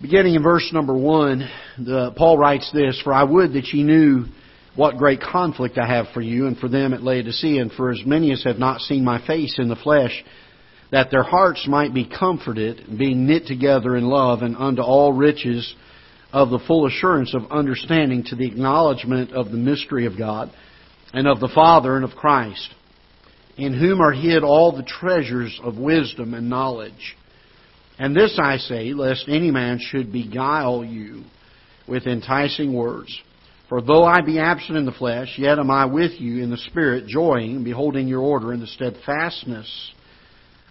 Beginning 0.00 0.36
in 0.36 0.44
verse 0.44 0.70
number 0.72 0.96
one, 0.96 1.40
the, 1.76 2.12
Paul 2.16 2.38
writes 2.38 2.70
this, 2.72 3.00
For 3.02 3.12
I 3.12 3.24
would 3.24 3.54
that 3.54 3.66
ye 3.72 3.82
knew 3.82 4.26
what 4.76 4.96
great 4.96 5.20
conflict 5.20 5.76
I 5.76 5.88
have 5.88 6.06
for 6.14 6.20
you 6.20 6.46
and 6.46 6.56
for 6.56 6.68
them 6.68 6.94
at 6.94 7.02
Laodicea, 7.02 7.60
and 7.60 7.72
for 7.72 7.90
as 7.90 8.00
many 8.06 8.30
as 8.30 8.44
have 8.44 8.60
not 8.60 8.80
seen 8.80 9.04
my 9.04 9.26
face 9.26 9.58
in 9.58 9.68
the 9.68 9.74
flesh, 9.74 10.24
that 10.92 11.10
their 11.10 11.24
hearts 11.24 11.66
might 11.66 11.92
be 11.92 12.08
comforted, 12.08 12.96
being 12.96 13.26
knit 13.26 13.46
together 13.46 13.96
in 13.96 14.04
love, 14.04 14.42
and 14.42 14.56
unto 14.56 14.82
all 14.82 15.12
riches 15.12 15.74
of 16.32 16.50
the 16.50 16.60
full 16.60 16.86
assurance 16.86 17.34
of 17.34 17.50
understanding 17.50 18.22
to 18.22 18.36
the 18.36 18.46
acknowledgement 18.46 19.32
of 19.32 19.50
the 19.50 19.58
mystery 19.58 20.06
of 20.06 20.16
God, 20.16 20.52
and 21.12 21.26
of 21.26 21.40
the 21.40 21.50
Father 21.52 21.96
and 21.96 22.04
of 22.04 22.12
Christ, 22.12 22.72
in 23.56 23.74
whom 23.74 24.00
are 24.00 24.12
hid 24.12 24.44
all 24.44 24.70
the 24.70 24.84
treasures 24.84 25.58
of 25.64 25.76
wisdom 25.76 26.34
and 26.34 26.48
knowledge. 26.48 27.16
And 27.98 28.14
this 28.14 28.38
I 28.40 28.58
say, 28.58 28.92
lest 28.92 29.24
any 29.28 29.50
man 29.50 29.78
should 29.80 30.12
beguile 30.12 30.84
you 30.84 31.24
with 31.86 32.06
enticing 32.06 32.72
words. 32.72 33.16
For 33.68 33.82
though 33.82 34.04
I 34.04 34.20
be 34.20 34.38
absent 34.38 34.78
in 34.78 34.86
the 34.86 34.92
flesh, 34.92 35.34
yet 35.36 35.58
am 35.58 35.70
I 35.70 35.84
with 35.86 36.12
you 36.20 36.42
in 36.42 36.50
the 36.50 36.56
Spirit, 36.56 37.06
joying, 37.06 37.64
beholding 37.64 38.08
your 38.08 38.22
order 38.22 38.52
and 38.52 38.62
the 38.62 38.66
steadfastness 38.66 39.92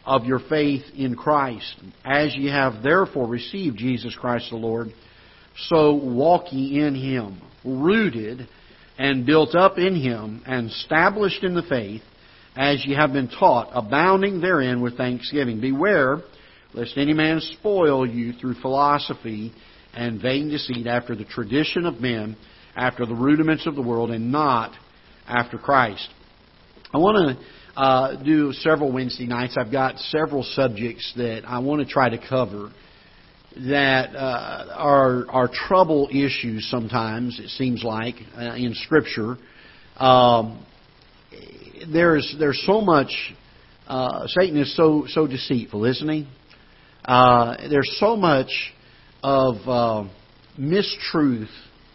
of 0.05 0.25
your 0.25 0.39
faith 0.39 0.83
in 0.95 1.15
Christ. 1.15 1.75
As 2.05 2.35
ye 2.35 2.49
have 2.49 2.81
therefore 2.81 3.27
received 3.27 3.77
Jesus 3.77 4.15
Christ 4.15 4.49
the 4.49 4.55
Lord, 4.55 4.87
so 5.67 5.93
walk 5.93 6.45
ye 6.51 6.79
in 6.79 6.95
him, 6.95 7.41
rooted 7.65 8.47
and 8.97 9.25
built 9.25 9.53
up 9.53 9.77
in 9.77 9.95
him, 9.95 10.41
and 10.47 10.69
established 10.71 11.43
in 11.43 11.53
the 11.53 11.61
faith, 11.63 12.01
as 12.55 12.83
ye 12.85 12.95
have 12.95 13.13
been 13.13 13.27
taught, 13.27 13.69
abounding 13.73 14.41
therein 14.41 14.81
with 14.81 14.97
thanksgiving. 14.97 15.61
Beware 15.61 16.21
lest 16.73 16.97
any 16.97 17.13
man 17.13 17.39
spoil 17.39 18.07
you 18.07 18.33
through 18.33 18.55
philosophy 18.55 19.53
and 19.93 20.21
vain 20.21 20.49
deceit 20.49 20.87
after 20.87 21.15
the 21.15 21.25
tradition 21.25 21.85
of 21.85 21.99
men, 21.99 22.37
after 22.75 23.05
the 23.05 23.15
rudiments 23.15 23.65
of 23.65 23.75
the 23.75 23.81
world, 23.81 24.11
and 24.11 24.31
not 24.31 24.71
after 25.27 25.57
Christ. 25.57 26.07
I 26.93 26.97
want 26.97 27.37
to 27.37 27.81
uh, 27.81 28.23
do 28.23 28.53
several 28.53 28.91
Wednesday 28.91 29.25
nights. 29.25 29.57
I've 29.57 29.71
got 29.71 29.97
several 29.97 30.43
subjects 30.43 31.13
that 31.17 31.43
I 31.45 31.59
want 31.59 31.85
to 31.85 31.91
try 31.91 32.09
to 32.09 32.17
cover 32.17 32.71
that 33.55 34.15
uh, 34.15 34.67
are 34.75 35.29
are 35.29 35.49
trouble 35.51 36.09
issues. 36.11 36.67
Sometimes 36.69 37.39
it 37.39 37.49
seems 37.49 37.83
like 37.83 38.15
uh, 38.37 38.55
in 38.55 38.73
Scripture, 38.75 39.37
um, 39.97 40.65
there's 41.91 42.35
there's 42.39 42.61
so 42.65 42.81
much. 42.81 43.11
Uh, 43.87 44.27
Satan 44.27 44.57
is 44.57 44.75
so 44.75 45.05
so 45.07 45.27
deceitful, 45.27 45.85
isn't 45.85 46.09
he? 46.09 46.27
Uh, 47.07 47.55
there's 47.69 47.95
so 48.01 48.17
much 48.17 48.49
of 49.23 49.55
uh, 49.65 50.09
mistruth 50.59 51.47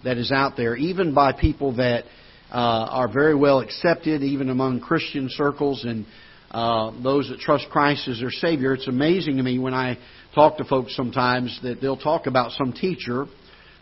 that 0.05 0.17
is 0.17 0.33
out 0.33 0.57
there, 0.57 0.75
even 0.75 1.13
by 1.13 1.33
people 1.33 1.77
that 1.77 2.05
uh, 2.51 2.87
are 2.91 3.13
very 3.13 3.35
well 3.35 3.61
accepted, 3.61 4.23
even 4.23 4.49
among 4.49 4.81
Christian 4.81 5.29
circles 5.31 5.85
and 5.85 6.07
uh, 6.51 6.93
those 7.03 7.29
that 7.29 7.41
trust 7.41 7.67
Christ 7.71 8.09
as 8.09 8.21
their 8.21 8.31
Savior. 8.31 8.73
It's 8.73 8.89
amazing 8.89 9.37
to 9.37 9.43
me 9.43 9.59
when 9.59 9.75
I 9.75 9.99
talk 10.35 10.57
to 10.57 10.65
folks 10.65 10.97
sometimes 10.97 11.61
that 11.63 11.83
they'll 11.83 11.99
talk 11.99 12.27
about 12.27 12.53
some 12.53 12.73
teacher 12.73 13.27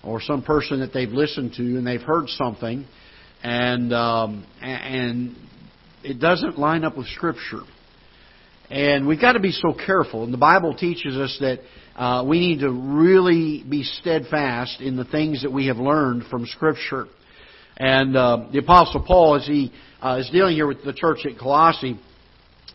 or 0.02 0.20
some 0.20 0.42
person 0.42 0.80
that 0.80 0.92
they've 0.92 1.08
listened 1.08 1.52
to 1.58 1.62
and 1.62 1.86
they've 1.86 2.02
heard 2.02 2.28
something, 2.28 2.84
and 3.44 3.92
um, 3.92 4.44
and 4.60 5.36
it 6.02 6.18
doesn't 6.18 6.58
line 6.58 6.82
up 6.82 6.96
with 6.96 7.06
Scripture. 7.06 7.62
And 8.70 9.08
we've 9.08 9.20
got 9.20 9.32
to 9.32 9.40
be 9.40 9.50
so 9.50 9.74
careful. 9.74 10.22
And 10.22 10.32
the 10.32 10.38
Bible 10.38 10.74
teaches 10.74 11.16
us 11.16 11.36
that 11.40 11.58
uh, 11.96 12.24
we 12.24 12.38
need 12.38 12.60
to 12.60 12.70
really 12.70 13.64
be 13.68 13.82
steadfast 13.82 14.80
in 14.80 14.96
the 14.96 15.04
things 15.04 15.42
that 15.42 15.52
we 15.52 15.66
have 15.66 15.78
learned 15.78 16.24
from 16.30 16.46
Scripture. 16.46 17.06
And 17.76 18.16
uh, 18.16 18.46
the 18.52 18.60
Apostle 18.60 19.02
Paul, 19.04 19.34
as 19.34 19.46
he 19.46 19.72
uh, 20.00 20.18
is 20.20 20.30
dealing 20.30 20.54
here 20.54 20.68
with 20.68 20.84
the 20.84 20.92
church 20.92 21.26
at 21.26 21.36
Colossae, 21.36 21.98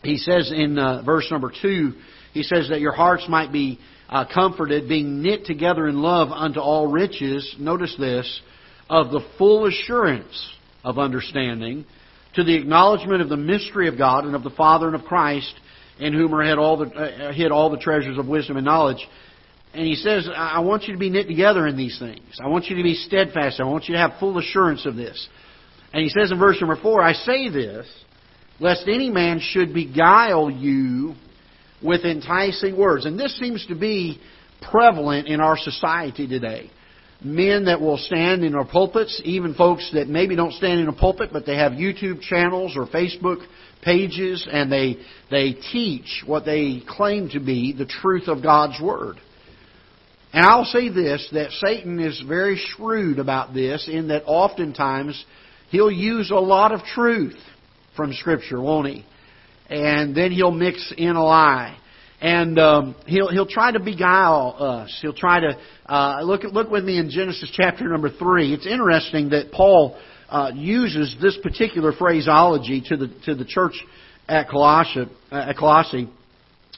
he 0.02 0.18
says 0.18 0.52
in 0.54 0.78
uh, 0.78 1.02
verse 1.02 1.28
number 1.30 1.50
two, 1.62 1.94
he 2.34 2.42
says 2.42 2.68
that 2.68 2.80
your 2.80 2.92
hearts 2.92 3.24
might 3.26 3.50
be 3.50 3.78
uh, 4.10 4.26
comforted, 4.32 4.90
being 4.90 5.22
knit 5.22 5.46
together 5.46 5.88
in 5.88 6.02
love 6.02 6.28
unto 6.28 6.60
all 6.60 6.88
riches. 6.88 7.56
Notice 7.58 7.96
this, 7.98 8.40
of 8.90 9.10
the 9.12 9.26
full 9.38 9.66
assurance 9.66 10.52
of 10.84 10.98
understanding, 10.98 11.86
to 12.34 12.44
the 12.44 12.54
acknowledgement 12.54 13.22
of 13.22 13.30
the 13.30 13.36
mystery 13.38 13.88
of 13.88 13.96
God 13.96 14.26
and 14.26 14.36
of 14.36 14.42
the 14.44 14.50
Father 14.50 14.86
and 14.86 14.94
of 14.94 15.04
Christ 15.04 15.54
in 15.98 16.12
whom 16.12 16.34
are 16.34 16.42
hid 16.42 16.58
all 16.58 16.76
the, 16.76 16.86
uh, 16.86 17.32
hid 17.32 17.50
all 17.50 17.70
the 17.70 17.78
treasures 17.78 18.18
of 18.18 18.26
wisdom 18.26 18.56
and 18.56 18.64
knowledge. 18.64 19.06
And 19.72 19.86
he 19.86 19.94
says, 19.94 20.28
I 20.34 20.60
want 20.60 20.84
you 20.84 20.94
to 20.94 20.98
be 20.98 21.10
knit 21.10 21.26
together 21.26 21.66
in 21.66 21.76
these 21.76 21.98
things. 21.98 22.38
I 22.42 22.48
want 22.48 22.66
you 22.66 22.76
to 22.76 22.82
be 22.82 22.94
steadfast. 22.94 23.60
I 23.60 23.64
want 23.64 23.88
you 23.88 23.94
to 23.94 24.00
have 24.00 24.12
full 24.18 24.38
assurance 24.38 24.86
of 24.86 24.96
this. 24.96 25.28
And 25.92 26.02
he 26.02 26.08
says 26.08 26.30
in 26.32 26.38
verse 26.38 26.56
number 26.60 26.76
four, 26.80 27.02
I 27.02 27.12
say 27.12 27.50
this, 27.50 27.86
lest 28.58 28.84
any 28.88 29.10
man 29.10 29.40
should 29.40 29.74
beguile 29.74 30.50
you 30.50 31.14
with 31.82 32.04
enticing 32.04 32.76
words. 32.76 33.04
And 33.04 33.18
this 33.18 33.38
seems 33.38 33.66
to 33.66 33.74
be 33.74 34.18
prevalent 34.62 35.28
in 35.28 35.40
our 35.40 35.58
society 35.58 36.26
today. 36.26 36.70
Men 37.26 37.64
that 37.64 37.80
will 37.80 37.98
stand 37.98 38.44
in 38.44 38.54
our 38.54 38.64
pulpits, 38.64 39.20
even 39.24 39.54
folks 39.54 39.90
that 39.94 40.06
maybe 40.06 40.36
don't 40.36 40.52
stand 40.52 40.78
in 40.78 40.86
a 40.86 40.92
pulpit, 40.92 41.30
but 41.32 41.44
they 41.44 41.56
have 41.56 41.72
YouTube 41.72 42.20
channels 42.20 42.76
or 42.76 42.86
Facebook 42.86 43.44
pages 43.82 44.46
and 44.48 44.70
they, 44.70 44.96
they 45.28 45.54
teach 45.72 46.22
what 46.24 46.44
they 46.44 46.84
claim 46.86 47.28
to 47.30 47.40
be 47.40 47.72
the 47.72 47.84
truth 47.84 48.28
of 48.28 48.44
God's 48.44 48.80
Word. 48.80 49.16
And 50.32 50.46
I'll 50.46 50.66
say 50.66 50.88
this, 50.88 51.28
that 51.32 51.50
Satan 51.50 51.98
is 51.98 52.22
very 52.28 52.62
shrewd 52.76 53.18
about 53.18 53.52
this 53.52 53.88
in 53.90 54.06
that 54.08 54.22
oftentimes 54.26 55.24
he'll 55.70 55.90
use 55.90 56.30
a 56.30 56.36
lot 56.36 56.70
of 56.70 56.82
truth 56.84 57.38
from 57.96 58.12
Scripture, 58.12 58.60
won't 58.60 58.86
he? 58.86 59.04
And 59.68 60.16
then 60.16 60.30
he'll 60.30 60.52
mix 60.52 60.94
in 60.96 61.16
a 61.16 61.24
lie. 61.24 61.76
And 62.20 62.58
um, 62.58 62.96
he'll 63.06 63.28
he'll 63.28 63.46
try 63.46 63.72
to 63.72 63.80
beguile 63.80 64.56
us. 64.58 64.98
He'll 65.02 65.12
try 65.12 65.40
to 65.40 65.58
uh, 65.84 66.22
look 66.22 66.44
look 66.44 66.70
with 66.70 66.82
me 66.82 66.98
in 66.98 67.10
Genesis 67.10 67.50
chapter 67.52 67.86
number 67.88 68.08
three. 68.08 68.54
It's 68.54 68.66
interesting 68.66 69.30
that 69.30 69.52
Paul 69.52 69.98
uh, 70.30 70.50
uses 70.54 71.14
this 71.20 71.38
particular 71.42 71.92
phraseology 71.92 72.82
to 72.86 72.96
the 72.96 73.08
to 73.26 73.34
the 73.34 73.44
church 73.44 73.74
at 74.28 74.48
Colossae, 74.48 75.06
at 75.30 75.56
Colossae 75.58 76.08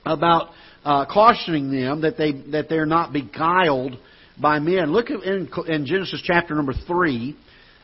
about 0.05 0.49
uh, 0.85 1.07
cautioning 1.07 1.71
them 1.71 2.01
that 2.01 2.19
they 2.19 2.33
that 2.51 2.69
they're 2.69 2.85
not 2.85 3.13
beguiled 3.13 3.97
by 4.41 4.59
men. 4.59 4.91
Look 4.93 5.11
in, 5.11 5.49
in 5.69 5.87
Genesis 5.87 6.21
chapter 6.25 6.57
number 6.57 6.75
three, 6.89 7.37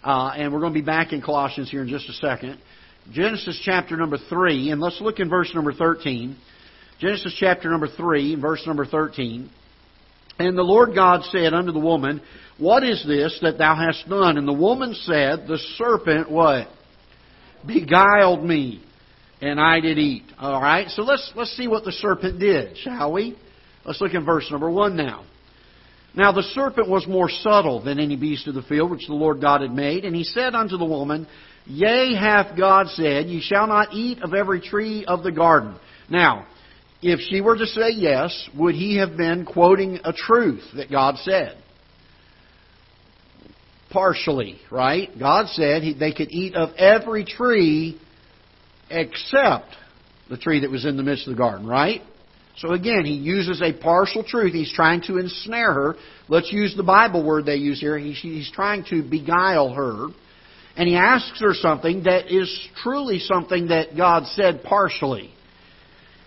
uh, 0.02 0.32
and 0.36 0.52
we're 0.52 0.60
going 0.60 0.72
to 0.72 0.78
be 0.78 0.84
back 0.84 1.12
in 1.12 1.22
Colossians 1.22 1.70
here 1.70 1.82
in 1.82 1.88
just 1.88 2.08
a 2.08 2.14
second. 2.14 2.58
Genesis 3.12 3.60
chapter 3.64 3.96
number 3.96 4.18
three, 4.28 4.70
and 4.70 4.80
let's 4.80 5.00
look 5.00 5.20
in 5.20 5.28
verse 5.28 5.52
number 5.54 5.72
thirteen. 5.72 6.36
Genesis 7.04 7.36
chapter 7.38 7.68
number 7.68 7.86
three, 7.86 8.34
verse 8.34 8.62
number 8.66 8.86
thirteen. 8.86 9.50
And 10.38 10.56
the 10.56 10.62
Lord 10.62 10.94
God 10.94 11.22
said 11.24 11.52
unto 11.52 11.70
the 11.70 11.78
woman, 11.78 12.22
what 12.56 12.82
is 12.82 13.04
this 13.06 13.38
that 13.42 13.58
thou 13.58 13.76
hast 13.76 14.08
done? 14.08 14.38
And 14.38 14.48
the 14.48 14.54
woman 14.54 14.94
said, 14.94 15.46
The 15.46 15.58
serpent 15.76 16.30
what? 16.30 16.66
Beguiled 17.66 18.42
me, 18.42 18.82
and 19.42 19.60
I 19.60 19.80
did 19.80 19.98
eat. 19.98 20.22
All 20.38 20.62
right, 20.62 20.88
so 20.88 21.02
let's 21.02 21.30
let's 21.36 21.54
see 21.54 21.68
what 21.68 21.84
the 21.84 21.92
serpent 21.92 22.40
did, 22.40 22.78
shall 22.78 23.12
we? 23.12 23.36
Let's 23.84 24.00
look 24.00 24.14
in 24.14 24.24
verse 24.24 24.50
number 24.50 24.70
one 24.70 24.96
now. 24.96 25.26
Now 26.14 26.32
the 26.32 26.42
serpent 26.54 26.88
was 26.88 27.06
more 27.06 27.28
subtle 27.28 27.84
than 27.84 27.98
any 27.98 28.16
beast 28.16 28.48
of 28.48 28.54
the 28.54 28.62
field 28.62 28.90
which 28.90 29.08
the 29.08 29.14
Lord 29.14 29.42
God 29.42 29.60
had 29.60 29.72
made, 29.72 30.06
and 30.06 30.16
he 30.16 30.24
said 30.24 30.54
unto 30.54 30.78
the 30.78 30.86
woman, 30.86 31.26
Yea, 31.66 32.14
hath 32.14 32.56
God 32.56 32.88
said, 32.88 33.26
Ye 33.26 33.42
shall 33.42 33.66
not 33.66 33.92
eat 33.92 34.22
of 34.22 34.32
every 34.32 34.62
tree 34.62 35.04
of 35.04 35.22
the 35.22 35.32
garden. 35.32 35.78
Now, 36.08 36.46
if 37.12 37.20
she 37.20 37.40
were 37.40 37.56
to 37.56 37.66
say 37.66 37.90
yes, 37.90 38.48
would 38.56 38.74
he 38.74 38.98
have 38.98 39.16
been 39.16 39.44
quoting 39.44 40.00
a 40.04 40.12
truth 40.12 40.64
that 40.74 40.90
God 40.90 41.16
said? 41.18 41.56
partially, 43.94 44.58
right? 44.72 45.08
God 45.18 45.46
said 45.50 45.82
they 45.98 46.12
could 46.12 46.30
eat 46.30 46.56
of 46.56 46.74
every 46.76 47.24
tree 47.24 47.98
except 48.90 49.68
the 50.28 50.36
tree 50.36 50.60
that 50.60 50.70
was 50.70 50.84
in 50.84 50.96
the 50.96 51.02
midst 51.02 51.28
of 51.28 51.34
the 51.34 51.38
garden, 51.38 51.64
right? 51.64 52.02
So 52.56 52.72
again, 52.72 53.04
he 53.04 53.14
uses 53.14 53.62
a 53.62 53.72
partial 53.72 54.24
truth. 54.24 54.52
He's 54.52 54.72
trying 54.74 55.02
to 55.02 55.18
ensnare 55.18 55.72
her. 55.72 55.94
Let's 56.28 56.52
use 56.52 56.74
the 56.76 56.82
Bible 56.82 57.24
word 57.24 57.46
they 57.46 57.56
use 57.56 57.80
here. 57.80 57.96
He's, 57.96 58.50
trying 58.52 58.84
to 58.90 59.02
beguile 59.02 59.72
her. 59.72 60.08
And 60.76 60.88
he 60.88 60.96
asks 60.96 61.40
her 61.40 61.54
something 61.54 62.02
that 62.02 62.34
is 62.34 62.68
truly 62.82 63.20
something 63.20 63.68
that 63.68 63.96
God 63.96 64.26
said 64.26 64.64
partially. 64.64 65.32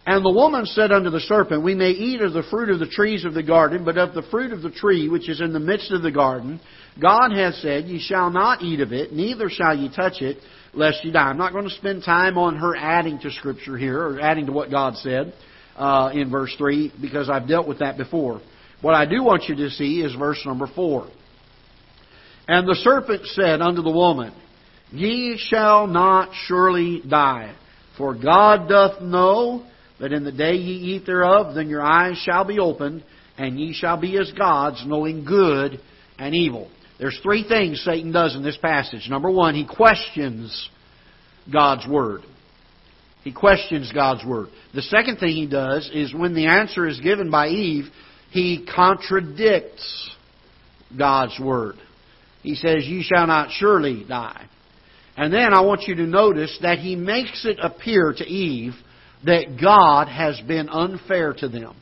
And 0.07 0.23
the 0.23 0.31
woman 0.31 0.65
said 0.65 0.93
unto 0.93 1.09
the 1.09 1.19
serpent, 1.19 1.65
We 1.65 1.75
may 1.75 1.89
eat 1.89 2.21
of 2.21 2.31
the 2.31 2.43
fruit 2.49 2.69
of 2.69 2.79
the 2.79 2.87
trees 2.87 3.25
of 3.25 3.33
the 3.33 3.43
garden, 3.43 3.83
but 3.83 3.97
of 3.97 4.13
the 4.13 4.21
fruit 4.31 4.53
of 4.53 4.61
the 4.61 4.71
tree 4.71 5.09
which 5.09 5.27
is 5.27 5.41
in 5.41 5.51
the 5.51 5.59
midst 5.59 5.91
of 5.91 6.01
the 6.01 6.13
garden, 6.13 6.61
God 6.99 7.33
hath 7.33 7.55
said, 7.55 7.87
Ye 7.87 7.99
shall 7.99 8.29
not 8.29 8.61
eat 8.61 8.79
of 8.79 8.93
it, 8.93 9.11
neither 9.11 9.49
shall 9.49 9.77
ye 9.77 9.93
touch 9.93 10.21
it, 10.21 10.37
lest 10.73 11.03
ye 11.03 11.11
die. 11.11 11.23
I'm 11.27 11.37
not 11.37 11.51
going 11.51 11.67
to 11.67 11.75
spend 11.75 12.05
time 12.05 12.37
on 12.37 12.55
her 12.55 12.73
adding 12.73 13.19
to 13.19 13.31
Scripture 13.31 13.77
here, 13.77 14.01
or 14.01 14.21
adding 14.21 14.45
to 14.45 14.53
what 14.53 14.71
God 14.71 14.95
said 14.95 15.33
uh, 15.75 16.11
in 16.13 16.31
verse 16.31 16.55
3, 16.57 16.93
because 17.01 17.29
I've 17.29 17.49
dealt 17.49 17.67
with 17.67 17.79
that 17.79 17.97
before. 17.97 18.39
What 18.81 18.95
I 18.95 19.05
do 19.05 19.21
want 19.23 19.49
you 19.49 19.57
to 19.57 19.69
see 19.71 19.99
is 19.99 20.15
verse 20.15 20.41
number 20.45 20.67
4. 20.73 21.05
And 22.47 22.65
the 22.65 22.75
serpent 22.75 23.25
said 23.25 23.61
unto 23.61 23.81
the 23.81 23.91
woman, 23.91 24.33
Ye 24.89 25.37
shall 25.37 25.85
not 25.85 26.29
surely 26.45 27.01
die, 27.05 27.57
for 27.97 28.15
God 28.15 28.69
doth 28.69 29.01
know 29.01 29.65
that 29.99 30.13
in 30.13 30.23
the 30.23 30.31
day 30.31 30.53
ye 30.53 30.95
eat 30.95 31.05
thereof, 31.05 31.55
then 31.55 31.69
your 31.69 31.81
eyes 31.81 32.17
shall 32.17 32.45
be 32.45 32.59
opened, 32.59 33.03
and 33.37 33.59
ye 33.59 33.73
shall 33.73 33.97
be 33.97 34.17
as 34.17 34.31
gods, 34.31 34.83
knowing 34.85 35.25
good 35.25 35.79
and 36.17 36.35
evil. 36.35 36.69
There's 36.99 37.19
three 37.21 37.47
things 37.47 37.81
Satan 37.83 38.11
does 38.11 38.35
in 38.35 38.43
this 38.43 38.57
passage. 38.57 39.07
Number 39.09 39.29
one, 39.29 39.55
he 39.55 39.65
questions 39.65 40.69
God's 41.51 41.87
Word. 41.87 42.21
He 43.23 43.31
questions 43.31 43.91
God's 43.93 44.25
Word. 44.25 44.49
The 44.73 44.81
second 44.81 45.17
thing 45.17 45.35
he 45.35 45.47
does 45.47 45.89
is 45.93 46.13
when 46.13 46.33
the 46.33 46.47
answer 46.47 46.87
is 46.87 46.99
given 46.99 47.29
by 47.29 47.49
Eve, 47.49 47.85
he 48.31 48.67
contradicts 48.73 50.15
God's 50.97 51.39
Word. 51.39 51.75
He 52.41 52.55
says, 52.55 52.85
You 52.85 53.01
shall 53.03 53.27
not 53.27 53.51
surely 53.51 54.05
die. 54.07 54.45
And 55.15 55.33
then 55.33 55.53
I 55.53 55.61
want 55.61 55.83
you 55.87 55.95
to 55.95 56.05
notice 56.05 56.57
that 56.61 56.79
he 56.79 56.95
makes 56.95 57.45
it 57.45 57.57
appear 57.61 58.13
to 58.15 58.23
Eve 58.23 58.73
that 59.25 59.59
God 59.61 60.07
has 60.07 60.39
been 60.41 60.69
unfair 60.69 61.33
to 61.33 61.47
them. 61.47 61.75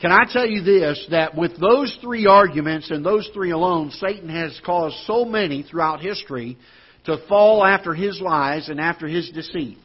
Can 0.00 0.12
I 0.12 0.24
tell 0.30 0.46
you 0.46 0.62
this, 0.62 1.06
that 1.10 1.34
with 1.34 1.58
those 1.58 1.96
three 2.02 2.26
arguments 2.26 2.90
and 2.90 3.04
those 3.04 3.28
three 3.32 3.52
alone, 3.52 3.90
Satan 3.90 4.28
has 4.28 4.60
caused 4.64 4.96
so 5.06 5.24
many 5.24 5.62
throughout 5.62 6.00
history 6.00 6.58
to 7.06 7.18
fall 7.28 7.64
after 7.64 7.94
his 7.94 8.20
lies 8.20 8.68
and 8.68 8.80
after 8.80 9.06
his 9.06 9.30
deceit. 9.30 9.78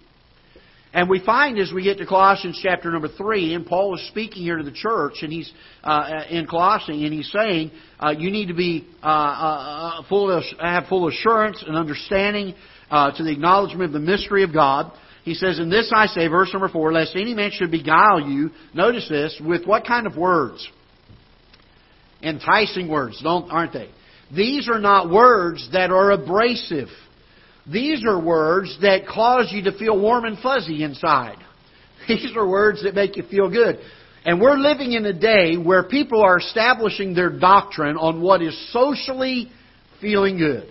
And 0.92 1.08
we 1.08 1.24
find 1.24 1.60
as 1.60 1.72
we 1.72 1.84
get 1.84 2.00
to 2.00 2.06
Colossians 2.06 2.60
chapter 2.64 2.90
number 2.90 3.10
three, 3.10 3.54
and 3.54 3.64
Paul 3.64 3.96
is 3.96 4.08
speaking 4.08 4.42
here 4.42 4.58
to 4.58 4.64
the 4.64 4.72
church, 4.72 5.18
and 5.22 5.32
he's 5.32 5.52
uh, 5.84 6.24
in 6.30 6.48
Colossae, 6.48 7.06
and 7.06 7.14
he's 7.14 7.32
saying 7.32 7.72
uh, 8.00 8.10
you 8.10 8.32
need 8.32 8.48
to 8.48 8.56
be 8.56 8.88
uh, 9.04 9.06
uh 9.06 10.04
full 10.10 10.32
of, 10.32 10.44
have 10.60 10.88
full 10.88 11.08
assurance 11.08 11.64
and 11.66 11.78
understanding 11.78 12.56
uh, 12.90 13.16
to 13.16 13.24
the 13.24 13.32
acknowledgement 13.32 13.84
of 13.84 13.94
the 13.94 14.00
mystery 14.00 14.44
of 14.44 14.52
God. 14.52 14.92
He 15.24 15.34
says, 15.34 15.60
"In 15.60 15.70
this 15.70 15.92
I 15.94 16.08
say, 16.08 16.28
verse 16.28 16.52
number 16.54 16.70
four, 16.70 16.92
lest 16.92 17.16
any 17.16 17.34
man 17.34 17.52
should 17.52 17.72
beguile 17.72 18.22
you." 18.22 18.52
Notice 18.74 19.08
this 19.10 19.40
with 19.40 19.66
what 19.66 19.86
kind 19.86 20.08
of 20.08 20.18
words? 20.18 20.68
Enticing 22.22 22.88
words, 22.88 23.20
don't 23.22 23.52
aren't 23.52 23.74
they? 23.74 23.90
These 24.32 24.70
are 24.70 24.80
not 24.80 25.10
words 25.10 25.70
that 25.72 25.92
are 25.92 26.12
abrasive. 26.12 26.90
These 27.72 28.06
are 28.06 28.20
words 28.20 28.78
that 28.82 29.08
cause 29.08 29.52
you 29.52 29.64
to 29.64 29.72
feel 29.78 30.00
warm 30.00 30.26
and 30.26 30.38
fuzzy 30.40 30.84
inside. 30.84 31.38
These 32.08 32.36
are 32.36 32.48
words 32.48 32.84
that 32.84 32.96
make 32.96 33.18
you 33.18 33.24
feel 33.24 33.50
good. 33.50 33.80
And 34.26 34.42
we're 34.42 34.58
living 34.58 34.94
in 34.94 35.06
a 35.06 35.14
day 35.14 35.56
where 35.56 35.84
people 35.84 36.22
are 36.22 36.40
establishing 36.40 37.14
their 37.14 37.30
doctrine 37.30 37.96
on 37.96 38.22
what 38.22 38.42
is 38.42 38.74
socially 38.74 39.50
feeling 40.02 40.38
good. 40.38 40.70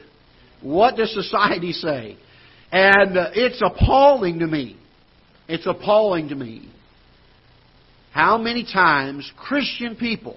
What 0.60 0.96
does 0.96 1.12
society 1.14 1.72
say? 1.72 2.16
And 2.70 3.16
uh, 3.16 3.30
it's 3.34 3.62
appalling 3.64 4.40
to 4.40 4.46
me. 4.46 4.76
It's 5.48 5.66
appalling 5.66 6.28
to 6.28 6.34
me 6.34 6.70
how 8.12 8.36
many 8.36 8.64
times 8.64 9.30
Christian 9.36 9.96
people, 9.96 10.36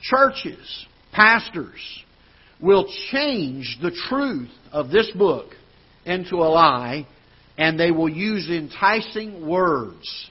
churches, 0.00 0.86
pastors 1.12 1.80
will 2.60 2.86
change 3.10 3.78
the 3.80 3.90
truth 4.08 4.50
of 4.72 4.90
this 4.90 5.10
book 5.12 5.52
into 6.04 6.36
a 6.36 6.48
lie, 6.48 7.06
and 7.58 7.78
they 7.78 7.90
will 7.90 8.08
use 8.08 8.48
enticing 8.50 9.46
words. 9.46 10.30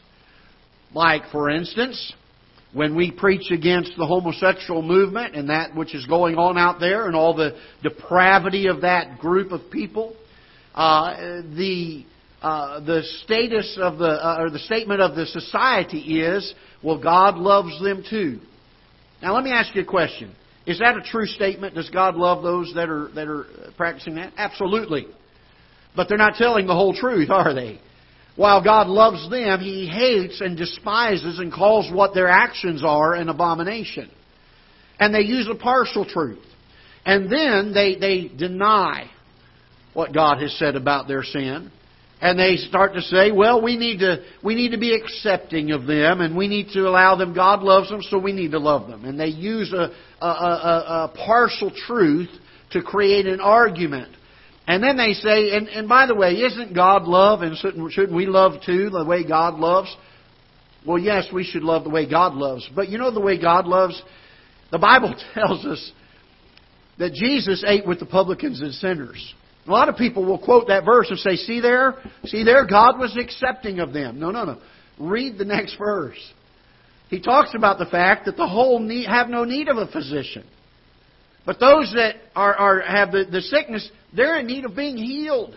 Like, 0.94 1.24
for 1.32 1.50
instance, 1.50 2.14
when 2.74 2.96
we 2.96 3.12
preach 3.12 3.52
against 3.52 3.94
the 3.98 4.06
homosexual 4.06 4.82
movement 4.82 5.36
and 5.36 5.50
that 5.50 5.76
which 5.76 5.96
is 5.96 6.06
going 6.06 6.36
on 6.36 6.58
out 6.58 6.80
there 6.80 7.08
and 7.08 7.16
all 7.16 7.34
the 7.34 7.58
depravity 7.84 8.68
of 8.68 8.82
that 8.82 9.20
group 9.20 9.52
of 9.52 9.72
people, 9.72 10.16
uh, 10.76 11.42
the 11.56 12.06
uh, 12.42 12.80
the 12.82 13.02
status 13.24 13.78
of 13.82 13.98
the 13.98 14.06
uh, 14.06 14.38
or 14.40 14.50
the 14.52 14.60
statement 14.60 15.02
of 15.02 15.16
the 15.16 15.26
society 15.26 16.20
is, 16.20 16.54
well, 16.84 17.02
God 17.02 17.38
loves 17.38 17.82
them 17.82 18.04
too. 18.08 18.40
Now, 19.22 19.34
let 19.34 19.44
me 19.44 19.52
ask 19.52 19.74
you 19.74 19.82
a 19.82 19.86
question: 19.86 20.36
Is 20.68 20.80
that 20.80 20.98
a 20.98 21.02
true 21.02 21.26
statement? 21.26 21.76
Does 21.76 21.90
God 21.90 22.16
love 22.16 22.44
those 22.44 22.74
that 22.76 22.90
are 22.90 23.10
that 23.16 23.28
are 23.28 23.46
practicing 23.78 24.16
that? 24.16 24.34
Absolutely. 24.38 25.08
But 25.96 26.10
they're 26.10 26.18
not 26.18 26.36
telling 26.36 26.68
the 26.68 26.74
whole 26.74 26.94
truth, 26.94 27.30
are 27.30 27.54
they? 27.54 27.80
While 28.36 28.62
God 28.62 28.88
loves 28.88 29.30
them, 29.30 29.62
He 29.62 29.88
hates 29.88 30.42
and 30.42 30.58
despises 30.58 31.40
and 31.40 31.54
calls 31.54 31.92
what 31.92 32.14
their 32.14 32.28
actions 32.28 32.84
are 32.84 33.14
an 33.14 33.30
abomination. 33.30 34.12
And 35.00 35.16
they 35.16 35.22
use 35.22 35.48
a 35.50 35.56
partial 35.56 36.06
truth. 36.06 36.44
And 37.06 37.32
then 37.32 37.74
they, 37.74 37.96
they 37.96 38.28
deny 38.28 39.10
what 39.96 40.14
God 40.14 40.40
has 40.42 40.56
said 40.60 40.76
about 40.76 41.08
their 41.08 41.24
sin. 41.24 41.72
And 42.22 42.40
they 42.40 42.58
start 42.58 42.94
to 42.94 43.02
say, 43.02 43.32
well, 43.32 43.62
we 43.62 43.76
need 43.76 44.00
to, 44.00 44.24
we 44.44 44.54
need 44.54 44.70
to 44.70 44.78
be 44.78 44.96
accepting 44.96 45.72
of 45.72 45.88
them 45.88 46.22
and 46.22 46.38
we 46.38 46.48
need 46.48 46.70
to 46.74 46.88
allow 46.88 47.16
them. 47.16 47.34
God 47.34 47.64
loves 47.64 47.90
them, 47.90 48.02
so 48.04 48.20
we 48.20 48.32
need 48.32 48.52
to 48.52 48.60
love 48.60 48.88
them. 48.88 49.04
And 49.06 49.20
they 49.20 49.28
use 49.28 49.74
a, 49.74 49.92
a, 50.24 50.28
a, 50.28 51.12
a 51.12 51.14
partial 51.26 51.72
truth 51.72 52.30
to 52.72 52.84
create 52.84 53.26
an 53.26 53.42
argument 53.42 54.16
and 54.68 54.84
then 54.84 54.98
they 54.98 55.14
say, 55.14 55.52
and, 55.52 55.68
and 55.68 55.88
by 55.88 56.08
the 56.08 56.16
way, 56.16 56.32
isn't 56.32 56.74
God 56.74 57.04
love 57.04 57.42
and 57.42 57.56
shouldn't, 57.56 57.92
shouldn't 57.92 58.16
we 58.16 58.26
love 58.26 58.54
too 58.66 58.90
the 58.90 59.06
way 59.06 59.28
God 59.28 59.56
loves? 59.56 59.96
Well, 60.86 60.98
yes, 60.98 61.28
we 61.32 61.44
should 61.44 61.64
love 61.64 61.84
the 61.84 61.90
way 61.90 62.10
God 62.10 62.34
loves. 62.34 62.68
But 62.76 62.90
you 62.90 62.98
know 62.98 63.12
the 63.12 63.22
way 63.22 63.40
God 63.40 63.68
loves? 63.68 64.02
The 64.72 64.80
Bible 64.80 65.16
tells 65.34 65.66
us 65.66 65.92
that 66.98 67.14
Jesus 67.14 67.64
ate 67.68 67.86
with 67.86 68.00
the 68.00 68.06
publicans 68.06 68.62
and 68.62 68.74
sinners. 68.74 69.34
A 69.68 69.72
lot 69.72 69.90
of 69.90 69.96
people 69.96 70.24
will 70.24 70.38
quote 70.38 70.68
that 70.68 70.86
verse 70.86 71.08
and 71.10 71.18
say, 71.18 71.36
see 71.38 71.60
there, 71.60 71.96
see 72.26 72.44
there, 72.44 72.68
God 72.68 73.00
was 73.00 73.18
accepting 73.18 73.80
of 73.80 73.94
them. 73.94 74.20
No, 74.20 74.30
no, 74.30 74.46
no. 74.46 74.62
Read 75.00 75.38
the 75.38 75.46
next 75.46 75.78
verse. 75.78 76.20
He 77.10 77.20
talks 77.20 77.52
about 77.56 77.80
the 77.80 77.86
fact 77.86 78.26
that 78.26 78.38
the 78.38 78.48
whole 78.48 78.80
need, 78.80 79.08
have 79.08 79.28
no 79.28 79.44
need 79.44 79.68
of 79.68 79.78
a 79.78 79.88
physician. 79.88 80.46
But 81.46 81.60
those 81.60 81.92
that 81.96 82.16
are, 82.36 82.56
are 82.56 82.82
have 82.82 83.12
the, 83.12 83.26
the 83.32 83.42
sickness, 83.42 83.90
they're 84.16 84.40
in 84.40 84.48
need 84.48 84.66
of 84.66 84.76
being 84.76 84.98
healed. 84.98 85.56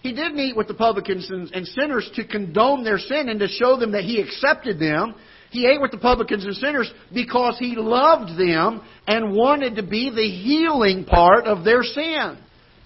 He 0.00 0.12
did 0.12 0.34
meet 0.34 0.56
with 0.56 0.68
the 0.68 0.74
publicans 0.74 1.28
and, 1.30 1.50
and 1.52 1.66
sinners 1.66 2.08
to 2.14 2.26
condone 2.26 2.84
their 2.84 2.98
sin 2.98 3.28
and 3.28 3.40
to 3.40 3.48
show 3.48 3.78
them 3.78 3.92
that 3.92 4.04
He 4.04 4.20
accepted 4.20 4.78
them. 4.78 5.14
He 5.50 5.66
ate 5.66 5.80
with 5.80 5.92
the 5.92 5.98
publicans 5.98 6.44
and 6.44 6.54
sinners 6.56 6.92
because 7.12 7.56
He 7.58 7.74
loved 7.76 8.38
them 8.38 8.82
and 9.06 9.34
wanted 9.34 9.76
to 9.76 9.82
be 9.82 10.10
the 10.10 10.28
healing 10.28 11.04
part 11.04 11.46
of 11.46 11.64
their 11.64 11.82
sin 11.82 12.38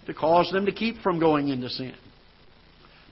to 0.09 0.15
cause 0.15 0.51
them 0.51 0.67
to 0.67 0.73
keep 0.73 1.01
from 1.03 1.21
going 1.21 1.49
into 1.49 1.69
sin. 1.69 1.95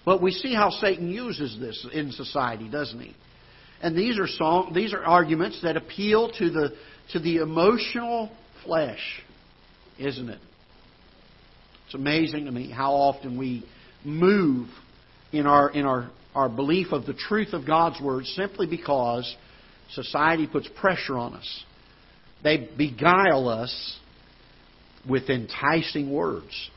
But 0.04 0.22
we 0.22 0.32
see 0.32 0.54
how 0.54 0.70
Satan 0.70 1.08
uses 1.08 1.58
this 1.60 1.86
in 1.92 2.10
society, 2.10 2.68
doesn't 2.68 2.98
he? 2.98 3.14
And 3.82 3.96
these 3.96 4.18
are 4.18 4.26
song, 4.26 4.72
these 4.74 4.94
are 4.94 5.04
arguments 5.04 5.60
that 5.62 5.76
appeal 5.76 6.30
to 6.38 6.50
the 6.50 6.70
to 7.12 7.20
the 7.20 7.36
emotional 7.36 8.30
flesh, 8.64 9.22
isn't 9.98 10.28
it? 10.28 10.40
It's 11.84 11.94
amazing 11.94 12.46
to 12.46 12.50
me 12.50 12.70
how 12.70 12.94
often 12.94 13.38
we 13.38 13.64
move 14.04 14.68
in 15.32 15.46
our 15.46 15.70
in 15.70 15.84
our, 15.84 16.10
our 16.34 16.48
belief 16.48 16.92
of 16.92 17.04
the 17.04 17.14
truth 17.14 17.52
of 17.52 17.66
God's 17.66 18.00
word 18.00 18.24
simply 18.24 18.66
because 18.66 19.36
society 19.90 20.46
puts 20.46 20.68
pressure 20.80 21.18
on 21.18 21.34
us. 21.34 21.64
They 22.42 22.68
beguile 22.76 23.48
us 23.48 23.98
with 25.06 25.28
enticing 25.28 26.10
words. 26.10 26.70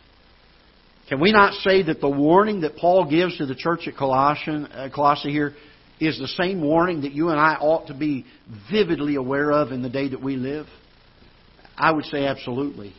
Can 1.10 1.20
we 1.20 1.32
not 1.32 1.56
say 1.56 1.82
that 1.82 2.02
the 2.02 2.10
warning 2.10 2.62
that 2.62 2.78
Paul 2.78 3.10
gives 3.10 3.40
to 3.40 3.48
the 3.48 3.56
church 3.56 3.88
at 3.88 3.98
Colossian, 3.98 4.68
uh, 4.68 4.90
Colossae 4.94 5.32
here 5.32 5.56
is 6.00 6.20
the 6.20 6.28
same 6.28 6.62
warning 6.62 7.02
that 7.02 7.14
you 7.14 7.30
and 7.30 7.40
I 7.40 7.56
ought 7.56 7.88
to 7.88 7.96
be 7.96 8.28
vividly 8.72 9.16
aware 9.16 9.52
of 9.52 9.72
in 9.72 9.82
the 9.82 9.90
day 9.90 10.10
that 10.10 10.22
we 10.22 10.36
live? 10.36 10.68
I 11.76 11.92
would 11.92 12.06
say 12.06 12.28
absolutely. 12.28 12.94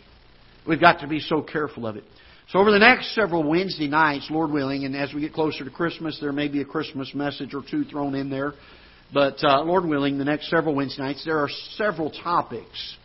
We've 0.67 0.81
got 0.81 1.00
to 1.00 1.07
be 1.07 1.21
so 1.21 1.40
careful 1.40 1.87
of 1.87 1.95
it. 1.95 2.02
So 2.49 2.59
over 2.59 2.73
the 2.73 2.81
next 2.81 3.14
several 3.14 3.49
Wednesday 3.49 3.87
nights, 3.87 4.26
Lord 4.29 4.50
willing, 4.50 4.85
and 4.85 4.97
as 4.97 5.14
we 5.14 5.21
get 5.21 5.33
closer 5.33 5.64
to 5.64 5.71
Christmas, 5.71 6.19
there 6.21 6.33
may 6.33 6.49
be 6.49 6.62
a 6.62 6.64
Christmas 6.64 7.14
message 7.14 7.55
or 7.55 7.62
two 7.71 7.85
thrown 7.85 8.17
in 8.17 8.29
there. 8.29 8.55
But 9.14 9.37
uh, 9.45 9.62
Lord 9.62 9.85
willing, 9.85 10.19
the 10.19 10.25
next 10.25 10.50
several 10.50 10.75
Wednesday 10.75 11.05
nights, 11.05 11.25
there 11.25 11.38
are 11.38 11.49
several 11.76 12.11
topics 12.11 12.97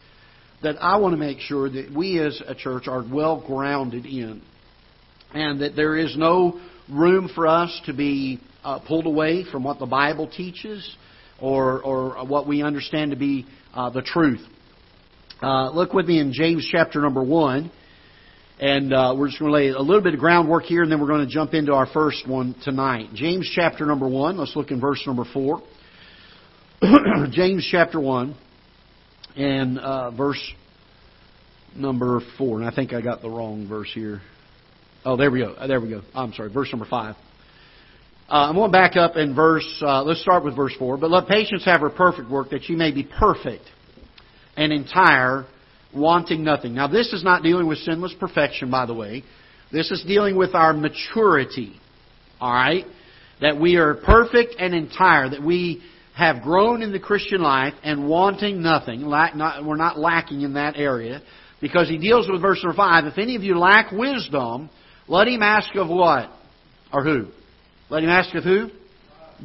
that 0.63 0.77
I 0.81 0.97
want 0.97 1.13
to 1.13 1.17
make 1.17 1.41
sure 1.41 1.69
that 1.69 1.91
we 1.95 2.19
as 2.19 2.41
a 2.47 2.55
church 2.55 2.87
are 2.87 3.05
well 3.07 3.43
grounded 3.45 4.07
in. 4.07 4.41
And 5.35 5.61
that 5.61 5.75
there 5.75 5.97
is 5.97 6.15
no 6.15 6.61
room 6.89 7.29
for 7.35 7.45
us 7.45 7.81
to 7.87 7.93
be 7.93 8.39
uh, 8.63 8.79
pulled 8.79 9.05
away 9.05 9.43
from 9.51 9.65
what 9.65 9.79
the 9.79 9.85
Bible 9.85 10.29
teaches 10.29 10.95
or, 11.41 11.81
or 11.83 12.25
what 12.25 12.47
we 12.47 12.63
understand 12.63 13.11
to 13.11 13.17
be 13.17 13.45
uh, 13.73 13.89
the 13.89 14.01
truth. 14.01 14.39
Uh, 15.41 15.71
look 15.71 15.91
with 15.91 16.07
me 16.07 16.19
in 16.19 16.31
James 16.31 16.65
chapter 16.71 17.01
number 17.01 17.21
1. 17.21 17.69
And 18.61 18.93
uh, 18.93 19.13
we're 19.17 19.27
just 19.27 19.37
going 19.37 19.51
to 19.51 19.57
lay 19.57 19.67
a 19.67 19.79
little 19.79 20.01
bit 20.01 20.13
of 20.13 20.21
groundwork 20.21 20.63
here, 20.63 20.83
and 20.83 20.89
then 20.89 21.01
we're 21.01 21.09
going 21.09 21.27
to 21.27 21.33
jump 21.33 21.53
into 21.53 21.73
our 21.73 21.87
first 21.87 22.25
one 22.25 22.55
tonight. 22.63 23.09
James 23.13 23.51
chapter 23.53 23.85
number 23.85 24.07
1. 24.07 24.37
Let's 24.37 24.55
look 24.55 24.71
in 24.71 24.79
verse 24.79 25.03
number 25.05 25.25
4. 25.33 25.61
James 27.31 27.67
chapter 27.69 27.99
1 27.99 28.37
and 29.35 29.79
uh, 29.79 30.11
verse 30.11 30.41
number 31.75 32.21
4. 32.37 32.61
And 32.61 32.69
I 32.69 32.73
think 32.73 32.93
I 32.93 33.01
got 33.01 33.21
the 33.21 33.29
wrong 33.29 33.67
verse 33.67 33.91
here. 33.93 34.21
Oh, 35.05 35.15
there 35.15 35.29
we 35.29 35.39
go. 35.39 35.55
There 35.67 35.79
we 35.79 35.89
go. 35.89 36.01
I'm 36.15 36.33
sorry. 36.33 36.51
Verse 36.51 36.69
number 36.71 36.87
5. 36.89 37.15
Uh, 37.15 37.17
I'm 38.27 38.55
going 38.55 38.69
to 38.69 38.71
back 38.71 38.95
up 38.95 39.17
in 39.17 39.35
verse, 39.35 39.83
uh, 39.85 40.01
let's 40.01 40.21
start 40.21 40.43
with 40.43 40.55
verse 40.55 40.73
4. 40.79 40.97
But 40.97 41.11
let 41.11 41.27
patience 41.27 41.63
have 41.65 41.81
her 41.81 41.91
perfect 41.91 42.27
work, 42.27 42.49
that 42.49 42.63
she 42.63 42.73
may 42.73 42.91
be 42.91 43.03
perfect 43.03 43.65
and 44.57 44.73
entire, 44.73 45.45
wanting 45.93 46.43
nothing. 46.43 46.73
Now, 46.73 46.87
this 46.87 47.13
is 47.13 47.23
not 47.23 47.43
dealing 47.43 47.67
with 47.67 47.77
sinless 47.79 48.15
perfection, 48.19 48.71
by 48.71 48.87
the 48.87 48.95
way. 48.95 49.23
This 49.71 49.91
is 49.91 50.03
dealing 50.07 50.35
with 50.35 50.55
our 50.55 50.73
maturity. 50.73 51.79
All 52.39 52.51
right? 52.51 52.85
That 53.41 53.61
we 53.61 53.75
are 53.75 53.93
perfect 53.93 54.55
and 54.57 54.73
entire, 54.73 55.29
that 55.29 55.43
we 55.43 55.83
have 56.15 56.41
grown 56.41 56.81
in 56.81 56.91
the 56.91 56.99
Christian 56.99 57.41
life 57.41 57.75
and 57.83 58.07
wanting 58.09 58.63
nothing. 58.63 59.05
We're 59.05 59.75
not 59.75 59.99
lacking 59.99 60.41
in 60.41 60.53
that 60.53 60.77
area. 60.77 61.21
Because 61.61 61.89
he 61.89 61.99
deals 61.99 62.27
with 62.27 62.41
verse 62.41 62.63
number 62.63 62.75
5. 62.75 63.05
If 63.05 63.19
any 63.19 63.35
of 63.35 63.43
you 63.43 63.59
lack 63.59 63.91
wisdom, 63.91 64.71
let 65.07 65.27
him 65.27 65.41
ask 65.41 65.73
of 65.75 65.87
what? 65.87 66.29
Or 66.91 67.03
who? 67.03 67.27
Let 67.89 68.03
him 68.03 68.09
ask 68.09 68.33
of 68.35 68.43
who? 68.43 68.69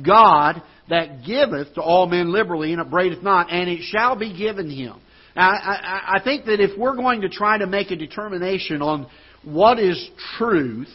God 0.05 0.63
that 0.89 1.25
giveth 1.25 1.75
to 1.75 1.83
all 1.83 2.07
men 2.07 2.33
liberally 2.33 2.73
and 2.73 2.81
upbraideth 2.81 3.23
not, 3.23 3.51
and 3.51 3.69
it 3.69 3.83
shall 3.83 4.17
be 4.17 4.37
given 4.37 4.71
him. 4.71 4.95
Now, 5.37 5.51
I, 5.51 6.17
I 6.17 6.21
think 6.25 6.47
that 6.47 6.61
if 6.61 6.79
we're 6.79 6.97
going 6.97 7.21
to 7.23 7.29
try 7.29 7.59
to 7.59 7.67
make 7.67 7.91
a 7.91 7.97
determination 7.97 8.83
on 8.83 9.07
what 9.45 9.79
is 9.79 10.11
truth 10.39 10.91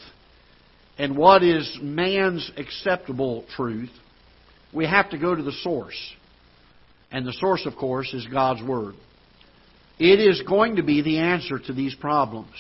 and 0.98 1.18
what 1.18 1.44
is 1.44 1.78
man's 1.82 2.52
acceptable 2.58 3.46
truth, 3.56 3.92
we 4.74 4.86
have 4.86 5.10
to 5.12 5.18
go 5.18 5.34
to 5.34 5.44
the 5.44 5.54
source. 5.64 5.98
And 7.12 7.26
the 7.26 7.34
source, 7.34 7.66
of 7.66 7.76
course, 7.76 8.14
is 8.14 8.28
God's 8.28 8.62
Word. 8.62 8.96
It 9.98 10.20
is 10.20 10.42
going 10.42 10.76
to 10.76 10.84
be 10.84 11.02
the 11.02 11.20
answer 11.20 11.60
to 11.60 11.74
these 11.74 11.96
problems. 11.96 12.54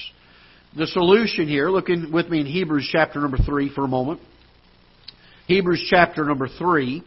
The 0.77 0.87
solution 0.87 1.47
here, 1.47 1.69
look 1.69 1.87
in, 1.87 2.11
with 2.11 2.27
me 2.27 2.41
in 2.41 2.45
Hebrews 2.45 2.89
chapter 2.91 3.21
number 3.21 3.37
3 3.37 3.73
for 3.73 3.85
a 3.85 3.87
moment. 3.87 4.19
Hebrews 5.47 5.87
chapter 5.89 6.25
number 6.25 6.49
3. 6.49 7.01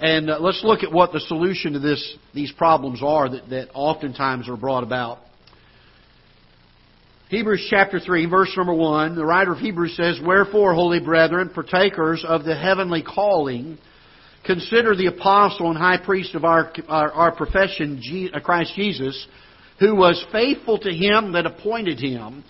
And 0.00 0.28
uh, 0.28 0.38
let's 0.40 0.60
look 0.62 0.82
at 0.82 0.92
what 0.92 1.12
the 1.12 1.20
solution 1.20 1.72
to 1.72 1.78
this, 1.78 2.16
these 2.34 2.52
problems 2.52 3.02
are 3.02 3.30
that, 3.30 3.48
that 3.48 3.68
oftentimes 3.72 4.50
are 4.50 4.56
brought 4.58 4.82
about. 4.82 5.20
Hebrews 7.30 7.66
chapter 7.70 7.98
3, 7.98 8.26
verse 8.26 8.52
number 8.54 8.74
1, 8.74 9.16
the 9.16 9.24
writer 9.24 9.52
of 9.52 9.58
Hebrews 9.58 9.96
says, 9.96 10.20
Wherefore, 10.22 10.74
holy 10.74 11.00
brethren, 11.00 11.50
partakers 11.54 12.22
of 12.22 12.44
the 12.44 12.54
heavenly 12.54 13.02
calling, 13.02 13.78
consider 14.44 14.94
the 14.94 15.06
apostle 15.06 15.70
and 15.70 15.78
high 15.78 16.04
priest 16.04 16.34
of 16.34 16.44
our, 16.44 16.70
our, 16.86 17.10
our 17.12 17.34
profession, 17.34 17.98
uh, 18.34 18.40
Christ 18.40 18.74
Jesus, 18.76 19.26
who 19.78 19.94
was 19.94 20.24
faithful 20.32 20.78
to 20.78 20.92
him 20.92 21.32
that 21.32 21.46
appointed 21.46 21.98
him, 22.00 22.44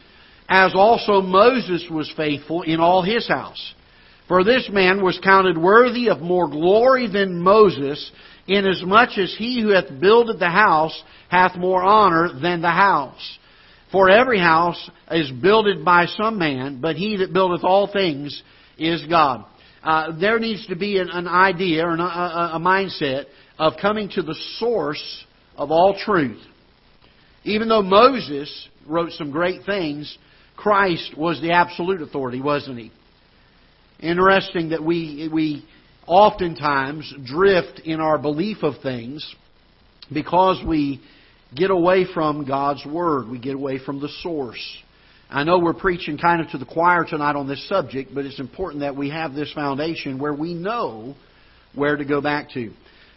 as 0.49 0.73
also 0.75 1.21
Moses 1.21 1.87
was 1.91 2.13
faithful 2.17 2.63
in 2.63 2.81
all 2.81 3.03
his 3.03 3.27
house. 3.27 3.75
For 4.29 4.45
this 4.45 4.69
man 4.73 5.03
was 5.03 5.19
counted 5.23 5.57
worthy 5.57 6.09
of 6.09 6.21
more 6.21 6.49
glory 6.49 7.09
than 7.09 7.43
Moses, 7.43 8.11
inasmuch 8.47 9.19
as 9.19 9.35
he 9.39 9.61
who 9.61 9.69
hath 9.71 10.01
builded 10.01 10.39
the 10.39 10.51
house 10.51 11.03
hath 11.29 11.57
more 11.57 11.83
honor 11.83 12.31
than 12.41 12.61
the 12.61 12.71
house. 12.71 13.39
For 13.93 14.11
every 14.11 14.39
house 14.39 14.91
is 15.11 15.31
builded 15.31 15.85
by 15.85 16.07
some 16.07 16.39
man, 16.39 16.81
but 16.81 16.97
he 16.97 17.17
that 17.19 17.33
buildeth 17.33 17.63
all 17.63 17.91
things 17.91 18.43
is 18.79 19.05
God. 19.09 19.45
Uh, 19.83 20.19
there 20.19 20.41
needs 20.41 20.67
to 20.67 20.77
be 20.77 20.99
an, 20.99 21.09
an 21.11 21.29
idea 21.29 21.87
or 21.87 21.91
an, 21.91 22.01
a, 22.01 22.51
a 22.55 22.61
mindset 22.61 23.27
of 23.59 23.75
coming 23.81 24.09
to 24.11 24.23
the 24.23 24.37
source 24.59 25.25
of 25.57 25.71
all 25.71 25.97
truth. 26.05 26.43
Even 27.47 27.69
though 27.69 27.83
Moses 27.83 28.69
wrote 28.89 29.13
some 29.13 29.31
great 29.31 29.65
things, 29.65 30.19
Christ 30.57 31.17
was 31.17 31.41
the 31.41 31.53
absolute 31.53 32.03
authority, 32.03 32.41
wasn't 32.41 32.79
he? 32.79 32.93
Interesting 34.01 34.71
that 34.71 34.83
we, 34.83 35.31
we 35.33 35.65
oftentimes 36.09 37.15
drift 37.25 37.83
in 37.85 38.01
our 38.01 38.19
belief 38.19 38.59
of 38.65 38.83
things 38.83 39.35
because 40.13 40.61
we 40.67 41.01
get 41.55 41.71
away 41.71 42.05
from 42.13 42.45
God's 42.45 42.85
Word. 42.85 43.29
We 43.29 43.39
get 43.39 43.55
away 43.55 43.79
from 43.79 44.01
the 44.01 44.09
source. 44.23 44.83
I 45.31 45.45
know 45.45 45.61
we're 45.61 45.73
preaching 45.73 46.19
kind 46.19 46.41
of 46.41 46.51
to 46.51 46.59
the 46.59 46.67
choir 46.67 47.05
tonight 47.05 47.37
on 47.37 47.47
this 47.47 47.69
subject, 47.69 48.13
but 48.13 48.25
it's 48.25 48.41
important 48.41 48.81
that 48.81 48.97
we 48.97 49.11
have 49.11 49.35
this 49.35 49.53
foundation 49.53 50.19
where 50.19 50.35
we 50.35 50.53
know 50.53 51.15
where 51.77 51.97
to 51.97 52.05
go 52.05 52.21
back 52.21 52.51
to. 52.55 52.73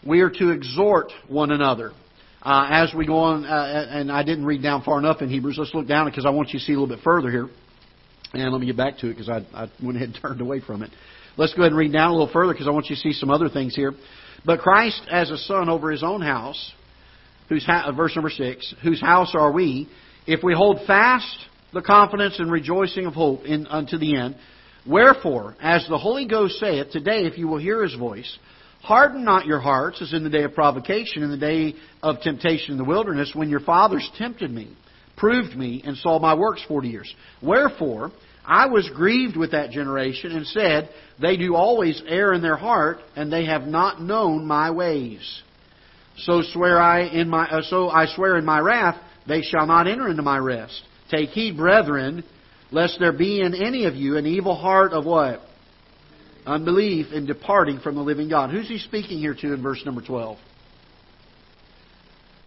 We 0.05 0.21
are 0.21 0.29
to 0.29 0.51
exhort 0.51 1.11
one 1.27 1.51
another. 1.51 1.93
Uh, 2.41 2.67
as 2.71 2.93
we 2.93 3.05
go 3.05 3.17
on, 3.17 3.45
uh, 3.45 3.87
and 3.89 4.11
I 4.11 4.23
didn't 4.23 4.45
read 4.45 4.63
down 4.63 4.83
far 4.83 4.97
enough 4.97 5.21
in 5.21 5.29
Hebrews, 5.29 5.57
let's 5.57 5.73
look 5.73 5.87
down 5.87 6.05
because 6.05 6.25
I 6.25 6.29
want 6.29 6.49
you 6.49 6.59
to 6.59 6.65
see 6.65 6.73
a 6.73 6.79
little 6.79 6.95
bit 6.95 7.03
further 7.03 7.29
here. 7.29 7.49
And 8.33 8.51
let 8.51 8.61
me 8.61 8.67
get 8.67 8.77
back 8.77 8.99
to 8.99 9.07
it 9.07 9.13
because 9.13 9.27
I, 9.27 9.45
I 9.53 9.69
went 9.83 9.97
ahead 9.97 10.09
and 10.09 10.19
turned 10.21 10.39
away 10.39 10.61
from 10.61 10.83
it. 10.83 10.91
Let's 11.35 11.53
go 11.53 11.61
ahead 11.61 11.71
and 11.71 11.77
read 11.77 11.91
down 11.91 12.11
a 12.11 12.13
little 12.13 12.31
further 12.31 12.53
because 12.53 12.67
I 12.67 12.71
want 12.71 12.89
you 12.89 12.95
to 12.95 13.01
see 13.01 13.13
some 13.13 13.29
other 13.29 13.49
things 13.49 13.75
here. 13.75 13.93
But 14.45 14.59
Christ 14.59 15.01
as 15.11 15.31
a 15.31 15.37
son 15.37 15.69
over 15.69 15.91
his 15.91 16.03
own 16.03 16.21
house, 16.21 16.73
whose 17.49 17.65
ha- 17.65 17.91
verse 17.91 18.15
number 18.15 18.29
six, 18.29 18.73
whose 18.83 19.01
house 19.01 19.33
are 19.35 19.51
we, 19.51 19.89
if 20.27 20.43
we 20.43 20.53
hold 20.53 20.85
fast 20.85 21.37
the 21.73 21.81
confidence 21.81 22.39
and 22.39 22.51
rejoicing 22.51 23.05
of 23.05 23.13
hope 23.13 23.43
in, 23.45 23.67
unto 23.67 23.97
the 23.97 24.15
end. 24.15 24.35
Wherefore, 24.87 25.55
as 25.61 25.85
the 25.87 25.97
Holy 25.97 26.25
Ghost 26.25 26.59
saith, 26.59 26.91
today 26.91 27.25
if 27.25 27.37
you 27.37 27.47
will 27.47 27.57
hear 27.57 27.83
his 27.83 27.95
voice, 27.95 28.37
harden 28.81 29.23
not 29.23 29.45
your 29.45 29.59
hearts 29.59 30.01
as 30.01 30.13
in 30.13 30.23
the 30.23 30.29
day 30.29 30.43
of 30.43 30.53
provocation, 30.53 31.23
in 31.23 31.31
the 31.31 31.37
day 31.37 31.75
of 32.01 32.21
temptation 32.21 32.71
in 32.71 32.77
the 32.77 32.83
wilderness, 32.83 33.31
when 33.33 33.49
your 33.49 33.59
fathers 33.59 34.09
tempted 34.17 34.51
me 34.51 34.75
proved 35.19 35.55
me 35.55 35.83
and 35.85 35.97
saw 35.97 36.17
my 36.17 36.33
works 36.33 36.63
forty 36.67 36.87
years. 36.87 37.13
Wherefore, 37.41 38.11
I 38.45 38.67
was 38.67 38.89
grieved 38.95 39.37
with 39.37 39.51
that 39.51 39.69
generation 39.69 40.31
and 40.31 40.47
said, 40.47 40.89
They 41.21 41.37
do 41.37 41.55
always 41.55 42.01
err 42.07 42.33
in 42.33 42.41
their 42.41 42.55
heart, 42.55 42.99
and 43.15 43.31
they 43.31 43.45
have 43.45 43.63
not 43.63 44.01
known 44.01 44.47
my 44.47 44.71
ways. 44.71 45.43
So 46.17 46.41
swear 46.53 46.79
I 46.79 47.01
in 47.01 47.29
my 47.29 47.47
uh, 47.47 47.61
so 47.61 47.89
I 47.89 48.07
swear 48.07 48.37
in 48.37 48.45
my 48.45 48.59
wrath, 48.59 48.99
they 49.27 49.41
shall 49.41 49.67
not 49.67 49.87
enter 49.87 50.09
into 50.09 50.23
my 50.23 50.37
rest. 50.37 50.81
Take 51.11 51.29
heed, 51.29 51.57
brethren, 51.57 52.23
lest 52.71 52.97
there 52.99 53.13
be 53.13 53.41
in 53.41 53.53
any 53.53 53.85
of 53.85 53.95
you 53.95 54.17
an 54.17 54.25
evil 54.25 54.55
heart 54.55 54.93
of 54.93 55.05
what? 55.05 55.41
Unbelief 56.49 57.13
in 57.13 57.27
departing 57.27 57.79
from 57.79 57.93
the 57.93 58.01
living 58.01 58.27
God. 58.27 58.49
Who's 58.49 58.67
he 58.67 58.79
speaking 58.79 59.19
here 59.19 59.35
to 59.35 59.53
in 59.53 59.61
verse 59.61 59.83
number 59.85 60.01
12? 60.01 60.39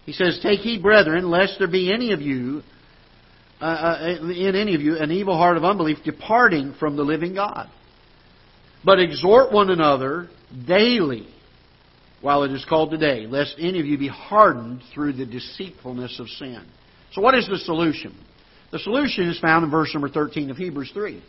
He 0.04 0.12
says, 0.12 0.40
Take 0.42 0.58
heed, 0.58 0.82
brethren, 0.82 1.30
lest 1.30 1.60
there 1.60 1.68
be 1.68 1.92
any 1.92 2.12
of 2.12 2.20
you, 2.20 2.62
uh, 3.60 3.64
uh, 3.64 4.18
in 4.22 4.56
any 4.56 4.74
of 4.74 4.80
you, 4.80 4.96
an 4.96 5.12
evil 5.12 5.36
heart 5.36 5.56
of 5.56 5.62
unbelief 5.62 5.98
departing 6.04 6.74
from 6.80 6.96
the 6.96 7.04
living 7.04 7.34
God. 7.34 7.70
But 8.84 8.98
exhort 8.98 9.52
one 9.52 9.70
another 9.70 10.28
daily, 10.66 11.28
while 12.20 12.42
it 12.42 12.50
is 12.50 12.64
called 12.68 12.90
today, 12.90 13.28
lest 13.28 13.54
any 13.56 13.78
of 13.78 13.86
you 13.86 13.98
be 13.98 14.08
hardened 14.08 14.82
through 14.92 15.12
the 15.12 15.26
deceitfulness 15.26 16.18
of 16.18 16.26
sin. 16.28 16.64
So, 17.12 17.22
what 17.22 17.36
is 17.36 17.46
the 17.46 17.58
solution? 17.58 18.18
The 18.72 18.80
solution 18.80 19.28
is 19.28 19.38
found 19.38 19.64
in 19.64 19.70
verse 19.70 19.94
number 19.94 20.08
13 20.08 20.50
of 20.50 20.56
Hebrews 20.56 20.90
3. 20.92 21.22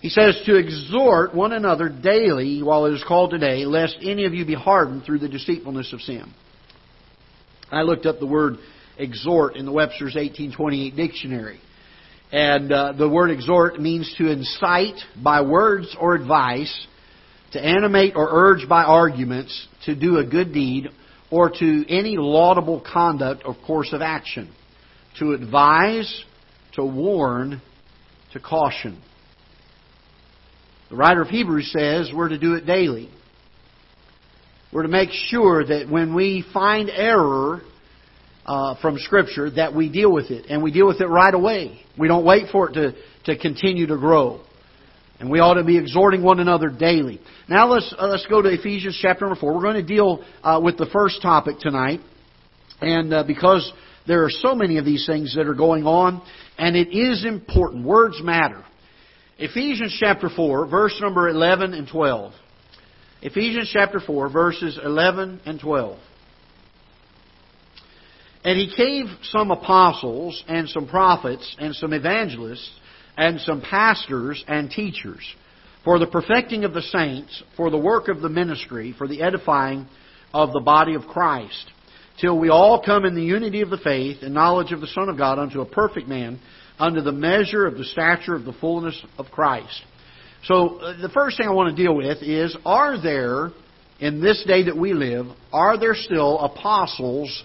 He 0.00 0.08
says, 0.08 0.40
To 0.46 0.56
exhort 0.56 1.34
one 1.34 1.52
another 1.52 1.88
daily, 1.88 2.62
while 2.62 2.86
it 2.86 2.94
is 2.94 3.04
called 3.06 3.30
today, 3.30 3.66
lest 3.66 3.96
any 4.02 4.24
of 4.24 4.34
you 4.34 4.46
be 4.46 4.54
hardened 4.54 5.04
through 5.04 5.18
the 5.18 5.28
deceitfulness 5.28 5.92
of 5.92 6.00
sin. 6.00 6.32
I 7.70 7.82
looked 7.82 8.06
up 8.06 8.18
the 8.18 8.26
word 8.26 8.56
exhort 8.98 9.56
in 9.56 9.66
the 9.66 9.72
Webster's 9.72 10.14
1828 10.14 10.96
dictionary. 10.96 11.60
And 12.32 12.72
uh, 12.72 12.92
the 12.92 13.08
word 13.08 13.30
exhort 13.30 13.80
means 13.80 14.12
to 14.18 14.30
incite 14.30 15.00
by 15.22 15.42
words 15.42 15.94
or 15.98 16.14
advice, 16.14 16.86
to 17.52 17.60
animate 17.60 18.14
or 18.16 18.28
urge 18.30 18.68
by 18.68 18.84
arguments, 18.84 19.68
to 19.84 19.94
do 19.94 20.18
a 20.18 20.24
good 20.24 20.52
deed, 20.52 20.88
or 21.30 21.50
to 21.50 21.84
any 21.88 22.16
laudable 22.16 22.80
conduct 22.80 23.42
or 23.44 23.54
course 23.66 23.92
of 23.92 24.00
action. 24.00 24.52
To 25.18 25.32
advise, 25.32 26.24
to 26.74 26.84
warn, 26.84 27.60
to 28.32 28.40
caution. 28.40 29.02
The 30.90 30.96
writer 30.96 31.22
of 31.22 31.28
Hebrews 31.28 31.70
says 31.72 32.10
we're 32.14 32.30
to 32.30 32.38
do 32.38 32.54
it 32.54 32.66
daily. 32.66 33.10
We're 34.72 34.82
to 34.82 34.88
make 34.88 35.10
sure 35.10 35.64
that 35.64 35.88
when 35.88 36.14
we 36.14 36.44
find 36.52 36.90
error 36.90 37.62
uh, 38.44 38.74
from 38.80 38.98
Scripture, 38.98 39.50
that 39.52 39.74
we 39.74 39.88
deal 39.88 40.12
with 40.12 40.30
it, 40.30 40.46
and 40.48 40.62
we 40.62 40.72
deal 40.72 40.88
with 40.88 41.00
it 41.00 41.06
right 41.06 41.32
away. 41.32 41.80
We 41.96 42.08
don't 42.08 42.24
wait 42.24 42.46
for 42.50 42.70
it 42.70 42.72
to, 42.74 42.94
to 43.26 43.38
continue 43.40 43.86
to 43.86 43.96
grow. 43.96 44.40
And 45.20 45.30
we 45.30 45.38
ought 45.38 45.54
to 45.54 45.64
be 45.64 45.78
exhorting 45.78 46.22
one 46.22 46.40
another 46.40 46.70
daily. 46.70 47.20
Now 47.48 47.68
let's, 47.68 47.94
uh, 47.96 48.08
let's 48.08 48.26
go 48.26 48.42
to 48.42 48.48
Ephesians 48.48 48.98
chapter 49.00 49.26
number 49.26 49.38
4. 49.38 49.54
We're 49.54 49.62
going 49.62 49.74
to 49.74 49.82
deal 49.82 50.24
uh, 50.42 50.60
with 50.62 50.76
the 50.76 50.86
first 50.92 51.22
topic 51.22 51.58
tonight. 51.60 52.00
And 52.80 53.12
uh, 53.12 53.24
because 53.24 53.70
there 54.08 54.24
are 54.24 54.30
so 54.30 54.54
many 54.54 54.78
of 54.78 54.84
these 54.84 55.06
things 55.06 55.36
that 55.36 55.46
are 55.46 55.54
going 55.54 55.84
on, 55.84 56.22
and 56.58 56.74
it 56.74 56.88
is 56.96 57.24
important. 57.24 57.84
Words 57.84 58.20
matter. 58.22 58.64
Ephesians 59.42 59.96
chapter 59.98 60.28
4, 60.28 60.66
verse 60.66 60.98
number 61.00 61.26
11 61.26 61.72
and 61.72 61.88
12. 61.88 62.34
Ephesians 63.22 63.70
chapter 63.72 63.98
4, 63.98 64.28
verses 64.28 64.78
11 64.82 65.40
and 65.46 65.58
12. 65.58 65.98
And 68.44 68.58
he 68.58 68.74
gave 68.76 69.06
some 69.22 69.50
apostles 69.50 70.44
and 70.46 70.68
some 70.68 70.86
prophets 70.86 71.56
and 71.58 71.74
some 71.74 71.94
evangelists 71.94 72.70
and 73.16 73.40
some 73.40 73.62
pastors 73.62 74.44
and 74.46 74.70
teachers 74.70 75.22
for 75.84 75.98
the 75.98 76.06
perfecting 76.06 76.64
of 76.64 76.74
the 76.74 76.82
saints, 76.82 77.42
for 77.56 77.70
the 77.70 77.78
work 77.78 78.08
of 78.08 78.20
the 78.20 78.28
ministry, 78.28 78.94
for 78.98 79.08
the 79.08 79.22
edifying 79.22 79.86
of 80.34 80.52
the 80.52 80.60
body 80.60 80.94
of 80.94 81.06
Christ, 81.06 81.70
till 82.20 82.38
we 82.38 82.50
all 82.50 82.82
come 82.84 83.06
in 83.06 83.14
the 83.14 83.22
unity 83.22 83.62
of 83.62 83.70
the 83.70 83.78
faith 83.78 84.18
and 84.20 84.34
knowledge 84.34 84.72
of 84.72 84.82
the 84.82 84.86
Son 84.86 85.08
of 85.08 85.16
God 85.16 85.38
unto 85.38 85.62
a 85.62 85.66
perfect 85.66 86.08
man, 86.08 86.38
unto 86.80 87.02
the 87.02 87.12
measure 87.12 87.66
of 87.66 87.76
the 87.76 87.84
stature 87.84 88.34
of 88.34 88.44
the 88.44 88.54
fullness 88.54 89.00
of 89.18 89.26
Christ. 89.26 89.82
So 90.44 90.78
uh, 90.78 91.00
the 91.00 91.10
first 91.10 91.36
thing 91.36 91.46
I 91.46 91.52
want 91.52 91.76
to 91.76 91.82
deal 91.82 91.94
with 91.94 92.22
is, 92.22 92.56
are 92.64 93.00
there, 93.00 93.50
in 94.00 94.22
this 94.22 94.42
day 94.46 94.64
that 94.64 94.76
we 94.76 94.94
live, 94.94 95.26
are 95.52 95.78
there 95.78 95.94
still 95.94 96.38
apostles 96.38 97.44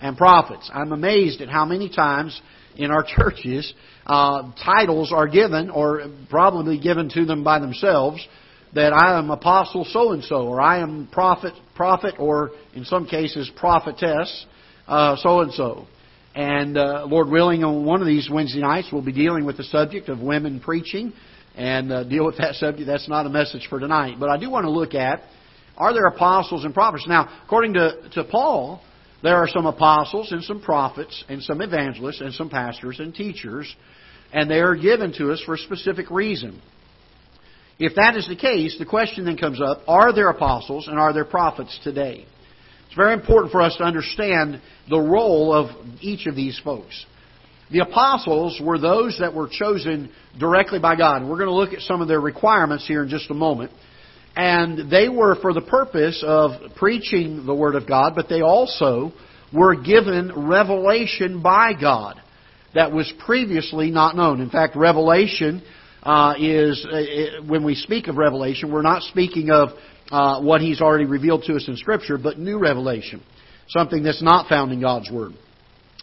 and 0.00 0.16
prophets? 0.16 0.70
I'm 0.72 0.92
amazed 0.92 1.40
at 1.40 1.48
how 1.48 1.64
many 1.64 1.88
times 1.88 2.40
in 2.76 2.92
our 2.92 3.04
churches 3.16 3.74
uh, 4.06 4.52
titles 4.64 5.12
are 5.12 5.26
given, 5.26 5.68
or 5.68 6.06
probably 6.30 6.78
given 6.78 7.08
to 7.10 7.24
them 7.24 7.42
by 7.42 7.58
themselves, 7.58 8.24
that 8.74 8.92
I 8.92 9.18
am 9.18 9.30
apostle 9.30 9.84
so 9.84 10.12
and 10.12 10.22
so, 10.22 10.46
or 10.46 10.60
I 10.60 10.78
am 10.78 11.08
prophet, 11.10 11.54
prophet, 11.74 12.14
or 12.18 12.52
in 12.74 12.84
some 12.84 13.06
cases 13.06 13.50
prophetess 13.56 14.46
so 14.86 15.40
and 15.40 15.52
so. 15.52 15.86
And 16.36 16.76
uh, 16.76 17.06
Lord 17.08 17.28
willing, 17.28 17.64
on 17.64 17.86
one 17.86 18.02
of 18.02 18.06
these 18.06 18.28
Wednesday 18.30 18.60
nights, 18.60 18.88
we'll 18.92 19.00
be 19.00 19.10
dealing 19.10 19.46
with 19.46 19.56
the 19.56 19.64
subject 19.64 20.10
of 20.10 20.20
women 20.20 20.60
preaching 20.60 21.14
and 21.56 21.90
uh, 21.90 22.04
deal 22.04 22.26
with 22.26 22.36
that 22.36 22.56
subject. 22.56 22.86
That's 22.86 23.08
not 23.08 23.24
a 23.24 23.30
message 23.30 23.66
for 23.70 23.80
tonight. 23.80 24.16
But 24.20 24.28
I 24.28 24.36
do 24.36 24.50
want 24.50 24.64
to 24.64 24.70
look 24.70 24.94
at 24.94 25.22
are 25.78 25.94
there 25.94 26.04
apostles 26.04 26.64
and 26.64 26.74
prophets? 26.74 27.06
Now, 27.08 27.40
according 27.44 27.72
to, 27.74 28.08
to 28.12 28.24
Paul, 28.24 28.82
there 29.22 29.36
are 29.36 29.48
some 29.48 29.64
apostles 29.64 30.30
and 30.30 30.44
some 30.44 30.60
prophets 30.60 31.24
and 31.28 31.42
some 31.42 31.62
evangelists 31.62 32.20
and 32.20 32.34
some 32.34 32.50
pastors 32.50 33.00
and 33.00 33.14
teachers, 33.14 33.74
and 34.30 34.50
they 34.50 34.60
are 34.60 34.76
given 34.76 35.14
to 35.14 35.32
us 35.32 35.42
for 35.46 35.54
a 35.54 35.58
specific 35.58 36.10
reason. 36.10 36.60
If 37.78 37.94
that 37.96 38.14
is 38.14 38.28
the 38.28 38.36
case, 38.36 38.76
the 38.78 38.84
question 38.84 39.24
then 39.24 39.38
comes 39.38 39.60
up 39.60 39.80
are 39.88 40.14
there 40.14 40.28
apostles 40.28 40.86
and 40.86 40.98
are 40.98 41.14
there 41.14 41.24
prophets 41.24 41.78
today? 41.82 42.26
It's 42.86 42.96
very 42.96 43.14
important 43.14 43.52
for 43.52 43.62
us 43.62 43.76
to 43.78 43.84
understand 43.84 44.60
the 44.88 45.00
role 45.00 45.52
of 45.52 45.70
each 46.00 46.26
of 46.26 46.34
these 46.34 46.60
folks. 46.64 47.04
The 47.70 47.80
apostles 47.80 48.60
were 48.62 48.78
those 48.78 49.18
that 49.20 49.34
were 49.34 49.48
chosen 49.50 50.12
directly 50.38 50.78
by 50.78 50.94
God. 50.96 51.22
We're 51.22 51.36
going 51.36 51.48
to 51.48 51.54
look 51.54 51.72
at 51.72 51.80
some 51.80 52.00
of 52.00 52.08
their 52.08 52.20
requirements 52.20 52.86
here 52.86 53.02
in 53.02 53.08
just 53.08 53.30
a 53.30 53.34
moment. 53.34 53.72
And 54.36 54.90
they 54.90 55.08
were 55.08 55.34
for 55.36 55.52
the 55.52 55.62
purpose 55.62 56.22
of 56.24 56.76
preaching 56.76 57.46
the 57.46 57.54
Word 57.54 57.74
of 57.74 57.88
God, 57.88 58.12
but 58.14 58.28
they 58.28 58.42
also 58.42 59.12
were 59.52 59.74
given 59.74 60.48
revelation 60.48 61.42
by 61.42 61.72
God 61.80 62.20
that 62.74 62.92
was 62.92 63.10
previously 63.24 63.90
not 63.90 64.14
known. 64.14 64.40
In 64.40 64.50
fact, 64.50 64.76
revelation 64.76 65.62
uh, 66.02 66.34
is, 66.38 66.86
uh, 66.86 67.42
when 67.46 67.64
we 67.64 67.74
speak 67.74 68.06
of 68.06 68.16
revelation, 68.16 68.70
we're 68.70 68.82
not 68.82 69.02
speaking 69.02 69.50
of 69.50 69.70
uh, 70.10 70.40
what 70.40 70.60
He's 70.60 70.80
already 70.80 71.04
revealed 71.04 71.44
to 71.44 71.54
us 71.54 71.66
in 71.68 71.76
Scripture, 71.76 72.18
but 72.18 72.38
new 72.38 72.58
revelation. 72.58 73.22
Something 73.68 74.02
that's 74.02 74.22
not 74.22 74.48
found 74.48 74.72
in 74.72 74.80
God's 74.80 75.10
Word. 75.10 75.32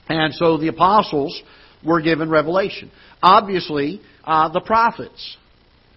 And 0.09 0.33
so 0.33 0.57
the 0.57 0.67
apostles 0.67 1.41
were 1.85 2.01
given 2.01 2.29
revelation. 2.29 2.91
Obviously, 3.21 4.01
uh, 4.23 4.49
the 4.49 4.61
prophets 4.61 5.37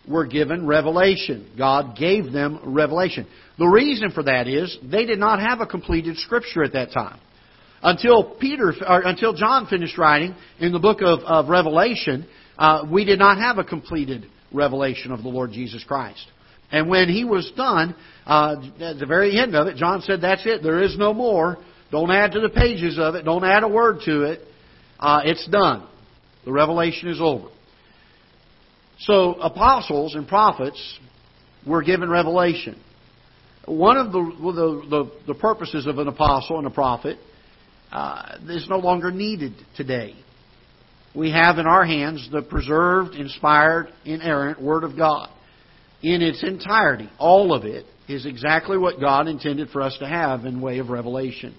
were 0.09 0.27
given 0.27 0.67
revelation. 0.67 1.51
God 1.59 1.97
gave 1.97 2.33
them 2.33 2.61
revelation. 2.65 3.27
The 3.59 3.67
reason 3.67 4.11
for 4.11 4.23
that 4.25 4.47
is 4.47 4.77
they 4.83 5.07
did 5.07 5.19
not 5.19 5.41
have 5.41 5.61
a 5.61 5.67
completed 5.67 6.17
scripture 6.19 6.63
at 6.63 6.75
that 6.75 6.93
time. 6.93 7.19
Until 7.83 8.37
Peter, 8.41 8.73
or 8.89 9.03
until 9.03 9.35
John 9.35 9.67
finished 9.67 9.99
writing 9.99 10.35
in 10.59 10.73
the 10.73 10.79
book 10.79 11.03
of, 11.03 11.21
of 11.21 11.49
Revelation, 11.49 12.27
uh, 12.59 12.85
we 12.91 13.05
did 13.05 13.19
not 13.19 13.39
have 13.39 13.59
a 13.59 13.65
completed 13.65 14.27
revelation 14.53 15.13
of 15.13 15.23
the 15.23 15.29
Lord 15.29 15.53
Jesus 15.53 15.85
Christ. 15.85 16.27
And 16.71 16.89
when 16.89 17.09
he 17.09 17.25
was 17.25 17.51
done, 17.57 17.95
uh, 18.27 18.57
at 18.81 18.99
the 18.99 19.07
very 19.07 19.39
end 19.39 19.55
of 19.55 19.67
it, 19.69 19.77
John 19.77 20.03
said, 20.03 20.21
"That's 20.21 20.45
it. 20.47 20.63
There 20.63 20.83
is 20.83 20.97
no 20.99 21.15
more. 21.15 21.59
Don't 21.91 22.11
add 22.11 22.33
to 22.33 22.41
the 22.41 22.49
pages 22.49 22.99
of 22.99 23.15
it. 23.15 23.25
Don't 23.25 23.45
add 23.45 23.63
a 23.63 23.69
word 23.69 24.01
to 24.07 24.23
it. 24.25 24.41
Uh, 24.99 25.23
it's 25.25 25.47
done. 25.47 25.87
The 26.45 26.53
revelation 26.53 27.09
is 27.09 27.21
over." 27.21 27.49
So 29.01 29.35
apostles 29.35 30.15
and 30.15 30.27
prophets 30.27 30.99
were 31.65 31.83
given 31.83 32.11
revelation. 32.11 32.81
One 33.67 33.97
of 33.97 34.13
the 34.13 34.21
the, 34.21 34.89
the, 34.89 35.13
the 35.29 35.35
purposes 35.35 35.87
of 35.87 35.99
an 35.99 36.09
apostle 36.09 36.59
and 36.59 36.67
a 36.67 36.71
prophet 36.71 37.19
uh, 37.93 38.39
is 38.49 38.69
no 38.69 38.79
longer 38.79 39.13
needed 39.13 39.55
today. 39.77 40.17
We 41.15 41.31
have 41.31 41.59
in 41.59 41.67
our 41.67 41.85
hands 41.85 42.29
the 42.31 42.43
preserved, 42.43 43.15
inspired, 43.15 43.89
inerrant 44.05 44.61
Word 44.61 44.85
of 44.85 44.97
God 44.97 45.31
in 46.03 46.23
its 46.23 46.43
entirety. 46.43 47.09
All 47.19 47.53
of 47.53 47.65
it 47.65 47.87
is 48.09 48.27
exactly 48.27 48.79
what 48.79 49.01
God 49.01 49.29
intended 49.29 49.71
for 49.71 49.83
us 49.83 49.97
to 49.99 50.07
have 50.07 50.45
in 50.45 50.61
way 50.61 50.79
of 50.79 50.91
revelation. 50.91 51.55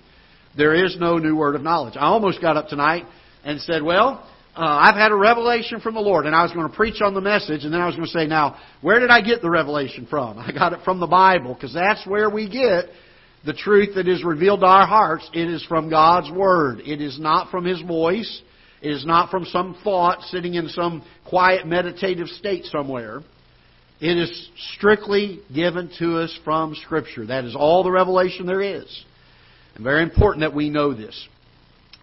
There 0.56 0.74
is 0.86 0.98
no 1.00 1.18
new 1.18 1.36
word 1.36 1.56
of 1.56 1.62
knowledge. 1.62 1.96
I 1.96 2.06
almost 2.06 2.42
got 2.42 2.58
up 2.58 2.68
tonight 2.68 3.06
and 3.44 3.62
said, 3.62 3.84
well, 3.84 4.28
uh, 4.56 4.62
I've 4.62 4.96
had 4.96 5.12
a 5.12 5.16
revelation 5.16 5.82
from 5.82 5.94
the 5.94 6.02
Lord, 6.02 6.26
and 6.26 6.36
I 6.36 6.42
was 6.42 6.52
going 6.52 6.68
to 6.68 6.76
preach 6.76 7.00
on 7.02 7.14
the 7.14 7.22
message, 7.22 7.64
and 7.64 7.72
then 7.72 7.80
I 7.80 7.86
was 7.86 7.96
going 7.96 8.08
to 8.08 8.12
say, 8.12 8.26
now, 8.26 8.58
where 8.82 9.00
did 9.00 9.12
I 9.12 9.22
get 9.22 9.42
the 9.42 9.50
revelation 9.50 10.08
from? 10.10 10.40
I 10.40 10.52
got 10.52 10.74
it 10.74 10.80
from 10.84 11.00
the 11.00 11.08
Bible, 11.08 11.54
because 11.54 11.74
that's 11.74 12.06
where 12.08 12.30
we 12.30 12.50
get 12.50 12.86
the 13.46 13.54
truth 13.54 13.96
that 13.96 14.08
is 14.08 14.24
revealed 14.24 14.62
to 14.62 14.66
our 14.66 14.88
hearts. 14.88 15.30
It 15.34 15.48
is 15.48 15.64
from 15.66 15.90
God's 15.90 16.32
Word. 16.32 16.80
It 16.80 17.02
is 17.02 17.20
not 17.20 17.52
from 17.52 17.66
His 17.66 17.82
voice. 17.82 18.42
It 18.82 18.92
is 18.92 19.06
not 19.06 19.30
from 19.30 19.46
some 19.46 19.78
thought 19.84 20.22
sitting 20.24 20.56
in 20.56 20.70
some 20.70 21.04
quiet 21.26 21.68
meditative 21.68 22.28
state 22.28 22.66
somewhere. 22.66 23.22
It 24.00 24.18
is 24.18 24.50
strictly 24.76 25.40
given 25.54 25.92
to 25.98 26.20
us 26.20 26.38
from 26.44 26.76
Scripture. 26.76 27.26
That 27.26 27.46
is 27.46 27.56
all 27.56 27.84
the 27.84 27.92
revelation 27.92 28.46
there 28.46 28.62
is. 28.62 29.06
And 29.76 29.84
very 29.84 30.04
important 30.04 30.42
that 30.42 30.54
we 30.54 30.70
know 30.70 30.94
this. 30.94 31.28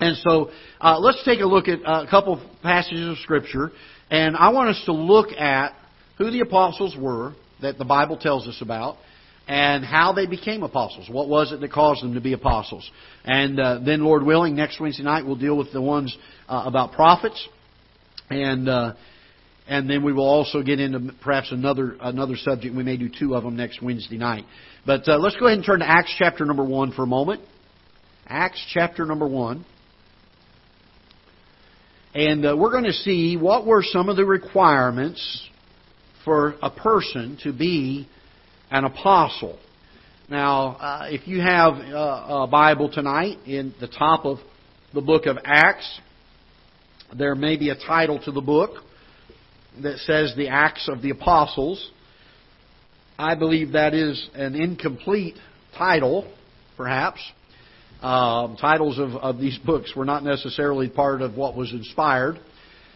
And 0.01 0.17
so 0.17 0.51
uh, 0.81 0.99
let's 0.99 1.23
take 1.25 1.41
a 1.41 1.47
look 1.47 1.69
at 1.69 1.79
a 1.85 2.07
couple 2.11 2.35
of 2.35 2.63
passages 2.63 3.09
of 3.09 3.19
Scripture. 3.19 3.71
And 4.11 4.37
I 4.37 4.49
want 4.49 4.71
us 4.71 4.83
to 4.87 4.93
look 4.93 5.31
at 5.33 5.75
who 6.19 6.33
the 6.33 6.41
apostles 6.41 6.97
were 6.99 7.35
that 7.63 7.79
the 7.79 7.85
Bible 7.85 8.17
tells 8.17 8.49
us 8.49 8.59
about 8.61 8.97
and 9.47 9.85
how 9.85 10.13
they 10.13 10.27
became 10.27 10.65
apostles. 10.65 11.09
What 11.09 11.29
was 11.29 11.53
it 11.53 11.61
that 11.61 11.71
caused 11.71 12.03
them 12.03 12.15
to 12.15 12.21
be 12.21 12.33
apostles? 12.33 12.91
And 13.25 13.61
uh, 13.61 13.81
then, 13.85 14.03
Lord 14.03 14.25
willing, 14.25 14.57
next 14.57 14.81
Wednesday 14.81 15.05
night 15.05 15.25
we'll 15.25 15.37
deal 15.37 15.57
with 15.57 15.73
the 15.73 15.81
ones 15.81 16.17
uh, 16.49 16.65
about 16.67 16.91
prophets. 16.93 17.49
And. 18.31 18.69
Uh, 18.69 18.95
and 19.67 19.89
then 19.89 20.05
we 20.05 20.13
will 20.13 20.29
also 20.29 20.63
get 20.63 20.79
into 20.79 21.13
perhaps 21.23 21.51
another 21.51 21.97
another 22.01 22.37
subject. 22.37 22.75
We 22.75 22.83
may 22.83 22.97
do 22.97 23.09
two 23.09 23.35
of 23.35 23.45
them 23.45 23.57
next 23.57 23.83
Wednesday 23.83 24.19
night. 24.19 24.45
But 24.85 25.09
uh, 25.09 25.19
let's 25.19 25.37
go 25.37 25.47
ahead 25.47 25.59
and 25.59 25.67
turn 25.67 25.81
to 25.81 25.89
Acts 25.89 26.15
chapter 26.19 26.45
number 26.45 26.65
one 26.65 26.93
for 26.93 27.03
a 27.03 27.07
moment. 27.07 27.41
Acts 28.27 28.63
chapter 28.73 29.07
number 29.07 29.27
one. 29.27 29.65
And 32.15 32.47
uh, 32.47 32.57
we're 32.57 32.71
going 32.71 32.85
to 32.85 32.93
see 32.93 33.37
what 33.37 33.67
were 33.67 33.83
some 33.83 34.09
of 34.09 34.17
the 34.17 34.25
requirements 34.25 35.49
for 36.25 36.55
a 36.63 36.71
person 36.71 37.39
to 37.43 37.53
be 37.53 38.07
an 38.71 38.85
apostle. 38.85 39.59
Now, 40.29 40.77
uh, 40.77 41.07
if 41.11 41.27
you 41.27 41.41
have 41.41 41.75
uh, 41.75 42.45
a 42.45 42.49
Bible 42.51 42.91
tonight, 42.91 43.39
in 43.47 43.75
the 43.81 43.89
top 43.89 44.25
of 44.25 44.39
the 44.93 45.01
book 45.01 45.27
of 45.27 45.39
Acts, 45.45 46.01
there 47.17 47.35
may 47.35 47.57
be 47.57 47.71
a 47.71 47.75
title 47.75 48.21
to 48.25 48.31
the 48.31 48.41
book 48.41 48.85
that 49.83 49.99
says 49.99 50.35
the 50.37 50.49
Acts 50.49 50.89
of 50.89 51.03
the 51.03 51.11
Apostles. 51.11 51.91
I 53.19 53.35
believe 53.35 53.73
that 53.73 53.95
is 53.95 54.29
an 54.35 54.55
incomplete 54.55 55.37
title, 55.77 56.33
perhaps. 56.77 57.21
Um, 58.03 58.57
titles 58.61 58.99
of, 58.99 59.13
of 59.13 59.39
these 59.39 59.59
books 59.59 59.95
were 59.97 60.05
not 60.05 60.25
necessarily 60.25 60.89
part 60.89 61.23
of 61.23 61.37
what 61.37 61.57
was 61.57 61.73
inspired. 61.73 62.39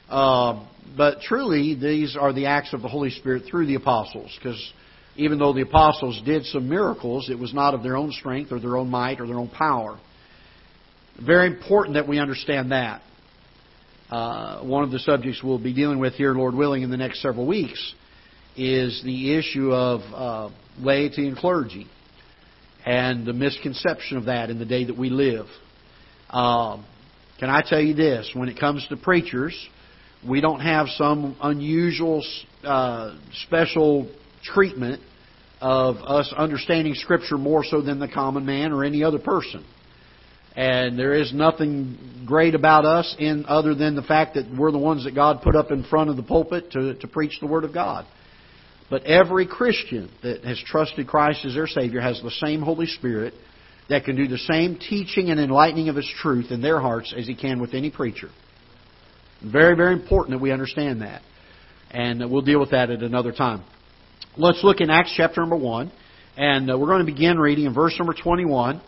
Uh, 0.09 0.67
but 0.97 1.21
truly, 1.21 1.75
these 1.75 2.17
are 2.17 2.33
the 2.33 2.47
acts 2.47 2.73
of 2.73 2.83
the 2.83 2.89
Holy 2.89 3.11
Spirit 3.11 3.45
through 3.49 3.67
the 3.67 3.75
apostles, 3.75 4.37
because 4.39 4.73
even 5.17 5.39
though 5.39 5.53
the 5.53 5.63
apostles 5.63 6.21
did 6.25 6.45
some 6.47 6.69
miracles, 6.69 7.29
it 7.31 7.39
was 7.39 7.53
not 7.53 7.75
of 7.75 7.83
their 7.83 7.97
own 7.97 8.13
strength 8.13 8.53
or 8.53 8.61
their 8.61 8.77
own 8.77 8.89
might 8.89 9.21
or 9.21 9.27
their 9.27 9.39
own 9.39 9.49
power. 9.49 9.99
Very 11.25 11.49
important 11.49 11.95
that 11.95 12.07
we 12.07 12.19
understand 12.19 12.73
that. 12.73 13.03
Uh, 14.11 14.63
one 14.63 14.85
of 14.85 14.91
the 14.91 14.99
subjects 14.99 15.43
we'll 15.43 15.59
be 15.59 15.75
dealing 15.75 15.99
with 15.99 16.15
here, 16.15 16.33
Lord 16.33 16.55
willing, 16.55 16.83
in 16.83 16.91
the 16.91 16.97
next 16.97 17.21
several 17.21 17.47
weeks 17.47 17.95
is 18.57 19.03
the 19.05 19.37
issue 19.37 19.73
of 19.73 20.01
uh, 20.15 20.55
laity 20.81 21.29
and 21.29 21.37
clergy 21.37 21.87
and 22.87 23.27
the 23.27 23.35
misconception 23.35 24.17
of 24.17 24.25
that 24.25 24.49
in 24.49 24.59
the 24.59 24.65
day 24.65 24.85
that 24.85 24.97
we 24.97 25.11
live. 25.11 25.47
Um, 26.31 26.87
can 27.39 27.51
I 27.51 27.63
tell 27.63 27.81
you 27.81 27.95
this? 27.95 28.31
When 28.35 28.49
it 28.49 28.59
comes 28.59 28.87
to 28.89 28.97
preachers, 28.97 29.55
we 30.27 30.41
don't 30.41 30.61
have 30.61 30.89
some 30.89 31.37
unusual, 31.43 32.25
uh, 32.65 33.17
special 33.47 34.11
treatment 34.43 35.03
of 35.61 35.97
us 35.97 36.33
understanding 36.37 36.95
Scripture 36.95 37.37
more 37.37 37.63
so 37.65 37.83
than 37.83 37.99
the 37.99 38.09
common 38.09 38.47
man 38.47 38.73
or 38.73 38.85
any 38.85 39.05
other 39.05 39.19
person. 39.19 39.65
And 40.57 40.99
there 40.99 41.15
is 41.15 41.33
nothing 41.33 42.25
great 42.27 42.55
about 42.55 42.85
us 42.85 43.15
in 43.19 43.45
other 43.47 43.75
than 43.75 43.95
the 43.95 44.03
fact 44.03 44.35
that 44.35 44.47
we're 44.57 44.73
the 44.73 44.79
ones 44.79 45.05
that 45.05 45.15
God 45.15 45.43
put 45.43 45.55
up 45.55 45.71
in 45.71 45.85
front 45.85 46.11
of 46.11 46.17
the 46.17 46.23
pulpit 46.23 46.73
to, 46.73 46.95
to 46.95 47.09
preach 47.09 47.39
the 47.41 47.47
Word 47.47 47.65
of 47.65 47.73
God. 47.73 48.07
But 48.91 49.05
every 49.05 49.47
Christian 49.47 50.11
that 50.23 50.45
has 50.45 50.61
trusted 50.67 51.07
Christ 51.07 51.45
as 51.45 51.55
their 51.55 51.67
Savior 51.67 52.01
has 52.01 52.21
the 52.23 52.31
same 52.31 52.63
Holy 52.63 52.87
Spirit 52.87 53.35
that 53.89 54.05
can 54.05 54.17
do 54.17 54.27
the 54.27 54.39
same 54.39 54.79
teaching 54.79 55.31
and 55.31 55.39
enlightening 55.39 55.89
of 55.89 55.97
His 55.97 56.11
truth 56.21 56.51
in 56.51 56.61
their 56.61 56.81
hearts 56.81 57.15
as 57.17 57.27
He 57.27 57.35
can 57.35 57.61
with 57.61 57.75
any 57.75 57.91
preacher. 57.91 58.29
Very, 59.45 59.77
very 59.77 59.93
important 59.93 60.37
that 60.37 60.43
we 60.43 60.51
understand 60.51 61.03
that. 61.03 61.23
And 61.91 62.31
we'll 62.31 62.43
deal 62.43 62.61
with 62.61 62.73
that 62.73 62.91
at 62.91 63.03
another 63.03 63.33
time. 63.33 63.65
Let's 64.37 64.63
look 64.63 64.81
in 64.81 64.91
Acts 64.91 65.15
chapter 65.17 65.41
number 65.41 65.57
1. 65.57 65.93
And 66.37 66.71
uh, 66.71 66.79
we're 66.79 66.87
going 66.87 67.05
to 67.05 67.13
begin 67.13 67.39
reading 67.39 67.65
in 67.65 67.75
verse 67.75 67.95
number 67.99 68.15
21. 68.15 68.81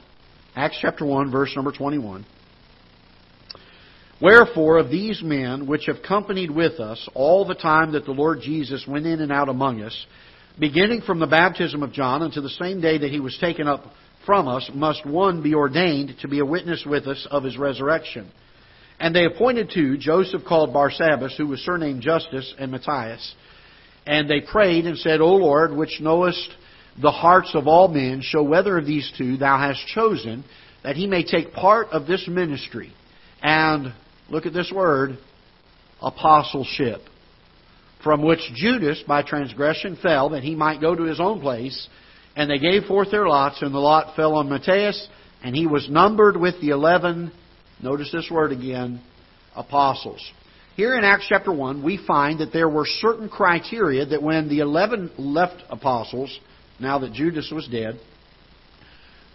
Acts 0.57 0.79
chapter 0.81 1.05
1, 1.07 1.31
verse 1.31 1.53
number 1.55 1.73
21. 1.73 2.27
Wherefore, 4.21 4.79
of 4.79 4.91
these 4.91 5.23
men 5.23 5.67
which 5.67 5.87
have 5.87 6.03
companied 6.07 6.51
with 6.51 6.81
us 6.81 7.09
all 7.15 7.47
the 7.47 7.55
time 7.55 7.93
that 7.93 8.05
the 8.05 8.11
Lord 8.11 8.41
Jesus 8.43 8.85
went 8.87 9.07
in 9.07 9.21
and 9.21 9.33
out 9.33 9.49
among 9.49 9.81
us, 9.81 10.07
beginning 10.59 11.03
from 11.03 11.21
the 11.21 11.27
baptism 11.27 11.83
of 11.83 11.93
John 11.93 12.23
unto 12.23 12.41
the 12.41 12.51
same 12.51 12.81
day 12.81 12.99
that 12.99 13.11
he 13.11 13.21
was 13.21 13.39
taken 13.41 13.67
up 13.67 13.85
from 14.27 14.49
us, 14.49 14.69
must 14.75 15.07
one 15.07 15.43
be 15.43 15.55
ordained 15.55 16.17
to 16.21 16.29
be 16.29 16.41
a 16.41 16.45
witness 16.45 16.85
with 16.85 17.07
us 17.07 17.27
of 17.31 17.45
his 17.45 17.57
resurrection. 17.57 18.31
And 18.99 19.17
they 19.17 19.25
appointed 19.25 19.71
two, 19.73 19.97
Joseph 19.97 20.43
called 20.47 20.75
Barsabbas, 20.75 21.37
who 21.37 21.47
was 21.47 21.61
surnamed 21.61 22.03
Justus, 22.03 22.55
and 22.59 22.71
Matthias. 22.71 23.35
And 24.07 24.29
they 24.29 24.41
prayed 24.41 24.85
and 24.85 24.99
said, 24.99 25.23
O 25.23 25.37
Lord, 25.37 25.75
which 25.75 26.01
knowest 26.01 26.51
the 27.01 27.11
hearts 27.11 27.51
of 27.55 27.67
all 27.67 27.89
men, 27.89 28.21
show 28.23 28.43
whether 28.43 28.79
of 28.79 28.87
these 28.87 29.11
two 29.17 29.37
thou 29.37 29.59
hast 29.59 29.87
chosen, 29.89 30.45
that 30.83 30.97
he 30.97 31.07
may 31.07 31.25
take 31.25 31.53
part 31.53 31.89
of 31.89 32.07
this 32.07 32.27
ministry. 32.27 32.93
And, 33.43 33.93
look 34.29 34.47
at 34.47 34.53
this 34.53 34.73
word, 34.75 35.19
apostleship. 36.01 37.01
From 38.03 38.23
which 38.23 38.41
Judas, 38.55 39.03
by 39.07 39.23
transgression, 39.23 39.99
fell, 40.03 40.31
that 40.31 40.43
he 40.43 40.55
might 40.55 40.81
go 40.81 40.95
to 40.95 41.03
his 41.03 41.21
own 41.21 41.41
place. 41.41 41.89
And 42.35 42.51
they 42.51 42.59
gave 42.59 42.85
forth 42.85 43.11
their 43.11 43.29
lots, 43.29 43.61
and 43.61 43.75
the 43.75 43.79
lot 43.79 44.17
fell 44.17 44.35
on 44.35 44.49
Matthias, 44.49 45.09
and 45.43 45.55
he 45.55 45.67
was 45.67 45.89
numbered 45.91 46.37
with 46.37 46.61
the 46.61 46.71
eleven 46.71 47.33
Notice 47.83 48.13
this 48.13 48.29
word 48.31 48.53
again 48.53 49.01
apostles. 49.57 50.21
Here 50.77 50.97
in 50.97 51.05
Acts 51.05 51.27
chapter 51.29 51.53
1, 51.53 51.83
we 51.83 51.99
find 52.07 52.41
that 52.41 52.53
there 52.53 52.69
were 52.69 52.85
certain 52.87 53.29
criteria 53.29 54.07
that 54.07 54.23
when 54.23 54.49
the 54.49 54.61
11 54.61 55.13
left 55.19 55.63
apostles, 55.69 56.39
now 56.81 56.99
that 57.01 57.13
Judas 57.13 57.51
was 57.55 57.69
dead, 57.69 58.01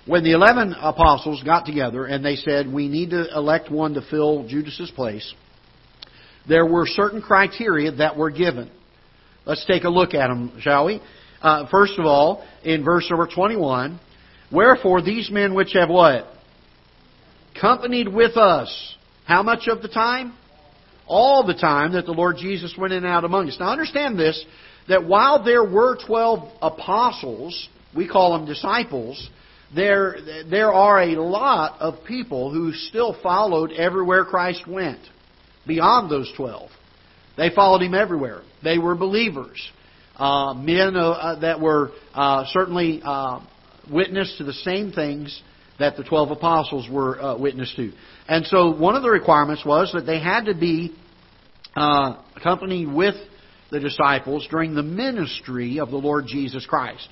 when 0.06 0.24
the 0.24 0.34
11 0.34 0.76
apostles 0.80 1.42
got 1.44 1.66
together 1.66 2.06
and 2.06 2.24
they 2.24 2.36
said, 2.36 2.72
we 2.72 2.88
need 2.88 3.10
to 3.10 3.36
elect 3.36 3.72
one 3.72 3.96
to 3.96 4.02
fill 4.10 4.48
Judas's 4.48 4.92
place, 4.92 5.34
there 6.48 6.66
were 6.66 6.86
certain 6.86 7.22
criteria 7.22 7.92
that 7.94 8.16
were 8.16 8.30
given. 8.30 8.70
Let's 9.46 9.66
take 9.66 9.84
a 9.84 9.90
look 9.90 10.14
at 10.14 10.28
them, 10.28 10.60
shall 10.62 10.86
we? 10.86 11.02
Uh, 11.42 11.68
first 11.70 11.98
of 11.98 12.06
all, 12.06 12.46
in 12.64 12.84
verse 12.84 13.08
number 13.10 13.28
21, 13.34 14.00
Wherefore 14.52 15.02
these 15.02 15.30
men 15.30 15.54
which 15.54 15.74
have 15.74 15.90
what? 15.90 16.28
companied 17.60 18.08
with 18.08 18.36
us. 18.38 18.96
How 19.26 19.42
much 19.42 19.68
of 19.68 19.82
the 19.82 19.88
time? 19.88 20.34
All 21.08 21.46
the 21.46 21.54
time 21.54 21.94
that 21.94 22.06
the 22.06 22.12
Lord 22.12 22.36
Jesus 22.38 22.76
went 22.78 22.94
in 22.94 23.06
and 23.06 23.08
out 23.08 23.24
among 23.24 23.48
us. 23.48 23.58
Now 23.60 23.70
understand 23.70 24.20
this, 24.20 24.44
that 24.88 25.06
while 25.06 25.44
there 25.44 25.64
were 25.64 25.98
12 26.06 26.52
apostles, 26.62 27.70
we 27.96 28.08
call 28.08 28.38
them 28.38 28.46
disciples, 28.46 29.30
there, 29.74 30.18
there 30.50 30.72
are 30.72 31.02
a 31.02 31.22
lot 31.22 31.82
of 31.82 32.06
people 32.06 32.52
who 32.52 32.72
still 32.72 33.16
followed 33.22 33.72
everywhere 33.72 34.26
Christ 34.26 34.68
went, 34.68 35.00
beyond 35.66 36.12
those 36.12 36.32
12. 36.38 36.70
They 37.38 37.50
followed 37.54 37.82
him 37.82 37.94
everywhere. 37.94 38.42
They 38.64 38.78
were 38.78 38.96
believers. 38.96 39.72
Uh, 40.16 40.54
men 40.54 40.96
uh, 40.96 41.10
uh 41.10 41.40
that 41.42 41.60
were 41.60 41.92
uh, 42.14 42.46
certainly 42.48 43.02
uh, 43.04 43.42
witness 43.92 44.34
to 44.38 44.46
the 44.46 44.54
same 44.54 44.94
things 44.94 45.42
that 45.78 45.98
the 45.98 46.04
12 46.06 46.32
apostles 46.32 46.88
were 46.90 47.22
uh, 47.22 47.38
witness 47.38 47.74
to. 47.76 47.92
And 48.30 48.46
so 48.46 48.74
one 48.74 48.96
of 48.96 49.04
the 49.04 49.10
requirements 49.10 49.66
was 49.66 49.92
that 49.94 50.06
they 50.06 50.22
had 50.22 50.46
to 50.46 50.56
be 50.56 50.96
accompanied 51.76 52.94
with 52.94 53.16
the 53.76 53.80
disciples 53.82 54.48
during 54.50 54.74
the 54.74 54.84
ministry 54.84 55.80
of 55.80 55.92
the 55.92 55.98
Lord 55.98 56.26
Jesus 56.28 56.66
Christ. 56.66 57.08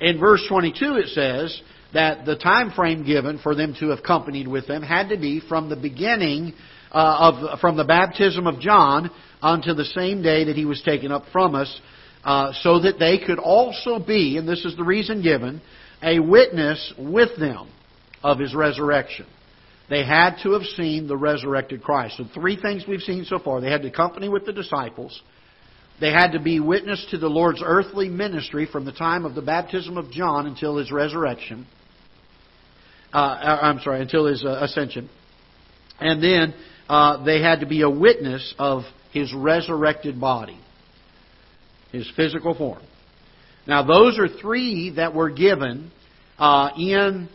In 0.00 0.20
verse 0.20 0.44
22 0.48 0.94
it 0.94 1.08
says 1.08 1.60
that 1.92 2.24
the 2.24 2.36
time 2.36 2.70
frame 2.70 3.04
given 3.04 3.38
for 3.38 3.56
them 3.56 3.74
to 3.80 3.88
have 3.88 3.98
accompanied 3.98 4.46
with 4.46 4.68
them 4.68 4.82
had 4.82 5.08
to 5.08 5.16
be 5.16 5.40
from 5.40 5.68
the 5.68 5.76
beginning 5.76 6.54
uh, 6.92 7.32
of 7.32 7.60
from 7.60 7.76
the 7.76 7.84
baptism 7.84 8.46
of 8.46 8.60
John 8.60 9.10
unto 9.42 9.74
the 9.74 9.84
same 9.84 10.22
day 10.22 10.44
that 10.44 10.56
he 10.56 10.64
was 10.64 10.80
taken 10.82 11.10
up 11.10 11.24
from 11.32 11.54
us, 11.54 11.80
uh, 12.24 12.52
so 12.60 12.80
that 12.80 12.98
they 12.98 13.18
could 13.18 13.38
also 13.38 13.98
be, 13.98 14.36
and 14.36 14.48
this 14.48 14.64
is 14.64 14.76
the 14.76 14.84
reason 14.84 15.22
given, 15.22 15.60
a 16.02 16.20
witness 16.20 16.94
with 16.96 17.36
them 17.38 17.70
of 18.22 18.38
his 18.38 18.54
resurrection. 18.54 19.26
They 19.90 20.04
had 20.04 20.36
to 20.42 20.52
have 20.52 20.62
seen 20.76 21.08
the 21.08 21.16
resurrected 21.16 21.82
Christ. 21.82 22.18
So, 22.18 22.24
three 22.34 22.60
things 22.60 22.84
we've 22.86 23.00
seen 23.00 23.24
so 23.24 23.38
far. 23.38 23.60
They 23.60 23.70
had 23.70 23.82
to 23.82 23.88
accompany 23.88 24.28
with 24.28 24.44
the 24.44 24.52
disciples. 24.52 25.22
They 26.00 26.10
had 26.10 26.32
to 26.32 26.40
be 26.40 26.60
witness 26.60 27.04
to 27.10 27.18
the 27.18 27.28
Lord's 27.28 27.60
earthly 27.64 28.08
ministry 28.08 28.68
from 28.70 28.84
the 28.84 28.92
time 28.92 29.24
of 29.24 29.34
the 29.34 29.42
baptism 29.42 29.96
of 29.96 30.10
John 30.10 30.46
until 30.46 30.76
his 30.76 30.92
resurrection. 30.92 31.66
Uh, 33.12 33.16
uh 33.16 33.58
I'm 33.62 33.80
sorry, 33.80 34.02
until 34.02 34.26
his 34.26 34.44
uh, 34.44 34.60
ascension. 34.62 35.10
And 36.00 36.22
then 36.22 36.54
uh, 36.88 37.24
they 37.24 37.42
had 37.42 37.60
to 37.60 37.66
be 37.66 37.82
a 37.82 37.90
witness 37.90 38.54
of 38.58 38.82
his 39.12 39.32
resurrected 39.34 40.20
body, 40.20 40.58
his 41.90 42.08
physical 42.16 42.54
form. 42.54 42.82
Now, 43.66 43.82
those 43.82 44.18
are 44.18 44.28
three 44.28 44.90
that 44.96 45.14
were 45.14 45.30
given 45.30 45.90
uh, 46.38 46.70
in 46.78 47.28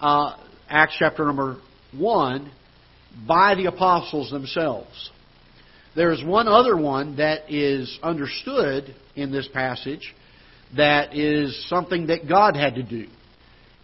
uh, 0.00 0.36
Acts 0.68 0.96
chapter 0.98 1.24
number 1.24 1.58
1 1.96 2.50
by 3.26 3.54
the 3.54 3.66
apostles 3.66 4.30
themselves. 4.30 5.10
There's 5.96 6.22
one 6.24 6.46
other 6.46 6.76
one 6.76 7.16
that 7.16 7.52
is 7.52 7.98
understood 8.02 8.94
in 9.16 9.32
this 9.32 9.48
passage 9.52 10.14
that 10.76 11.16
is 11.16 11.68
something 11.68 12.06
that 12.06 12.28
God 12.28 12.56
had 12.56 12.76
to 12.76 12.82
do. 12.82 13.06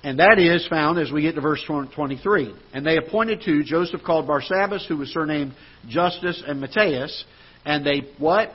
And 0.05 0.21
that 0.21 0.38
is 0.38 0.66
found 0.69 1.01
as 1.01 1.11
we 1.11 1.23
get 1.23 1.35
to 1.35 1.40
verse 1.40 1.64
23. 1.66 2.55
And 2.73 2.87
they 2.87 2.97
appointed 2.97 3.42
two, 3.45 3.64
Joseph 3.64 4.03
called 4.05 4.29
Barsabbas, 4.29 4.87
who 4.87 4.99
was 4.99 5.09
surnamed 5.09 5.55
Justus, 5.88 6.42
and 6.47 6.61
Matthias. 6.61 7.25
And 7.64 7.85
they, 7.85 8.03
what? 8.19 8.51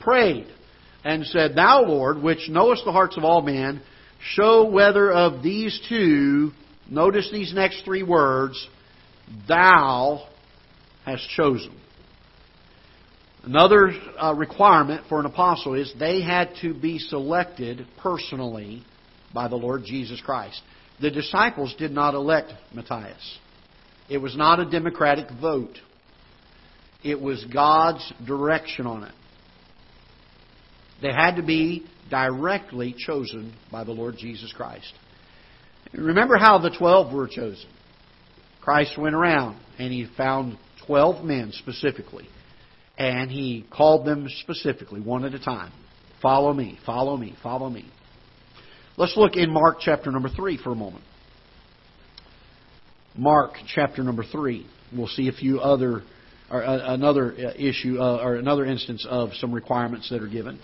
Prayed. 0.00 0.46
And 1.04 1.26
said, 1.26 1.54
Thou, 1.54 1.82
Lord, 1.82 2.22
which 2.22 2.48
knowest 2.48 2.86
the 2.86 2.92
hearts 2.92 3.18
of 3.18 3.24
all 3.24 3.42
men, 3.42 3.82
show 4.20 4.70
whether 4.70 5.12
of 5.12 5.42
these 5.42 5.78
two, 5.86 6.52
notice 6.88 7.28
these 7.30 7.52
next 7.52 7.84
three 7.84 8.02
words, 8.02 8.66
thou 9.46 10.26
hast 11.04 11.28
chosen. 11.30 11.78
Another 13.48 13.92
uh, 14.18 14.34
requirement 14.34 15.06
for 15.08 15.20
an 15.20 15.24
apostle 15.24 15.72
is 15.72 15.90
they 15.98 16.20
had 16.20 16.50
to 16.60 16.74
be 16.74 16.98
selected 16.98 17.86
personally 18.02 18.84
by 19.32 19.48
the 19.48 19.56
Lord 19.56 19.84
Jesus 19.86 20.20
Christ. 20.20 20.60
The 21.00 21.10
disciples 21.10 21.74
did 21.78 21.90
not 21.90 22.12
elect 22.12 22.52
Matthias. 22.74 23.38
It 24.10 24.18
was 24.18 24.36
not 24.36 24.60
a 24.60 24.68
democratic 24.68 25.28
vote. 25.40 25.78
It 27.02 27.18
was 27.18 27.42
God's 27.50 28.12
direction 28.26 28.86
on 28.86 29.04
it. 29.04 29.14
They 31.00 31.12
had 31.12 31.36
to 31.36 31.42
be 31.42 31.86
directly 32.10 32.94
chosen 32.98 33.54
by 33.72 33.82
the 33.82 33.92
Lord 33.92 34.16
Jesus 34.18 34.52
Christ. 34.52 34.92
Remember 35.94 36.36
how 36.36 36.58
the 36.58 36.76
twelve 36.78 37.14
were 37.14 37.28
chosen. 37.28 37.70
Christ 38.60 38.98
went 38.98 39.14
around 39.14 39.58
and 39.78 39.90
he 39.90 40.06
found 40.18 40.58
twelve 40.86 41.24
men 41.24 41.52
specifically. 41.52 42.28
And 42.98 43.30
he 43.30 43.64
called 43.70 44.04
them 44.04 44.28
specifically, 44.40 45.00
one 45.00 45.24
at 45.24 45.32
a 45.32 45.38
time. 45.38 45.72
Follow 46.20 46.52
me, 46.52 46.78
follow 46.84 47.16
me, 47.16 47.36
follow 47.42 47.70
me. 47.70 47.88
Let's 48.96 49.16
look 49.16 49.36
in 49.36 49.52
Mark 49.52 49.78
chapter 49.80 50.10
number 50.10 50.28
3 50.28 50.58
for 50.62 50.72
a 50.72 50.74
moment. 50.74 51.04
Mark 53.16 53.52
chapter 53.72 54.02
number 54.02 54.24
3. 54.24 54.66
We'll 54.92 55.06
see 55.06 55.28
a 55.28 55.32
few 55.32 55.60
other, 55.60 56.02
or 56.50 56.64
uh, 56.64 56.94
another 56.94 57.32
uh, 57.32 57.52
issue, 57.56 58.00
uh, 58.00 58.18
or 58.20 58.34
another 58.34 58.64
instance 58.64 59.06
of 59.08 59.30
some 59.34 59.52
requirements 59.52 60.10
that 60.10 60.20
are 60.20 60.26
given. 60.26 60.58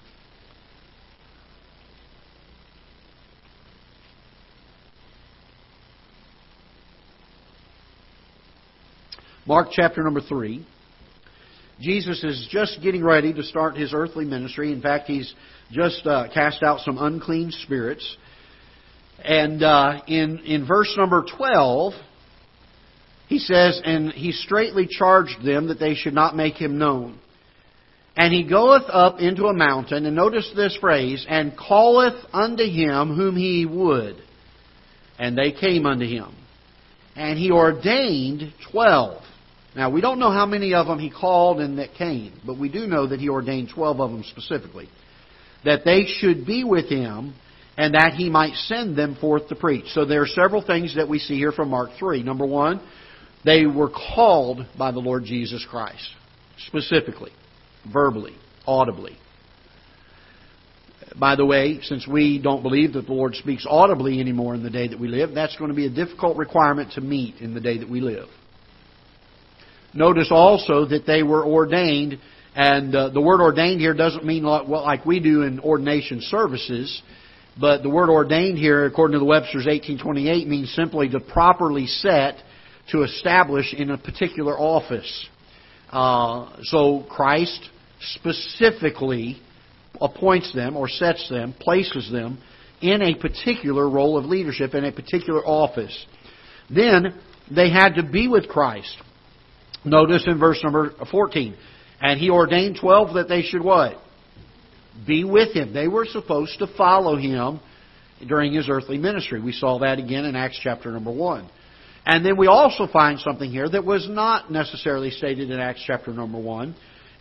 Mark 9.47 9.69
chapter 9.71 10.03
number 10.03 10.21
3. 10.21 10.67
Jesus 11.81 12.23
is 12.23 12.47
just 12.51 12.81
getting 12.83 13.03
ready 13.03 13.33
to 13.33 13.43
start 13.43 13.77
his 13.77 13.93
earthly 13.93 14.25
ministry. 14.25 14.73
In 14.73 14.81
fact, 14.81 15.07
he's 15.09 15.35
just 15.73 16.07
uh, 16.07 16.29
cast 16.33 16.63
out 16.63 16.81
some 16.81 16.99
unclean 16.99 17.51
spirits. 17.51 18.17
And 19.25 19.63
uh, 19.63 20.03
in 20.07 20.39
in 20.41 20.67
verse 20.67 20.95
number 20.97 21.25
twelve, 21.37 21.95
he 23.29 23.39
says, 23.39 23.81
"And 23.85 24.13
he 24.13 24.33
straightly 24.33 24.87
charged 24.87 25.45
them 25.45 25.69
that 25.69 25.81
they 25.81 25.95
should 25.95 26.15
not 26.15 26.37
make 26.37 26.55
him 26.55 26.79
known." 26.79 27.19
And 28.17 28.33
he 28.33 28.45
goeth 28.49 28.85
up 28.89 29.19
into 29.19 29.47
a 29.47 29.55
mountain, 29.55 30.07
and 30.07 30.15
notice 30.15 30.51
this 30.55 30.77
phrase, 30.81 31.27
and 31.29 31.59
calleth 31.59 32.25
unto 32.33 32.65
him 32.65 33.17
whom 33.17 33.35
he 33.35 33.67
would. 33.67 34.17
And 35.19 35.37
they 35.37 35.51
came 35.51 35.87
unto 35.87 36.07
him. 36.07 36.33
And 37.17 37.39
he 37.39 37.51
ordained 37.51 38.53
twelve. 38.71 39.23
Now, 39.77 39.91
we 39.91 40.01
don't 40.01 40.21
know 40.21 40.31
how 40.31 40.47
many 40.47 40.73
of 40.75 40.87
them 40.87 40.99
he 40.99 41.11
called 41.11 41.61
and 41.61 41.79
that 41.79 41.95
came, 41.95 42.41
but 42.47 42.59
we 42.59 42.69
do 42.69 42.87
know 42.87 43.09
that 43.09 43.19
he 43.21 43.29
ordained 43.29 43.71
twelve 43.75 44.01
of 44.01 44.11
them 44.11 44.25
specifically. 44.31 44.89
That 45.65 45.85
they 45.85 46.05
should 46.07 46.47
be 46.47 46.63
with 46.63 46.89
him, 46.89 47.35
and 47.77 47.95
that 47.95 48.13
he 48.15 48.31
might 48.31 48.55
send 48.55 48.97
them 48.97 49.17
forth 49.21 49.49
to 49.49 49.57
preach. 49.57 49.87
So 49.89 50.05
there 50.05 50.23
are 50.23 50.27
several 50.27 50.65
things 50.65 50.95
that 50.97 51.09
we 51.09 51.19
see 51.19 51.37
here 51.37 51.53
from 51.53 51.71
Mark 51.71 51.91
3. 51.99 52.23
Number 52.23 52.47
one, 52.47 52.81
they 53.45 53.67
were 53.67 53.91
called 53.91 54.65
by 54.79 54.93
the 54.93 55.01
Lord 55.01 55.25
Jesus 55.25 55.67
Christ, 55.69 56.09
specifically 56.67 57.33
verbally, 57.93 58.37
audibly. 58.67 59.19
By 61.19 61.37
the 61.37 61.45
way, 61.45 61.81
since 61.83 62.09
we 62.09 62.41
don't 62.41 62.63
believe 62.63 62.95
that 62.95 63.07
the 63.07 63.13
Lord 63.13 63.35
speaks 63.35 63.67
audibly 63.69 64.21
anymore 64.21 64.55
in 64.55 64.63
the 64.63 64.71
day 64.71 64.89
that 64.89 64.99
we 64.99 65.09
live, 65.09 65.35
that's 65.35 65.57
going 65.57 65.69
to 65.69 65.75
be 65.75 65.87
a 65.87 65.91
difficult 65.91 66.37
requirement 66.37 66.93
to 66.93 67.01
meet 67.01 67.37
in 67.41 67.55
the 67.55 67.61
day 67.61 67.79
that 67.79 67.89
we 67.89 68.01
live. 68.01 68.29
Notice 69.95 70.29
also 70.31 70.87
that 70.87 71.07
they 71.07 71.23
were 71.23 71.45
ordained, 71.45 72.19
and 72.55 72.95
uh, 72.95 73.09
the 73.11 73.21
word 73.21 73.41
ordained 73.41 73.81
here 73.81 73.95
doesn't 73.95 74.25
mean 74.25 74.43
like, 74.43 74.67
well, 74.67 74.83
like 74.83 75.07
we 75.07 75.21
do 75.21 75.43
in 75.43 75.61
ordination 75.61 76.21
services, 76.21 77.03
but 77.61 77.83
the 77.83 77.91
word 77.91 78.11
ordained 78.11 78.59
here, 78.59 78.85
according 78.87 79.13
to 79.13 79.19
the 79.21 79.25
Webster's 79.25 79.67
1828, 79.67 80.49
means 80.49 80.73
simply 80.75 81.09
to 81.11 81.21
properly 81.21 81.87
set, 81.87 82.37
to 82.91 83.03
establish 83.03 83.73
in 83.73 83.91
a 83.91 83.99
particular 83.99 84.59
office. 84.59 85.29
Uh, 85.91 86.57
so 86.65 87.07
Christ 87.09 87.71
specifically 88.01 89.41
appoints 90.01 90.53
them 90.53 90.77
or 90.77 90.89
sets 90.89 91.29
them, 91.29 91.55
places 91.59 92.11
them 92.11 92.39
in 92.83 93.01
a 93.01 93.15
particular 93.15 93.89
role 93.89 94.19
of 94.19 94.25
leadership, 94.25 94.75
in 94.75 94.85
a 94.85 94.93
particular 94.93 95.41
office. 95.47 96.07
Then 96.69 97.15
they 97.51 97.71
had 97.71 97.95
to 97.95 98.03
be 98.03 98.27
with 98.27 98.49
Christ. 98.49 98.97
Notice 99.85 100.25
in 100.27 100.39
verse 100.39 100.61
number 100.63 100.93
14. 101.11 101.57
And 102.01 102.19
he 102.19 102.31
ordained 102.31 102.79
12 102.81 103.15
that 103.15 103.29
they 103.29 103.43
should 103.43 103.63
what? 103.63 103.97
Be 105.07 105.25
with 105.25 105.55
him. 105.55 105.73
They 105.73 105.89
were 105.89 106.07
supposed 106.07 106.59
to 106.59 106.67
follow 106.77 107.17
him 107.17 107.61
during 108.27 108.53
his 108.53 108.69
earthly 108.69 108.99
ministry. 108.99 109.41
We 109.41 109.53
saw 109.53 109.79
that 109.81 109.99
again 109.99 110.25
in 110.25 110.37
Acts 110.37 110.59
chapter 110.63 110.91
number 110.91 111.13
1. 111.13 111.49
And 112.07 112.25
then 112.25 112.37
we 112.37 112.47
also 112.47 112.87
find 112.87 113.19
something 113.19 113.51
here 113.51 113.69
that 113.69 113.85
was 113.85 114.09
not 114.09 114.51
necessarily 114.51 115.11
stated 115.11 115.51
in 115.51 115.59
Acts 115.59 115.83
chapter 115.87 116.13
number 116.13 116.39
1 116.39 116.75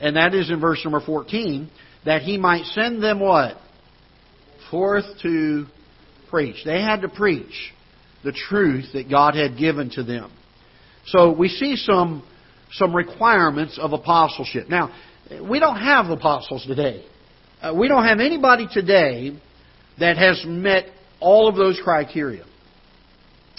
and 0.03 0.17
that 0.17 0.33
is 0.33 0.49
in 0.49 0.59
verse 0.59 0.81
number 0.83 0.99
14, 0.99 1.69
that 2.05 2.23
he 2.23 2.37
might 2.37 2.65
send 2.65 3.01
them 3.01 3.21
what? 3.21 3.55
Forth 4.69 5.05
to 5.21 5.65
preach. 6.29 6.57
They 6.65 6.81
had 6.81 7.01
to 7.01 7.07
preach 7.07 7.71
the 8.23 8.33
truth 8.33 8.87
that 8.93 9.09
God 9.09 9.35
had 9.35 9.57
given 9.57 9.89
to 9.91 10.03
them. 10.03 10.29
So 11.05 11.31
we 11.31 11.47
see 11.47 11.77
some, 11.77 12.21
some 12.73 12.95
requirements 12.95 13.77
of 13.79 13.93
apostleship. 13.93 14.69
Now, 14.69 14.93
we 15.47 15.59
don't 15.59 15.77
have 15.77 16.07
apostles 16.07 16.65
today. 16.65 17.05
Uh, 17.61 17.73
we 17.73 17.87
don't 17.87 18.03
have 18.03 18.19
anybody 18.19 18.67
today 18.71 19.39
that 19.99 20.17
has 20.17 20.43
met 20.45 20.85
all 21.19 21.47
of 21.47 21.55
those 21.55 21.79
criteria. 21.83 22.43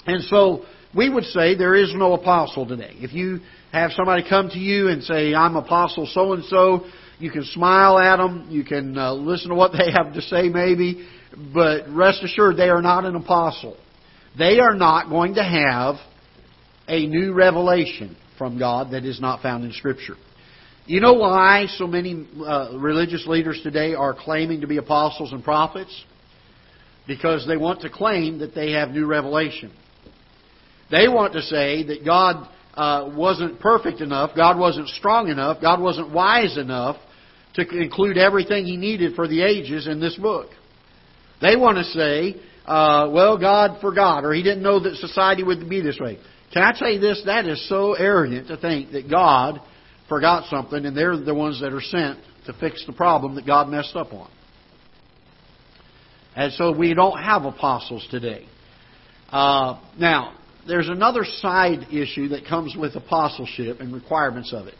And 0.05 0.23
so 0.23 0.65
we 0.95 1.09
would 1.09 1.23
say 1.25 1.55
there 1.55 1.75
is 1.75 1.93
no 1.95 2.13
apostle 2.13 2.67
today. 2.67 2.93
If 2.95 3.13
you 3.13 3.39
have 3.71 3.91
somebody 3.91 4.23
come 4.27 4.49
to 4.49 4.59
you 4.59 4.89
and 4.89 5.03
say, 5.03 5.33
I'm 5.33 5.55
apostle 5.55 6.07
so 6.11 6.33
and 6.33 6.43
so, 6.45 6.85
you 7.17 7.31
can 7.31 7.45
smile 7.45 7.97
at 7.97 8.17
them, 8.17 8.47
you 8.49 8.63
can 8.63 8.97
uh, 8.97 9.13
listen 9.13 9.49
to 9.49 9.55
what 9.55 9.71
they 9.77 9.91
have 9.91 10.13
to 10.13 10.21
say 10.21 10.49
maybe, 10.49 11.07
but 11.53 11.89
rest 11.89 12.23
assured 12.23 12.57
they 12.57 12.69
are 12.69 12.81
not 12.81 13.05
an 13.05 13.15
apostle. 13.15 13.77
They 14.37 14.59
are 14.59 14.75
not 14.75 15.09
going 15.09 15.35
to 15.35 15.43
have 15.43 15.95
a 16.87 17.07
new 17.07 17.33
revelation 17.33 18.17
from 18.37 18.59
God 18.59 18.91
that 18.91 19.05
is 19.05 19.19
not 19.19 19.41
found 19.41 19.63
in 19.63 19.71
Scripture. 19.71 20.15
You 20.87 21.01
know 21.01 21.13
why 21.13 21.65
so 21.77 21.87
many 21.87 22.27
uh, 22.45 22.77
religious 22.77 23.25
leaders 23.25 23.59
today 23.63 23.95
are 23.95 24.13
claiming 24.13 24.61
to 24.61 24.67
be 24.67 24.77
apostles 24.77 25.31
and 25.31 25.43
prophets? 25.43 26.03
Because 27.07 27.47
they 27.47 27.57
want 27.57 27.81
to 27.81 27.89
claim 27.89 28.39
that 28.39 28.53
they 28.53 28.71
have 28.73 28.89
new 28.89 29.07
revelation. 29.07 29.71
They 30.91 31.07
want 31.07 31.33
to 31.33 31.41
say 31.41 31.83
that 31.87 32.05
God 32.05 32.47
uh, 32.75 33.11
wasn't 33.15 33.59
perfect 33.59 34.01
enough, 34.01 34.35
God 34.35 34.59
wasn't 34.59 34.89
strong 34.89 35.29
enough, 35.29 35.59
God 35.59 35.81
wasn't 35.81 36.11
wise 36.11 36.57
enough 36.57 36.97
to 37.55 37.67
include 37.67 38.17
everything 38.17 38.65
He 38.65 38.77
needed 38.77 39.15
for 39.15 39.27
the 39.27 39.41
ages 39.41 39.87
in 39.87 39.99
this 39.99 40.15
book. 40.15 40.49
They 41.41 41.55
want 41.55 41.77
to 41.77 41.83
say, 41.85 42.35
uh, 42.65 43.09
well, 43.11 43.39
God 43.39 43.81
forgot, 43.81 44.23
or 44.23 44.33
He 44.33 44.43
didn't 44.43 44.61
know 44.61 44.79
that 44.81 44.95
society 44.97 45.41
would 45.41 45.67
be 45.67 45.81
this 45.81 45.97
way. 45.99 46.19
Can 46.55 46.63
I 46.63 46.71
tell 46.71 46.89
you 46.89 47.01
this? 47.01 47.21
That 47.25 47.45
is 47.47 47.67
so 47.67 47.95
arrogant 47.95 48.47
to 48.47 48.55
think 48.55 48.93
that 48.93 49.11
God 49.11 49.59
forgot 50.07 50.49
something 50.49 50.85
and 50.85 50.95
they're 50.95 51.17
the 51.17 51.35
ones 51.35 51.59
that 51.59 51.73
are 51.73 51.81
sent 51.81 52.17
to 52.45 52.53
fix 52.53 52.85
the 52.85 52.93
problem 52.93 53.35
that 53.35 53.45
God 53.45 53.67
messed 53.67 53.93
up 53.97 54.13
on. 54.13 54.31
And 56.33 56.53
so 56.53 56.71
we 56.71 56.93
don't 56.93 57.21
have 57.21 57.43
apostles 57.43 58.07
today. 58.09 58.47
Uh, 59.29 59.81
now, 59.99 60.33
there's 60.65 60.87
another 60.87 61.25
side 61.25 61.87
issue 61.91 62.29
that 62.29 62.47
comes 62.47 62.73
with 62.73 62.95
apostleship 62.95 63.81
and 63.81 63.93
requirements 63.93 64.53
of 64.53 64.67
it. 64.67 64.75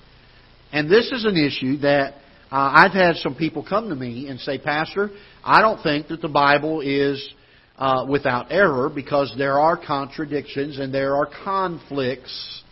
And 0.71 0.89
this 0.89 1.11
is 1.11 1.25
an 1.25 1.35
issue 1.35 1.79
that 1.79 2.13
uh, 2.53 2.71
I've 2.73 2.93
had 2.93 3.17
some 3.17 3.35
people 3.35 3.65
come 3.67 3.89
to 3.89 3.95
me 3.95 4.29
and 4.29 4.39
say, 4.39 4.59
Pastor, 4.59 5.09
I 5.43 5.59
don't 5.59 5.83
think 5.83 6.07
that 6.07 6.21
the 6.21 6.29
Bible 6.29 6.79
is 6.79 7.33
uh, 7.77 8.05
without 8.09 8.51
error 8.51 8.89
because 8.89 9.33
there 9.38 9.59
are 9.59 9.77
contradictions 9.77 10.79
and 10.79 10.93
there 10.93 11.15
are 11.15 11.27
conflicts 11.43 12.63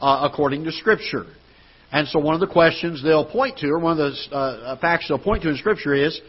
uh, 0.00 0.28
according 0.30 0.64
to 0.64 0.72
Scripture. 0.72 1.26
And 1.90 2.06
so 2.08 2.18
one 2.18 2.34
of 2.34 2.40
the 2.40 2.46
questions 2.46 3.02
they'll 3.02 3.24
point 3.24 3.58
to, 3.58 3.68
or 3.68 3.78
one 3.78 3.98
of 3.98 4.12
the 4.12 4.36
uh, 4.36 4.78
facts 4.78 5.08
they'll 5.08 5.18
point 5.18 5.42
to 5.42 5.48
in 5.48 5.56
Scripture 5.56 5.94
is, 5.94 6.20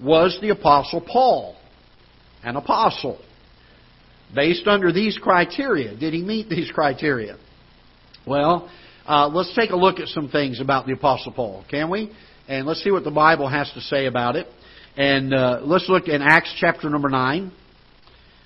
was 0.00 0.38
the 0.40 0.50
Apostle 0.50 1.00
Paul 1.00 1.56
an 2.42 2.56
apostle? 2.56 3.20
based 4.34 4.66
under 4.66 4.92
these 4.92 5.18
criteria. 5.18 5.96
Did 5.96 6.14
he 6.14 6.22
meet 6.22 6.48
these 6.48 6.70
criteria? 6.70 7.36
Well, 8.26 8.70
uh, 9.06 9.28
let's 9.28 9.54
take 9.54 9.70
a 9.70 9.76
look 9.76 9.98
at 9.98 10.08
some 10.08 10.28
things 10.28 10.60
about 10.60 10.86
the 10.86 10.92
Apostle 10.92 11.32
Paul, 11.32 11.64
can 11.70 11.90
we? 11.90 12.12
And 12.48 12.66
let's 12.66 12.82
see 12.82 12.90
what 12.90 13.04
the 13.04 13.10
Bible 13.10 13.48
has 13.48 13.70
to 13.72 13.80
say 13.80 14.06
about 14.06 14.36
it. 14.36 14.46
And 14.96 15.32
uh, 15.32 15.60
let's 15.62 15.88
look 15.88 16.08
in 16.08 16.20
Acts 16.20 16.54
chapter 16.58 16.90
number 16.90 17.08
9. 17.08 17.52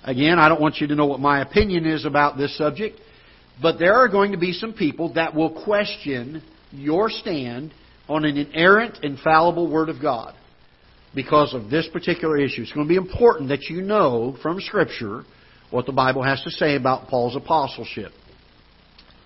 Again, 0.03 0.37
I 0.37 0.47
don't 0.47 0.61
want 0.61 0.77
you 0.77 0.87
to 0.87 0.95
know 0.95 1.07
what 1.07 1.19
my 1.19 1.41
opinion 1.41 1.85
is 1.85 2.05
about 2.05 2.37
this 2.37 2.55
subject, 2.57 2.99
but 3.61 3.79
there 3.79 3.95
are 3.95 4.07
going 4.07 4.33
to 4.33 4.37
be 4.37 4.53
some 4.53 4.73
people 4.73 5.13
that 5.13 5.33
will 5.33 5.63
question 5.63 6.43
your 6.71 7.09
stand 7.09 7.73
on 8.07 8.23
an 8.23 8.37
inerrant, 8.37 8.99
infallible 9.03 9.69
Word 9.69 9.89
of 9.89 9.99
God 9.99 10.35
because 11.15 11.53
of 11.53 11.69
this 11.69 11.87
particular 11.91 12.37
issue. 12.37 12.61
It's 12.61 12.71
going 12.71 12.85
to 12.85 12.89
be 12.89 12.97
important 12.97 13.49
that 13.49 13.63
you 13.63 13.81
know 13.81 14.37
from 14.43 14.59
Scripture 14.59 15.23
what 15.71 15.87
the 15.87 15.91
Bible 15.91 16.21
has 16.21 16.41
to 16.43 16.51
say 16.51 16.75
about 16.75 17.07
Paul's 17.07 17.35
apostleship. 17.35 18.11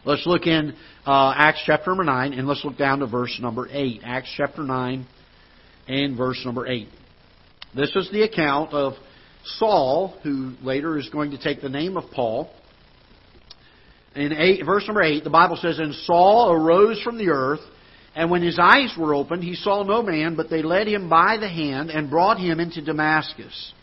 Let's 0.05 0.25
look 0.25 0.47
in 0.47 0.73
uh, 1.05 1.33
Acts 1.35 1.61
chapter 1.65 1.89
number 1.91 2.05
9 2.05 2.33
and 2.33 2.47
let's 2.47 2.63
look 2.63 2.77
down 2.77 2.99
to 2.99 3.07
verse 3.07 3.37
number 3.41 3.67
8. 3.69 4.01
Acts 4.05 4.33
chapter 4.37 4.63
9 4.63 5.05
and 5.89 6.17
verse 6.17 6.41
number 6.45 6.65
8. 6.65 6.87
This 7.75 7.95
is 7.95 8.09
the 8.11 8.23
account 8.23 8.73
of 8.73 8.93
Saul, 9.43 10.15
who 10.23 10.53
later 10.61 10.97
is 10.97 11.07
going 11.09 11.31
to 11.31 11.37
take 11.37 11.61
the 11.61 11.69
name 11.69 11.97
of 11.97 12.11
Paul. 12.11 12.49
In 14.15 14.33
eight, 14.33 14.65
verse 14.65 14.85
number 14.87 15.03
8, 15.03 15.23
the 15.23 15.29
Bible 15.29 15.55
says, 15.55 15.77
And 15.77 15.93
Saul 15.93 16.51
arose 16.51 16.99
from 17.01 17.17
the 17.17 17.29
earth, 17.29 17.59
and 18.15 18.31
when 18.31 18.41
his 18.41 18.57
eyes 18.59 18.93
were 18.97 19.13
opened, 19.13 19.43
he 19.43 19.53
saw 19.53 19.83
no 19.83 20.01
man, 20.01 20.35
but 20.35 20.49
they 20.49 20.63
led 20.63 20.87
him 20.87 21.09
by 21.09 21.37
the 21.37 21.47
hand 21.47 21.91
and 21.91 22.09
brought 22.09 22.39
him 22.39 22.59
into 22.59 22.81
Damascus. 22.81 23.73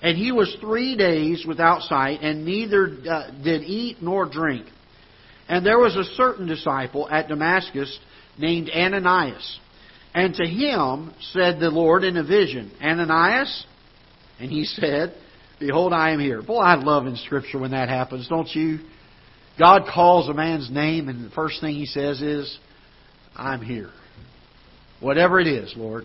And 0.00 0.16
he 0.16 0.30
was 0.30 0.56
three 0.60 0.96
days 0.96 1.44
without 1.46 1.82
sight, 1.82 2.20
and 2.22 2.44
neither 2.44 2.96
uh, 3.10 3.30
did 3.42 3.62
eat 3.62 4.00
nor 4.00 4.26
drink. 4.26 4.66
And 5.48 5.66
there 5.66 5.78
was 5.78 5.96
a 5.96 6.04
certain 6.14 6.46
disciple 6.46 7.08
at 7.10 7.28
Damascus 7.28 7.98
named 8.38 8.70
Ananias. 8.70 9.58
And 10.16 10.34
to 10.36 10.46
him 10.46 11.12
said 11.32 11.60
the 11.60 11.68
Lord 11.68 12.02
in 12.02 12.16
a 12.16 12.24
vision, 12.24 12.72
Ananias? 12.82 13.66
And 14.40 14.50
he 14.50 14.64
said, 14.64 15.14
Behold, 15.60 15.92
I 15.92 16.12
am 16.12 16.20
here. 16.20 16.40
Boy, 16.40 16.62
I 16.62 16.76
love 16.76 17.06
in 17.06 17.16
Scripture 17.16 17.58
when 17.58 17.72
that 17.72 17.90
happens, 17.90 18.26
don't 18.26 18.48
you? 18.54 18.78
God 19.58 19.82
calls 19.92 20.30
a 20.30 20.34
man's 20.34 20.70
name, 20.70 21.10
and 21.10 21.26
the 21.26 21.34
first 21.34 21.60
thing 21.60 21.74
he 21.74 21.84
says 21.84 22.22
is, 22.22 22.58
I'm 23.36 23.60
here. 23.60 23.90
Whatever 25.00 25.38
it 25.38 25.46
is, 25.46 25.74
Lord, 25.76 26.04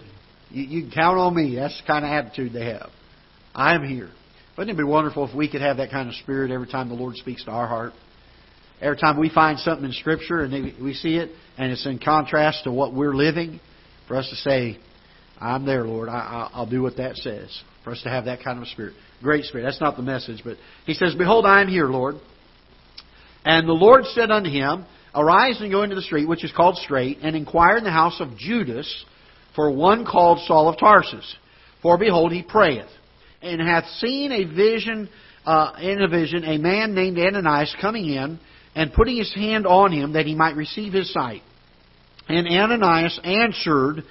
you, 0.50 0.64
you 0.64 0.82
can 0.82 0.92
count 0.92 1.18
on 1.18 1.34
me. 1.34 1.56
That's 1.56 1.80
the 1.80 1.88
kind 1.88 2.04
of 2.04 2.12
attitude 2.12 2.52
they 2.52 2.66
have. 2.66 2.90
I'm 3.56 3.88
here. 3.88 4.10
Wouldn't 4.58 4.78
it 4.78 4.78
be 4.78 4.86
wonderful 4.86 5.26
if 5.26 5.34
we 5.34 5.50
could 5.50 5.62
have 5.62 5.78
that 5.78 5.90
kind 5.90 6.10
of 6.10 6.16
spirit 6.16 6.52
every 6.52 6.68
time 6.68 6.90
the 6.90 6.96
Lord 6.96 7.16
speaks 7.16 7.46
to 7.46 7.52
our 7.52 7.68
heart? 7.68 7.94
Every 8.82 8.98
time 8.98 9.18
we 9.18 9.30
find 9.30 9.58
something 9.60 9.86
in 9.86 9.94
Scripture 9.94 10.44
and 10.44 10.74
we 10.84 10.94
see 10.96 11.16
it 11.16 11.32
and 11.58 11.72
it's 11.72 11.86
in 11.86 11.98
contrast 11.98 12.66
to 12.66 12.74
what 12.74 12.94
we're 12.94 13.14
living, 13.14 13.62
for 14.12 14.18
us 14.18 14.30
to 14.30 14.36
say, 14.36 14.78
I'm 15.40 15.66
there, 15.66 15.86
Lord. 15.86 16.10
I, 16.10 16.50
will 16.54 16.70
do 16.70 16.82
what 16.82 16.98
that 16.98 17.16
says. 17.16 17.48
For 17.86 17.92
us 17.92 18.02
to 18.04 18.10
have 18.10 18.26
that 18.26 18.44
kind 18.44 18.58
of 18.58 18.64
a 18.64 18.68
spirit. 18.68 18.94
Great 19.24 19.46
spirit. 19.46 19.64
That's 19.64 19.80
not 19.80 19.96
the 19.96 20.04
message, 20.04 20.42
but 20.44 20.58
he 20.86 20.94
says, 20.94 21.16
Behold, 21.18 21.46
I 21.46 21.62
am 21.62 21.70
here, 21.70 21.86
Lord. 21.86 22.16
And 23.46 23.70
the 23.70 23.74
Lord 23.74 24.04
said 24.08 24.30
unto 24.30 24.50
him, 24.50 24.84
Arise 25.16 25.62
and 25.62 25.72
go 25.72 25.84
into 25.84 25.96
the 25.96 26.02
street, 26.02 26.28
which 26.28 26.44
is 26.44 26.52
called 26.52 26.76
Straight, 26.76 27.20
and 27.22 27.38
inquire 27.38 27.78
in 27.78 27.86
the 27.86 27.92
house 27.92 28.20
of 28.20 28.38
Judas 28.38 29.06
for 29.56 29.72
one 29.72 30.06
called 30.06 30.40
Saul 30.46 30.68
of 30.68 30.78
Tarsus. 30.78 31.34
For 31.82 31.98
behold, 31.98 32.34
he 32.34 32.44
prayeth, 32.44 32.90
and 33.42 33.62
hath 33.62 33.86
seen 34.00 34.34
a 34.34 34.44
vision, 34.44 35.08
uh, 35.46 35.72
in 35.82 36.02
a 36.02 36.10
vision, 36.10 36.44
a 36.44 36.58
man 36.58 36.94
named 36.94 37.18
Ananias 37.18 37.74
coming 37.80 38.08
in, 38.08 38.42
and 38.76 38.92
putting 38.92 39.16
his 39.16 39.34
hand 39.34 39.66
on 39.66 39.94
him 39.94 40.14
that 40.14 40.26
he 40.26 40.36
might 40.36 40.58
receive 40.58 40.92
his 40.92 41.14
sight. 41.14 41.44
And 42.28 42.48
Ananias 42.48 43.20
answered, 43.24 44.04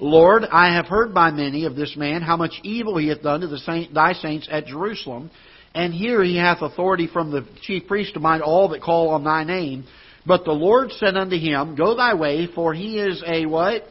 Lord, 0.00 0.44
I 0.44 0.74
have 0.74 0.86
heard 0.86 1.14
by 1.14 1.30
many 1.30 1.64
of 1.64 1.76
this 1.76 1.96
man 1.96 2.22
how 2.22 2.36
much 2.36 2.60
evil 2.62 2.96
he 2.96 3.08
hath 3.08 3.22
done 3.22 3.40
to 3.40 3.46
the 3.46 3.58
saint, 3.58 3.94
thy 3.94 4.12
saints 4.12 4.48
at 4.50 4.66
Jerusalem. 4.66 5.30
And 5.74 5.92
here 5.92 6.22
he 6.22 6.36
hath 6.36 6.62
authority 6.62 7.08
from 7.12 7.30
the 7.30 7.46
chief 7.62 7.86
priest 7.86 8.14
to 8.14 8.20
bind 8.20 8.42
all 8.42 8.68
that 8.68 8.82
call 8.82 9.10
on 9.10 9.24
thy 9.24 9.44
name. 9.44 9.84
But 10.26 10.44
the 10.44 10.52
Lord 10.52 10.90
said 10.92 11.16
unto 11.16 11.36
him, 11.36 11.74
Go 11.76 11.96
thy 11.96 12.14
way, 12.14 12.48
for 12.54 12.74
he 12.74 12.98
is 12.98 13.22
a 13.26 13.46
what? 13.46 13.82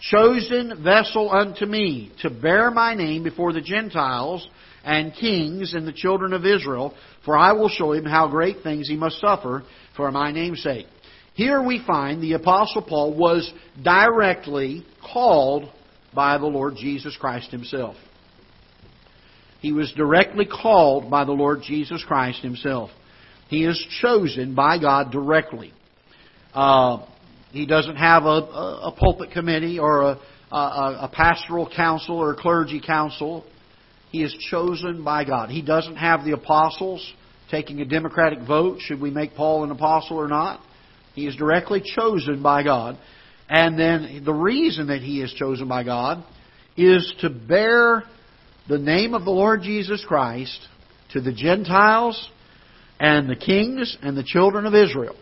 Chosen 0.00 0.82
vessel 0.82 1.30
unto 1.30 1.64
me, 1.64 2.10
to 2.22 2.30
bear 2.30 2.70
my 2.70 2.94
name 2.94 3.22
before 3.22 3.52
the 3.52 3.60
Gentiles 3.60 4.48
and 4.84 5.14
kings 5.14 5.74
and 5.74 5.86
the 5.86 5.92
children 5.92 6.32
of 6.32 6.44
Israel, 6.44 6.94
for 7.24 7.36
I 7.36 7.52
will 7.52 7.68
show 7.68 7.92
him 7.92 8.04
how 8.04 8.28
great 8.28 8.62
things 8.62 8.88
he 8.88 8.96
must 8.96 9.20
suffer 9.20 9.62
for 9.96 10.10
my 10.10 10.32
name's 10.32 10.62
sake. 10.62 10.86
Here 11.34 11.62
we 11.62 11.82
find 11.86 12.22
the 12.22 12.34
Apostle 12.34 12.82
Paul 12.82 13.16
was 13.16 13.50
directly 13.82 14.84
called 15.02 15.70
by 16.14 16.36
the 16.38 16.46
Lord 16.46 16.76
Jesus 16.76 17.16
Christ 17.18 17.50
himself. 17.50 17.96
He 19.60 19.72
was 19.72 19.92
directly 19.96 20.44
called 20.44 21.10
by 21.10 21.24
the 21.24 21.32
Lord 21.32 21.62
Jesus 21.62 22.04
Christ 22.04 22.42
himself. 22.42 22.90
He 23.48 23.64
is 23.64 23.82
chosen 24.00 24.54
by 24.54 24.78
God 24.78 25.12
directly. 25.12 25.72
Uh, 26.52 27.06
he 27.50 27.64
doesn't 27.64 27.96
have 27.96 28.24
a, 28.24 28.26
a, 28.26 28.94
pulpit 28.98 29.30
committee 29.30 29.78
or 29.78 30.02
a, 30.02 30.18
a, 30.50 30.98
a 31.02 31.10
pastoral 31.12 31.70
council 31.74 32.16
or 32.16 32.32
a 32.32 32.36
clergy 32.36 32.80
council. 32.84 33.44
He 34.10 34.22
is 34.22 34.34
chosen 34.50 35.04
by 35.04 35.24
God. 35.24 35.48
He 35.50 35.62
doesn't 35.62 35.96
have 35.96 36.24
the 36.24 36.32
apostles 36.32 37.10
taking 37.50 37.80
a 37.80 37.84
democratic 37.84 38.40
vote 38.46 38.78
should 38.80 39.00
we 39.00 39.10
make 39.10 39.34
Paul 39.34 39.64
an 39.64 39.70
apostle 39.70 40.18
or 40.18 40.28
not. 40.28 40.60
He 41.14 41.26
is 41.26 41.36
directly 41.36 41.82
chosen 41.96 42.42
by 42.42 42.62
God. 42.62 42.98
And 43.48 43.78
then 43.78 44.22
the 44.24 44.32
reason 44.32 44.86
that 44.88 45.00
he 45.00 45.20
is 45.20 45.32
chosen 45.34 45.68
by 45.68 45.84
God 45.84 46.24
is 46.76 47.12
to 47.20 47.28
bear 47.28 48.04
the 48.68 48.78
name 48.78 49.14
of 49.14 49.24
the 49.24 49.30
Lord 49.30 49.62
Jesus 49.62 50.04
Christ 50.06 50.58
to 51.12 51.20
the 51.20 51.32
Gentiles 51.32 52.30
and 52.98 53.28
the 53.28 53.36
kings 53.36 53.96
and 54.00 54.16
the 54.16 54.22
children 54.22 54.64
of 54.64 54.74
Israel. 54.74 55.16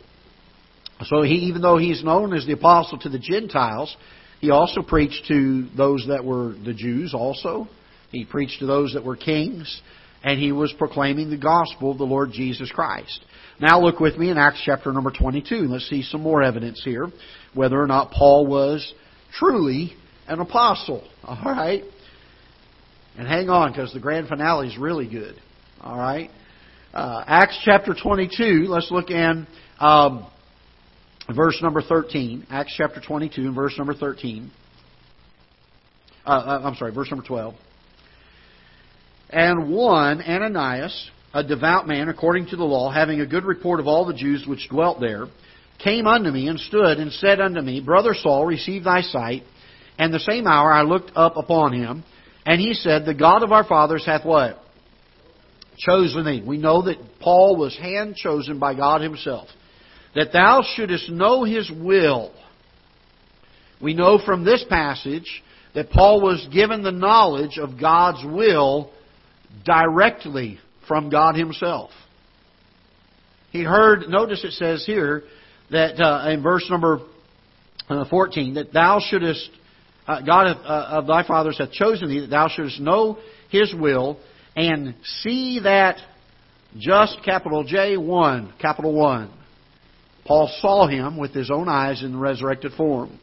So 1.05 1.23
he, 1.23 1.35
even 1.47 1.63
though 1.63 1.79
he's 1.79 2.05
known 2.05 2.35
as 2.35 2.47
the 2.47 2.53
apostle 2.53 2.99
to 2.99 3.09
the 3.09 3.19
Gentiles, 3.19 3.97
he 4.41 4.51
also 4.51 4.83
preached 4.83 5.27
to 5.29 5.67
those 5.77 6.07
that 6.09 6.25
were 6.25 6.55
the 6.65 6.75
Jews 6.75 7.15
also. 7.15 7.69
He 8.13 8.25
preached 8.25 8.61
to 8.61 8.67
those 8.67 8.93
that 8.95 9.05
were 9.05 9.17
kings, 9.17 9.81
and 10.23 10.39
he 10.39 10.53
was 10.53 10.73
proclaiming 10.79 11.31
the 11.31 11.37
gospel 11.37 11.93
of 11.93 11.99
the 11.99 12.05
Lord 12.05 12.31
Jesus 12.33 12.71
Christ. 12.71 13.25
Now 13.61 13.81
look 13.81 14.01
with 14.01 14.17
me 14.17 14.31
in 14.31 14.39
Acts 14.39 14.63
chapter 14.65 14.93
number 14.93 15.11
22. 15.11 15.55
Let's 15.57 15.89
see 15.89 16.03
some 16.03 16.23
more 16.23 16.43
evidence 16.43 16.83
here 16.85 17.09
whether 17.55 17.81
or 17.81 17.87
not 17.87 18.11
Paul 18.11 18.47
was 18.47 18.93
truly 19.33 19.93
an 20.29 20.41
apostle. 20.41 21.07
All 21.25 21.41
right? 21.45 21.83
And 23.17 23.27
hang 23.27 23.51
on 23.51 23.73
because 23.73 23.93
the 23.93 24.01
grand 24.01 24.29
finale 24.29 24.69
is 24.69 24.79
really 24.79 25.09
good. 25.09 25.35
All 25.81 25.99
right? 25.99 26.31
Uh, 26.95 27.25
Acts 27.27 27.61
chapter 27.65 27.95
22, 27.95 28.67
let's 28.69 28.91
look 28.91 29.11
in 29.11 29.47
um, 29.79 30.27
verse 31.35 31.59
number 31.63 31.83
13. 31.83 32.47
Acts 32.51 32.75
chapter 32.77 33.01
22 33.01 33.43
and 33.43 33.55
verse 33.55 33.75
number 33.79 33.95
13. 33.95 34.51
Uh, 36.25 36.29
uh, 36.29 36.61
I'm 36.65 36.75
sorry, 36.75 36.93
verse 36.93 37.11
number 37.11 37.27
12. 37.27 37.55
And 39.31 39.71
one, 39.71 40.21
Ananias, 40.21 41.11
a 41.33 41.45
devout 41.45 41.87
man 41.87 42.09
according 42.09 42.47
to 42.49 42.57
the 42.57 42.65
law, 42.65 42.91
having 42.91 43.21
a 43.21 43.27
good 43.27 43.45
report 43.45 43.79
of 43.79 43.87
all 43.87 44.05
the 44.05 44.15
Jews 44.15 44.45
which 44.47 44.69
dwelt 44.69 45.01
there, 45.01 45.27
came 45.79 46.07
unto 46.07 46.31
me 46.31 46.49
and 46.49 46.59
stood 46.59 46.99
and 46.99 47.13
said 47.13 47.41
unto 47.41 47.61
me, 47.61 47.81
Brother 47.81 48.15
Saul, 48.15 48.45
receive 48.45 48.85
thy 48.85 49.03
sight. 49.03 49.45
And 49.99 50.13
the 50.13 50.19
same 50.19 50.47
hour 50.47 50.73
I 50.73 50.83
looked 50.83 51.13
up 51.15 51.37
upon 51.37 51.73
him, 51.73 52.05
and 52.45 52.61
he 52.61 52.75
said, 52.75 53.05
The 53.05 53.15
God 53.15 53.43
of 53.43 53.53
our 53.53 53.65
fathers 53.65 54.05
hath 54.05 54.25
what? 54.25 54.59
Chosen 55.79 56.25
thee. 56.25 56.43
We 56.45 56.59
know 56.59 56.83
that 56.83 57.21
Paul 57.21 57.57
was 57.57 57.77
hand 57.77 58.17
chosen 58.17 58.59
by 58.59 58.75
God 58.75 59.01
himself. 59.01 59.49
That 60.15 60.33
thou 60.33 60.63
shouldest 60.75 61.09
know 61.09 61.45
his 61.45 61.71
will. 61.71 62.33
We 63.81 63.95
know 63.95 64.19
from 64.25 64.45
this 64.45 64.65
passage 64.69 65.43
that 65.75 65.91
Paul 65.91 66.21
was 66.21 66.47
given 66.53 66.83
the 66.83 66.91
knowledge 66.91 67.59
of 67.59 67.81
God's 67.81 68.25
will 68.25 68.91
directly 69.65 70.59
from 70.89 71.11
God 71.11 71.37
Himself. 71.37 71.91
He 73.51 73.63
heard, 73.63 74.09
notice 74.09 74.45
it 74.45 74.53
says 74.53 74.85
here, 74.87 75.25
that 75.71 76.01
uh, 76.01 76.31
in 76.31 76.43
verse 76.43 76.67
number 76.71 77.01
uh, 77.89 78.05
14, 78.09 78.55
that 78.55 78.73
thou 78.73 79.01
shouldest, 79.01 79.51
uh, 80.07 80.21
God 80.23 80.47
of, 80.47 80.57
uh, 80.59 80.99
of 80.99 81.07
thy 81.07 81.27
fathers 81.27 81.59
hath 81.59 81.73
chosen 81.73 82.09
thee, 82.09 82.21
that 82.21 82.31
thou 82.31 82.49
shouldest 82.49 82.81
know 82.81 83.19
His 83.51 83.75
will, 83.75 84.21
and 84.57 84.95
see 85.23 85.61
that 85.63 85.99
just 86.77 87.19
capital 87.25 87.65
J, 87.65 87.97
one, 87.97 88.53
capital 88.61 88.93
one. 88.93 89.33
Paul 90.25 90.49
saw 90.61 90.87
him 90.87 91.17
with 91.17 91.33
his 91.33 91.51
own 91.51 91.69
eyes 91.69 92.03
in 92.05 92.13
the 92.13 92.19
resurrected 92.19 92.73
form. 92.73 93.19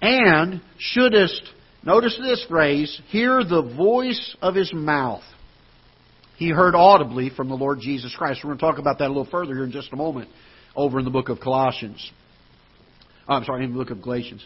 And 0.00 0.60
shouldest, 0.78 1.42
notice 1.82 2.16
this 2.22 2.44
phrase, 2.48 3.00
hear 3.08 3.42
the 3.42 3.62
voice 3.76 4.36
of 4.40 4.54
his 4.54 4.72
mouth 4.72 5.22
he 6.42 6.50
heard 6.50 6.74
audibly 6.74 7.30
from 7.30 7.48
the 7.48 7.54
Lord 7.54 7.78
Jesus 7.80 8.14
Christ. 8.16 8.40
We're 8.42 8.48
going 8.48 8.58
to 8.58 8.64
talk 8.64 8.78
about 8.78 8.98
that 8.98 9.06
a 9.06 9.08
little 9.08 9.28
further 9.30 9.54
here 9.54 9.64
in 9.64 9.72
just 9.72 9.92
a 9.92 9.96
moment 9.96 10.28
over 10.74 10.98
in 10.98 11.04
the 11.04 11.10
book 11.10 11.28
of 11.28 11.38
Colossians. 11.40 12.10
Oh, 13.28 13.34
I'm 13.34 13.44
sorry, 13.44 13.64
in 13.64 13.72
the 13.72 13.78
book 13.78 13.90
of 13.90 14.02
Galatians. 14.02 14.44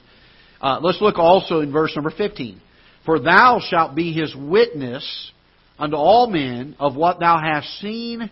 Uh, 0.60 0.78
let's 0.82 1.00
look 1.00 1.18
also 1.18 1.60
in 1.60 1.72
verse 1.72 1.92
number 1.94 2.10
15. 2.10 2.60
For 3.06 3.18
thou 3.18 3.60
shalt 3.66 3.94
be 3.94 4.12
his 4.12 4.34
witness 4.36 5.32
unto 5.78 5.96
all 5.96 6.26
men 6.26 6.76
of 6.78 6.96
what 6.96 7.18
thou 7.18 7.38
hast 7.38 7.68
seen 7.80 8.30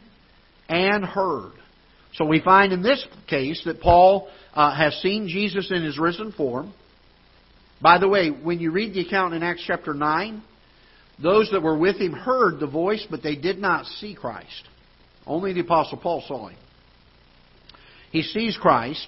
and 0.68 1.04
heard. 1.04 1.52
So 2.14 2.24
we 2.24 2.40
find 2.40 2.72
in 2.72 2.82
this 2.82 3.04
case 3.28 3.62
that 3.64 3.80
Paul 3.80 4.28
uh, 4.52 4.74
has 4.76 4.94
seen 5.00 5.28
Jesus 5.28 5.70
in 5.70 5.82
his 5.82 5.98
risen 5.98 6.32
form. 6.32 6.72
By 7.80 7.98
the 7.98 8.08
way, 8.08 8.28
when 8.28 8.60
you 8.60 8.70
read 8.70 8.94
the 8.94 9.06
account 9.06 9.34
in 9.34 9.42
Acts 9.42 9.64
chapter 9.66 9.94
9, 9.94 10.42
those 11.22 11.50
that 11.52 11.62
were 11.62 11.76
with 11.78 11.96
him 11.96 12.12
heard 12.12 12.60
the 12.60 12.66
voice, 12.66 13.06
but 13.10 13.22
they 13.22 13.36
did 13.36 13.58
not 13.58 13.86
see 13.86 14.14
Christ. 14.14 14.68
Only 15.26 15.52
the 15.52 15.60
Apostle 15.60 15.98
Paul 15.98 16.22
saw 16.26 16.48
him. 16.48 16.58
He 18.10 18.22
sees 18.22 18.56
Christ. 18.56 19.06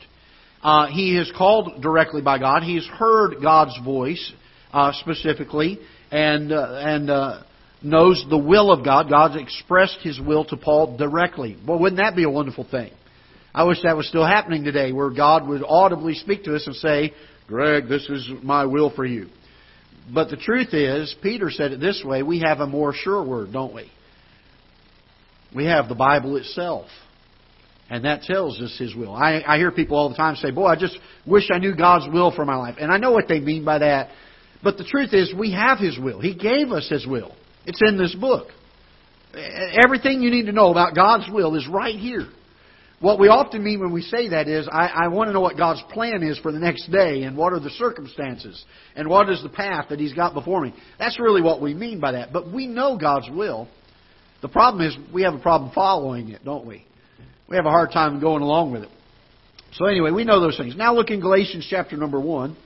Uh, 0.63 0.87
he 0.87 1.17
is 1.17 1.31
called 1.37 1.83
directly 1.83 2.23
by 2.23 2.39
God. 2.39 2.63
He 2.63 2.75
has 2.77 2.87
heard 2.87 3.37
God's 3.43 3.79
voice 3.85 4.33
uh, 4.73 4.93
specifically 5.01 5.79
and, 6.11 6.53
uh, 6.53 6.79
and 6.81 7.11
uh, 7.11 7.43
knows 7.83 8.25
the 8.29 8.39
will 8.39 8.73
of 8.73 8.85
God. 8.85 9.09
God's 9.09 9.37
expressed 9.37 9.99
His 10.03 10.21
will 10.21 10.45
to 10.47 10.57
Paul 10.57 10.97
directly. 10.97 11.57
Well, 11.67 11.79
wouldn't 11.79 11.99
that 12.01 12.17
be 12.17 12.25
a 12.25 12.31
wonderful 12.31 12.67
thing? 12.69 12.93
I 13.55 13.65
wish 13.65 13.79
that 13.85 13.97
was 13.97 14.09
still 14.09 14.27
happening 14.27 14.65
today, 14.65 14.93
where 14.93 15.11
God 15.11 15.49
would 15.49 15.63
audibly 15.67 16.15
speak 16.15 16.45
to 16.45 16.55
us 16.55 16.67
and 16.67 16.77
say, 16.77 17.13
Greg, 17.47 17.89
this 17.89 18.09
is 18.09 18.29
my 18.43 18.67
will 18.67 18.91
for 18.91 19.07
you. 19.07 19.29
But 20.13 20.31
the 20.31 20.37
truth 20.37 20.73
is, 20.73 21.15
Peter 21.23 21.51
said 21.51 21.73
it 21.73 21.81
this 21.81 22.03
way 22.05 22.23
we 22.23 22.41
have 22.41 22.61
a 22.61 22.67
more 22.67 22.93
sure 22.95 23.25
word, 23.25 23.53
don't 23.53 23.75
we? 23.75 23.91
We 25.55 25.67
have 25.67 25.89
the 25.89 25.95
Bible 25.95 26.37
itself. 26.37 26.87
And 27.89 28.05
that 28.05 28.23
tells 28.23 28.61
us 28.61 28.77
His 28.79 28.95
will. 28.95 29.15
I, 29.15 29.43
I 29.47 29.59
hear 29.59 29.71
people 29.71 29.97
all 29.97 30.09
the 30.09 30.17
time 30.17 30.37
say, 30.37 30.51
Boy, 30.51 30.67
I 30.67 30.77
just 30.77 30.99
wish 31.25 31.49
I 31.53 31.59
knew 31.59 31.75
God's 31.75 32.07
will 32.13 32.33
for 32.33 32.45
my 32.45 32.57
life. 32.57 32.77
And 32.81 32.91
I 32.91 32.99
know 32.99 33.13
what 33.13 33.29
they 33.29 33.41
mean 33.41 33.65
by 33.65 33.79
that. 33.79 34.11
But 34.63 34.77
the 34.77 34.85
truth 34.85 35.13
is, 35.13 35.33
we 35.33 35.53
have 35.53 35.79
His 35.79 35.99
will. 35.99 36.21
He 36.21 36.35
gave 36.35 36.73
us 36.73 36.89
His 36.89 37.07
will. 37.07 37.35
It's 37.65 37.81
in 37.81 37.97
this 37.97 38.15
book. 38.15 38.49
Everything 39.85 40.23
you 40.23 40.31
need 40.31 40.47
to 40.47 40.53
know 40.53 40.71
about 40.71 40.95
God's 40.95 41.31
will 41.31 41.55
is 41.55 41.69
right 41.69 41.95
here. 41.95 42.27
What 43.01 43.19
we 43.19 43.29
often 43.29 43.63
mean 43.63 43.81
when 43.81 43.93
we 43.93 44.01
say 44.01 44.31
that 44.31 44.49
is, 44.49 44.67
I, 44.71 44.87
I 44.87 45.09
want 45.09 45.29
to 45.29 45.33
know 45.33 45.41
what 45.41 45.57
God's 45.57 45.83
plan 45.93 46.23
is 46.23 46.39
for 46.39 46.51
the 46.51 46.59
next 46.59 46.91
day, 46.91 47.23
and 47.25 47.37
what 47.37 47.53
are 47.53 47.61
the 47.61 47.71
circumstances, 47.71 48.65
and 48.95 49.09
what 49.09 49.29
is 49.29 49.43
the 49.43 49.51
path 49.51 49.87
that 49.91 50.01
He's 50.01 50.15
got 50.15 50.33
before 50.33 50.63
me. 50.63 50.73
That's 50.99 51.21
really 51.21 51.43
what 51.43 51.61
we 51.61 51.75
mean 51.75 52.01
by 52.01 52.13
that. 52.13 52.33
But 52.33 52.51
we 52.51 52.67
know 52.67 52.97
God's 52.97 53.29
will. 53.31 53.69
The 54.41 54.49
problem 54.49 54.87
is 54.87 54.97
we 55.13 55.23
have 55.23 55.35
a 55.35 55.39
problem 55.39 55.73
following 55.75 56.31
it, 56.31 56.45
don't 56.45 56.67
we? 56.67 56.87
We 57.49 57.57
have 57.57 57.67
a 57.67 57.71
hard 57.71 57.91
time 57.93 58.21
going 58.21 58.43
along 58.43 58.73
with 58.73 58.83
it. 58.83 58.91
So 59.75 59.85
anyway, 59.87 60.11
we 60.11 60.25
know 60.25 60.41
those 60.41 60.57
things. 60.57 60.75
Now 60.75 60.95
look 60.95 61.11
in 61.11 61.21
Galatians 61.21 61.67
chapter 61.69 61.97
number 61.97 62.19
one. 62.19 62.57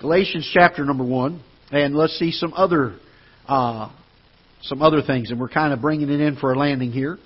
Galatians 0.00 0.50
chapter 0.52 0.84
number 0.84 1.04
one, 1.04 1.42
and 1.70 1.94
let's 1.94 2.18
see 2.18 2.30
some 2.30 2.52
other 2.54 2.96
uh, 3.48 3.90
some 4.62 4.82
other 4.82 5.02
things, 5.02 5.30
and 5.30 5.40
we're 5.40 5.48
kind 5.48 5.72
of 5.72 5.80
bringing 5.80 6.10
it 6.10 6.20
in 6.20 6.36
for 6.36 6.52
a 6.52 6.58
landing 6.58 6.90
here. 6.90 7.18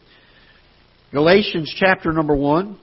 Galatians 1.12 1.74
chapter 1.76 2.12
number 2.12 2.36
1. 2.36 2.78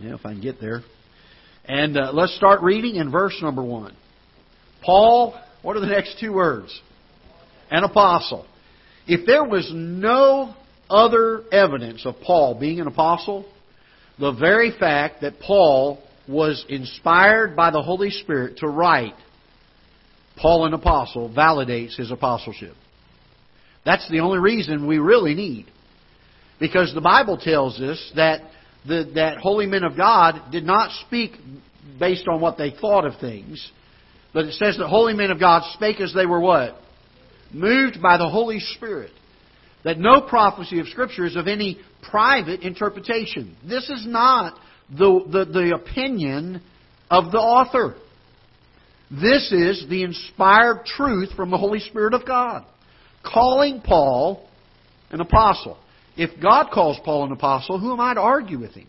Yeah, 0.00 0.14
if 0.14 0.24
I 0.24 0.32
can 0.32 0.40
get 0.40 0.58
there. 0.58 0.80
And 1.66 1.98
uh, 1.98 2.12
let's 2.14 2.34
start 2.36 2.62
reading 2.62 2.96
in 2.96 3.10
verse 3.10 3.38
number 3.42 3.62
1. 3.62 3.94
Paul, 4.82 5.38
what 5.60 5.76
are 5.76 5.80
the 5.80 5.86
next 5.86 6.18
two 6.18 6.32
words? 6.32 6.80
An 7.70 7.84
apostle. 7.84 8.46
If 9.06 9.26
there 9.26 9.44
was 9.44 9.70
no 9.74 10.54
other 10.88 11.44
evidence 11.52 12.06
of 12.06 12.14
Paul 12.22 12.58
being 12.58 12.80
an 12.80 12.86
apostle, 12.86 13.44
the 14.18 14.32
very 14.32 14.70
fact 14.78 15.20
that 15.20 15.40
Paul 15.40 16.02
was 16.26 16.64
inspired 16.70 17.54
by 17.54 17.70
the 17.70 17.82
Holy 17.82 18.08
Spirit 18.08 18.58
to 18.58 18.66
write 18.66 19.14
Paul, 20.36 20.66
an 20.66 20.74
apostle, 20.74 21.32
validates 21.32 21.96
his 21.96 22.10
apostleship. 22.10 22.74
That's 23.84 24.08
the 24.10 24.20
only 24.20 24.38
reason 24.38 24.86
we 24.86 24.98
really 24.98 25.34
need. 25.34 25.66
Because 26.58 26.92
the 26.94 27.00
Bible 27.00 27.36
tells 27.36 27.80
us 27.80 28.12
that 28.16 28.42
the, 28.86 29.10
that 29.14 29.38
holy 29.38 29.66
men 29.66 29.84
of 29.84 29.96
God 29.96 30.50
did 30.50 30.64
not 30.64 30.90
speak 31.06 31.32
based 31.98 32.26
on 32.28 32.40
what 32.40 32.58
they 32.58 32.70
thought 32.70 33.06
of 33.06 33.20
things, 33.20 33.70
but 34.32 34.46
it 34.46 34.54
says 34.54 34.76
that 34.78 34.88
holy 34.88 35.14
men 35.14 35.30
of 35.30 35.38
God 35.38 35.62
spake 35.74 36.00
as 36.00 36.12
they 36.14 36.26
were 36.26 36.40
what? 36.40 36.76
Moved 37.52 38.02
by 38.02 38.16
the 38.16 38.28
Holy 38.28 38.58
Spirit. 38.58 39.12
That 39.84 39.98
no 39.98 40.22
prophecy 40.22 40.80
of 40.80 40.88
Scripture 40.88 41.26
is 41.26 41.36
of 41.36 41.46
any 41.46 41.78
private 42.10 42.60
interpretation. 42.62 43.56
This 43.66 43.88
is 43.90 44.06
not 44.06 44.58
the, 44.90 45.24
the, 45.30 45.44
the 45.44 45.74
opinion 45.74 46.62
of 47.10 47.30
the 47.30 47.38
author. 47.38 47.94
This 49.20 49.52
is 49.52 49.86
the 49.88 50.02
inspired 50.02 50.86
truth 50.86 51.30
from 51.36 51.50
the 51.50 51.58
Holy 51.58 51.80
Spirit 51.80 52.14
of 52.14 52.26
God. 52.26 52.64
Calling 53.24 53.80
Paul 53.80 54.48
an 55.10 55.20
apostle. 55.20 55.78
If 56.16 56.40
God 56.40 56.70
calls 56.72 56.98
Paul 57.04 57.24
an 57.24 57.32
apostle, 57.32 57.78
who 57.78 57.92
am 57.92 58.00
I 58.00 58.14
to 58.14 58.20
argue 58.20 58.58
with 58.58 58.72
him? 58.74 58.88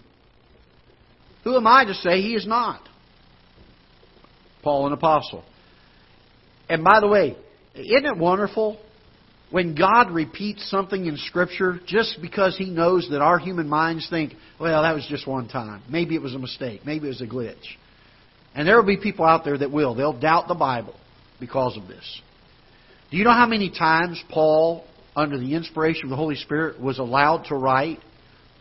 Who 1.44 1.56
am 1.56 1.68
I 1.68 1.86
to 1.86 1.94
say 1.94 2.22
he 2.22 2.34
is 2.34 2.48
not? 2.48 2.82
Paul 4.64 4.88
an 4.88 4.94
apostle. 4.94 5.44
And 6.70 6.84
by 6.84 7.00
the 7.00 7.08
way, 7.08 7.38
isn't 7.76 8.06
it 8.06 8.18
wonderful 8.18 8.80
when 9.52 9.76
God 9.76 10.12
repeats 10.12 10.70
something 10.70 11.06
in 11.06 11.18
Scripture 11.18 11.80
just 11.86 12.18
because 12.22 12.58
He 12.58 12.70
knows 12.70 13.08
that 13.12 13.22
our 13.22 13.38
human 13.38 13.70
minds 13.70 14.08
think, 14.10 14.34
well, 14.60 14.82
that 14.82 14.96
was 14.96 15.06
just 15.08 15.28
one 15.28 15.48
time. 15.48 15.84
Maybe 15.90 16.16
it 16.16 16.22
was 16.22 16.34
a 16.34 16.40
mistake. 16.40 16.82
Maybe 16.86 17.06
it 17.06 17.10
was 17.10 17.22
a 17.22 17.28
glitch. 17.28 17.64
And 18.56 18.68
there 18.68 18.78
will 18.78 18.88
be 18.88 18.98
people 18.98 19.26
out 19.26 19.44
there 19.44 19.58
that 19.58 19.72
will. 19.72 19.94
They'll 19.96 20.18
doubt 20.18 20.48
the 20.48 20.56
Bible 20.56 20.96
because 21.40 21.76
of 21.78 21.88
this. 21.88 22.22
Do 23.12 23.18
you 23.18 23.24
know 23.24 23.32
how 23.32 23.46
many 23.46 23.70
times 23.70 24.22
Paul, 24.30 24.86
under 25.16 25.38
the 25.38 25.54
inspiration 25.54 26.06
of 26.06 26.10
the 26.10 26.16
Holy 26.16 26.36
Spirit, 26.36 26.80
was 26.82 26.98
allowed 26.98 27.46
to 27.50 27.56
write 27.56 28.00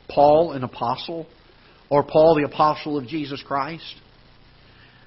Paul 0.09 0.53
an 0.53 0.65
apostle 0.65 1.27
or 1.89 2.03
Paul 2.03 2.35
the 2.35 2.45
apostle 2.45 2.99
of 2.99 3.07
Jesus 3.07 3.43
Christ? 3.47 3.95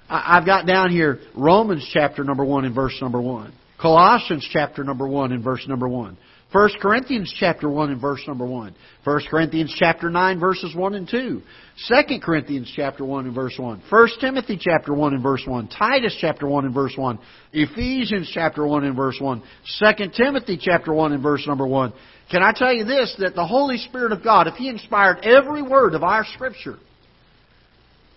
I've 0.09 0.45
got 0.45 0.65
down 0.65 0.89
here 0.89 1.19
Romans 1.35 1.87
chapter 1.93 2.23
number 2.23 2.45
1 2.45 2.63
and 2.63 2.73
verse 2.73 2.97
number 3.01 3.21
1. 3.21 3.53
Colossians 3.79 4.47
chapter 4.51 4.83
number 4.83 5.07
1 5.07 5.33
and 5.33 5.43
verse 5.43 5.67
number 5.67 5.87
1. 5.87 6.17
1 6.53 6.69
Corinthians 6.81 7.33
chapter 7.37 7.67
1 7.67 7.91
and 7.91 7.99
verse 7.99 8.21
number 8.25 8.45
1. 8.45 8.73
1 9.03 9.21
Corinthians 9.29 9.75
chapter 9.77 10.09
9 10.09 10.39
verses 10.39 10.73
1 10.73 10.93
and 10.95 11.09
2. 11.09 11.41
2 11.89 12.19
Corinthians 12.21 12.71
chapter 12.73 13.03
1 13.03 13.25
and 13.25 13.35
verse 13.35 13.55
1. 13.57 13.83
1 13.89 14.09
Timothy 14.21 14.57
chapter 14.59 14.93
1 14.93 15.13
and 15.13 15.21
verse 15.21 15.43
1. 15.45 15.67
Titus 15.67 16.15
chapter 16.21 16.47
1 16.47 16.65
and 16.65 16.73
verse 16.73 16.93
1. 16.95 17.19
Ephesians 17.51 18.31
chapter 18.33 18.65
1 18.65 18.85
and 18.85 18.95
verse 18.95 19.17
1. 19.19 19.43
2 19.79 19.85
Timothy 20.15 20.57
chapter 20.61 20.93
1 20.93 21.11
and 21.11 21.21
verse 21.21 21.45
number 21.45 21.67
1. 21.67 21.91
Can 22.31 22.41
I 22.41 22.53
tell 22.55 22.73
you 22.73 22.85
this, 22.85 23.13
that 23.19 23.35
the 23.35 23.45
Holy 23.45 23.77
Spirit 23.77 24.13
of 24.13 24.23
God, 24.23 24.47
if 24.47 24.55
He 24.55 24.69
inspired 24.69 25.19
every 25.23 25.61
word 25.61 25.95
of 25.95 26.03
our 26.03 26.25
Scripture, 26.33 26.77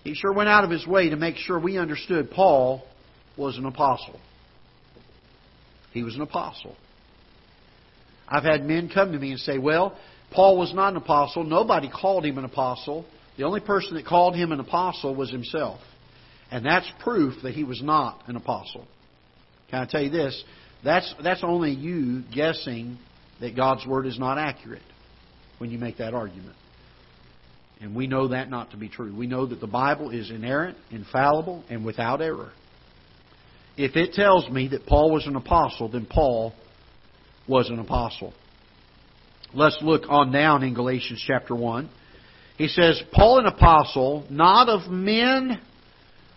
He 0.05 0.15
sure 0.15 0.33
went 0.33 0.49
out 0.49 0.63
of 0.63 0.71
His 0.71 0.87
way 0.87 1.11
to 1.11 1.17
make 1.17 1.35
sure 1.35 1.59
we 1.59 1.79
understood 1.79 2.31
Paul 2.31 2.85
was 3.37 3.59
an 3.59 3.67
apostle. 3.67 4.21
He 5.93 6.05
was 6.05 6.15
an 6.15 6.21
apostle. 6.21 6.77
I've 8.31 8.45
had 8.45 8.65
men 8.65 8.89
come 8.93 9.13
to 9.13 9.19
me 9.19 9.33
and 9.33 9.41
say, 9.41 9.59
well, 9.59 9.99
Paul 10.31 10.57
was 10.57 10.73
not 10.73 10.91
an 10.91 10.97
apostle. 10.97 11.45
Nobody 11.45 11.91
called 11.91 12.25
him 12.25 12.39
an 12.39 12.45
apostle. 12.45 13.05
The 13.37 13.45
only 13.45 13.61
person 13.61 13.95
that 13.95 14.07
called 14.07 14.37
him 14.37 14.53
an 14.53 14.61
apostle 14.61 15.15
was 15.15 15.31
himself. 15.31 15.81
And 16.51 16.65
that's 16.65 16.91
proof 17.01 17.43
that 17.43 17.55
he 17.55 17.65
was 17.65 17.83
not 17.83 18.23
an 18.27 18.37
apostle. 18.37 18.87
Can 19.71 19.81
I 19.81 19.87
tell 19.87 20.03
you 20.03 20.11
this? 20.11 20.43
That's, 20.85 21.13
that's 21.23 21.43
only 21.43 21.73
you 21.73 22.23
guessing 22.35 22.99
that 23.41 23.57
God's 23.57 23.87
Word 23.87 24.07
is 24.07 24.19
not 24.19 24.39
accurate 24.39 24.83
when 25.59 25.71
you 25.71 25.79
make 25.79 25.99
that 25.99 26.15
argument. 26.15 26.57
And 27.81 27.95
we 27.95 28.07
know 28.07 28.29
that 28.29 28.51
not 28.51 28.73
to 28.73 28.77
be 28.77 28.89
true. 28.89 29.15
We 29.15 29.27
know 29.27 29.47
that 29.47 29.61
the 29.61 29.67
Bible 29.67 30.11
is 30.11 30.31
inerrant, 30.31 30.77
infallible, 30.91 31.65
and 31.71 31.85
without 31.85 32.21
error. 32.21 32.53
If 33.77 33.97
it 33.97 34.13
tells 34.13 34.49
me 34.51 34.69
that 34.69 34.87
Paul 34.87 35.13
was 35.13 35.27
an 35.27 35.37
apostle, 35.37 35.89
then 35.89 36.07
Paul 36.07 36.53
was 37.51 37.69
an 37.69 37.81
apostle. 37.81 38.33
Let's 39.53 39.79
look 39.83 40.05
on 40.09 40.31
down 40.31 40.63
in 40.63 40.73
Galatians 40.73 41.23
chapter 41.27 41.55
1. 41.55 41.91
He 42.57 42.69
says, 42.69 43.03
Paul 43.13 43.41
an 43.41 43.47
apostle, 43.47 44.25
not 44.31 44.69
of 44.69 44.91
men, 44.91 45.61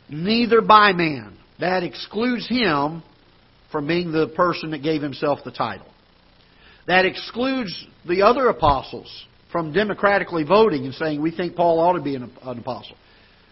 neither 0.10 0.62
by 0.62 0.94
man. 0.94 1.38
That 1.60 1.84
excludes 1.84 2.50
him 2.50 3.04
from 3.72 3.88
being 3.88 4.12
the 4.12 4.28
person 4.28 4.72
that 4.72 4.82
gave 4.82 5.02
himself 5.02 5.40
the 5.46 5.52
title. 5.52 5.86
That 6.88 7.06
excludes 7.06 7.86
the 8.08 8.24
other 8.24 8.48
apostles 8.48 9.26
from 9.52 9.72
democratically 9.72 10.44
voting 10.44 10.86
and 10.86 10.96
saying, 10.96 11.22
we 11.22 11.32
think 11.32 11.56
Paul 11.56 11.80
ought 11.80 11.94
to 11.94 12.02
be 12.02 12.16
an, 12.16 12.32
an 12.42 12.58
apostle. 12.58 12.98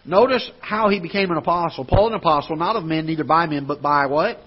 Notice 0.03 0.49
how 0.59 0.89
he 0.89 0.99
became 0.99 1.30
an 1.30 1.38
apostle. 1.38 1.86
Paul 1.86 2.07
an 2.07 2.16
apostle, 2.16 2.55
not 2.55 2.76
of 2.76 2.84
men, 2.84 3.05
neither 3.05 3.24
by 3.24 3.45
men, 3.45 3.68
but 3.68 3.84
by 3.84 4.07
what? 4.07 4.39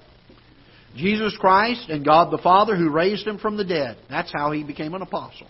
Jesus 0.96 1.36
Christ 1.38 1.88
and 1.88 2.04
God 2.04 2.30
the 2.30 2.42
Father 2.42 2.76
who 2.76 2.90
raised 2.90 3.26
him 3.26 3.38
from 3.38 3.56
the 3.56 3.64
dead. 3.64 3.96
That's 4.08 4.32
how 4.32 4.52
he 4.52 4.62
became 4.62 4.94
an 4.94 5.02
apostle. 5.02 5.48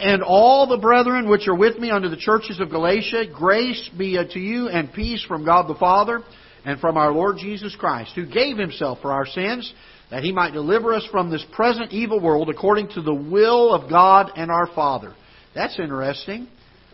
And 0.00 0.22
all 0.22 0.66
the 0.66 0.78
brethren 0.78 1.28
which 1.28 1.48
are 1.48 1.56
with 1.56 1.78
me 1.78 1.90
under 1.90 2.08
the 2.08 2.16
churches 2.16 2.60
of 2.60 2.70
Galatia, 2.70 3.24
grace 3.34 3.90
be 3.96 4.16
unto 4.16 4.38
you 4.38 4.68
and 4.68 4.92
peace 4.92 5.24
from 5.24 5.44
God 5.44 5.68
the 5.68 5.78
Father 5.78 6.22
and 6.64 6.80
from 6.80 6.96
our 6.96 7.10
Lord 7.10 7.36
Jesus 7.38 7.74
Christ, 7.76 8.12
who 8.14 8.26
gave 8.26 8.56
himself 8.56 8.98
for 9.02 9.12
our 9.12 9.26
sins, 9.26 9.72
that 10.10 10.22
he 10.22 10.32
might 10.32 10.52
deliver 10.52 10.94
us 10.94 11.06
from 11.10 11.30
this 11.30 11.44
present 11.52 11.92
evil 11.92 12.20
world 12.20 12.48
according 12.48 12.88
to 12.90 13.02
the 13.02 13.14
will 13.14 13.74
of 13.74 13.90
God 13.90 14.30
and 14.36 14.50
our 14.50 14.68
Father. 14.74 15.14
That's 15.54 15.78
interesting. 15.78 16.48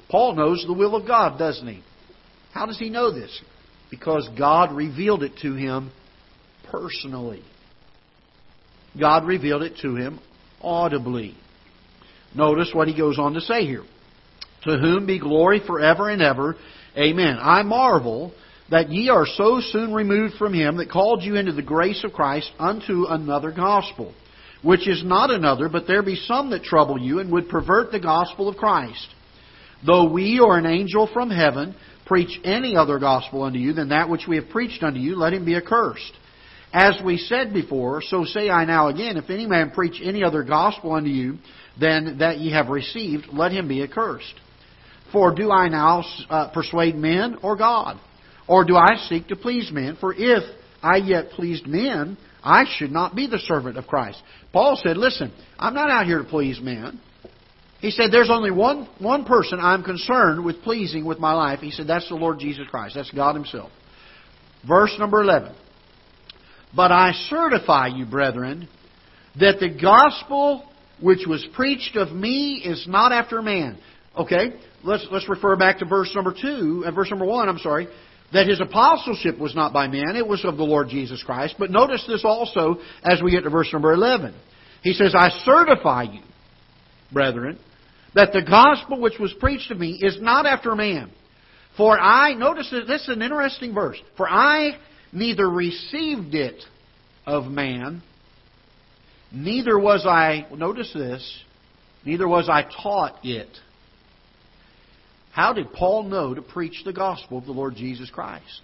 Paul 0.08 0.34
knows 0.34 0.64
the 0.66 0.72
will 0.72 0.96
of 0.96 1.06
God, 1.06 1.38
doesn't 1.38 1.66
he? 1.66 1.82
How 2.52 2.66
does 2.66 2.78
he 2.78 2.88
know 2.88 3.12
this? 3.12 3.40
Because 3.90 4.28
God 4.38 4.74
revealed 4.74 5.22
it 5.22 5.32
to 5.42 5.54
him 5.54 5.90
personally. 6.74 7.42
God 8.98 9.26
revealed 9.26 9.62
it 9.62 9.76
to 9.82 9.96
him 9.96 10.20
audibly. 10.60 11.36
Notice 12.34 12.70
what 12.72 12.88
he 12.88 12.96
goes 12.96 13.18
on 13.18 13.34
to 13.34 13.40
say 13.40 13.64
here. 13.64 13.84
To 14.64 14.78
whom 14.78 15.06
be 15.06 15.18
glory 15.18 15.60
forever 15.64 16.08
and 16.08 16.22
ever. 16.22 16.56
Amen. 16.96 17.38
I 17.40 17.62
marvel 17.62 18.32
that 18.70 18.90
ye 18.90 19.08
are 19.08 19.26
so 19.26 19.60
soon 19.60 19.92
removed 19.92 20.34
from 20.34 20.54
him 20.54 20.78
that 20.78 20.90
called 20.90 21.22
you 21.22 21.36
into 21.36 21.52
the 21.52 21.62
grace 21.62 22.02
of 22.02 22.12
Christ 22.12 22.50
unto 22.58 23.06
another 23.08 23.52
gospel, 23.52 24.14
which 24.62 24.88
is 24.88 25.04
not 25.04 25.30
another, 25.30 25.68
but 25.68 25.86
there 25.86 26.02
be 26.02 26.16
some 26.16 26.50
that 26.50 26.62
trouble 26.64 26.98
you 26.98 27.18
and 27.18 27.30
would 27.30 27.48
pervert 27.48 27.92
the 27.92 28.00
gospel 28.00 28.48
of 28.48 28.56
Christ. 28.56 29.06
Though 29.86 30.10
we 30.10 30.40
or 30.40 30.56
an 30.56 30.66
angel 30.66 31.08
from 31.12 31.30
heaven 31.30 31.76
preach 32.06 32.40
any 32.42 32.74
other 32.74 32.98
gospel 32.98 33.42
unto 33.42 33.58
you 33.58 33.74
than 33.74 33.90
that 33.90 34.08
which 34.08 34.26
we 34.26 34.36
have 34.36 34.48
preached 34.48 34.82
unto 34.82 34.98
you, 34.98 35.16
let 35.16 35.34
him 35.34 35.44
be 35.44 35.56
accursed. 35.56 36.12
As 36.74 37.00
we 37.04 37.18
said 37.18 37.52
before, 37.52 38.02
so 38.02 38.24
say 38.24 38.50
I 38.50 38.64
now 38.64 38.88
again, 38.88 39.16
if 39.16 39.30
any 39.30 39.46
man 39.46 39.70
preach 39.70 40.00
any 40.02 40.24
other 40.24 40.42
gospel 40.42 40.92
unto 40.92 41.08
you 41.08 41.38
than 41.80 42.18
that 42.18 42.38
ye 42.38 42.50
have 42.50 42.66
received, 42.66 43.28
let 43.32 43.52
him 43.52 43.68
be 43.68 43.84
accursed. 43.84 44.34
For 45.12 45.32
do 45.32 45.52
I 45.52 45.68
now 45.68 46.02
uh, 46.28 46.50
persuade 46.52 46.96
men 46.96 47.36
or 47.44 47.56
God? 47.56 48.00
Or 48.48 48.64
do 48.64 48.74
I 48.74 48.96
seek 49.08 49.28
to 49.28 49.36
please 49.36 49.70
men? 49.70 49.96
For 50.00 50.12
if 50.12 50.42
I 50.82 50.96
yet 50.96 51.30
pleased 51.30 51.64
men, 51.64 52.18
I 52.42 52.64
should 52.76 52.90
not 52.90 53.14
be 53.14 53.28
the 53.28 53.38
servant 53.38 53.78
of 53.78 53.86
Christ. 53.86 54.20
Paul 54.52 54.76
said, 54.82 54.96
Listen, 54.96 55.32
I'm 55.56 55.74
not 55.74 55.90
out 55.90 56.06
here 56.06 56.18
to 56.18 56.28
please 56.28 56.60
men. 56.60 57.00
He 57.78 57.92
said, 57.92 58.10
There's 58.10 58.30
only 58.30 58.50
one, 58.50 58.88
one 58.98 59.24
person 59.24 59.60
I'm 59.60 59.84
concerned 59.84 60.44
with 60.44 60.62
pleasing 60.62 61.04
with 61.04 61.20
my 61.20 61.34
life. 61.34 61.60
He 61.60 61.70
said, 61.70 61.86
That's 61.86 62.08
the 62.08 62.16
Lord 62.16 62.40
Jesus 62.40 62.66
Christ. 62.68 62.96
That's 62.96 63.12
God 63.12 63.36
Himself. 63.36 63.70
Verse 64.66 64.96
number 64.98 65.22
11. 65.22 65.54
But 66.74 66.90
I 66.90 67.12
certify 67.28 67.88
you, 67.88 68.04
brethren, 68.04 68.68
that 69.38 69.60
the 69.60 69.70
gospel 69.70 70.64
which 71.00 71.26
was 71.26 71.46
preached 71.54 71.96
of 71.96 72.12
me 72.12 72.62
is 72.64 72.86
not 72.88 73.12
after 73.12 73.42
man. 73.42 73.78
Okay, 74.16 74.54
let's, 74.82 75.06
let's 75.10 75.28
refer 75.28 75.56
back 75.56 75.78
to 75.78 75.84
verse 75.84 76.12
number 76.14 76.34
2, 76.40 76.84
uh, 76.86 76.90
verse 76.92 77.10
number 77.10 77.24
1, 77.24 77.48
I'm 77.48 77.58
sorry, 77.58 77.88
that 78.32 78.46
his 78.46 78.60
apostleship 78.60 79.38
was 79.38 79.54
not 79.54 79.72
by 79.72 79.86
man, 79.88 80.16
it 80.16 80.26
was 80.26 80.44
of 80.44 80.56
the 80.56 80.64
Lord 80.64 80.88
Jesus 80.88 81.22
Christ. 81.22 81.56
But 81.58 81.70
notice 81.70 82.04
this 82.06 82.24
also 82.24 82.76
as 83.02 83.20
we 83.22 83.30
get 83.30 83.42
to 83.42 83.50
verse 83.50 83.72
number 83.72 83.92
11. 83.92 84.34
He 84.82 84.92
says, 84.92 85.14
I 85.16 85.30
certify 85.44 86.04
you, 86.04 86.20
brethren, 87.12 87.58
that 88.14 88.32
the 88.32 88.42
gospel 88.42 89.00
which 89.00 89.18
was 89.18 89.32
preached 89.40 89.70
of 89.70 89.78
me 89.78 89.98
is 90.00 90.18
not 90.20 90.46
after 90.46 90.74
man. 90.74 91.10
For 91.76 91.98
I, 91.98 92.34
notice 92.34 92.70
that 92.70 92.86
this 92.86 93.02
is 93.02 93.08
an 93.08 93.22
interesting 93.22 93.74
verse. 93.74 93.98
For 94.16 94.28
I 94.28 94.76
neither 95.14 95.48
received 95.48 96.34
it 96.34 96.62
of 97.26 97.44
man, 97.44 98.02
neither 99.32 99.78
was 99.78 100.04
I, 100.06 100.46
notice 100.54 100.92
this, 100.92 101.40
neither 102.04 102.28
was 102.28 102.48
I 102.48 102.62
taught 102.82 103.24
it. 103.24 103.48
How 105.32 105.52
did 105.52 105.72
Paul 105.72 106.04
know 106.04 106.34
to 106.34 106.42
preach 106.42 106.82
the 106.84 106.92
gospel 106.92 107.38
of 107.38 107.46
the 107.46 107.52
Lord 107.52 107.74
Jesus 107.74 108.10
Christ? 108.10 108.60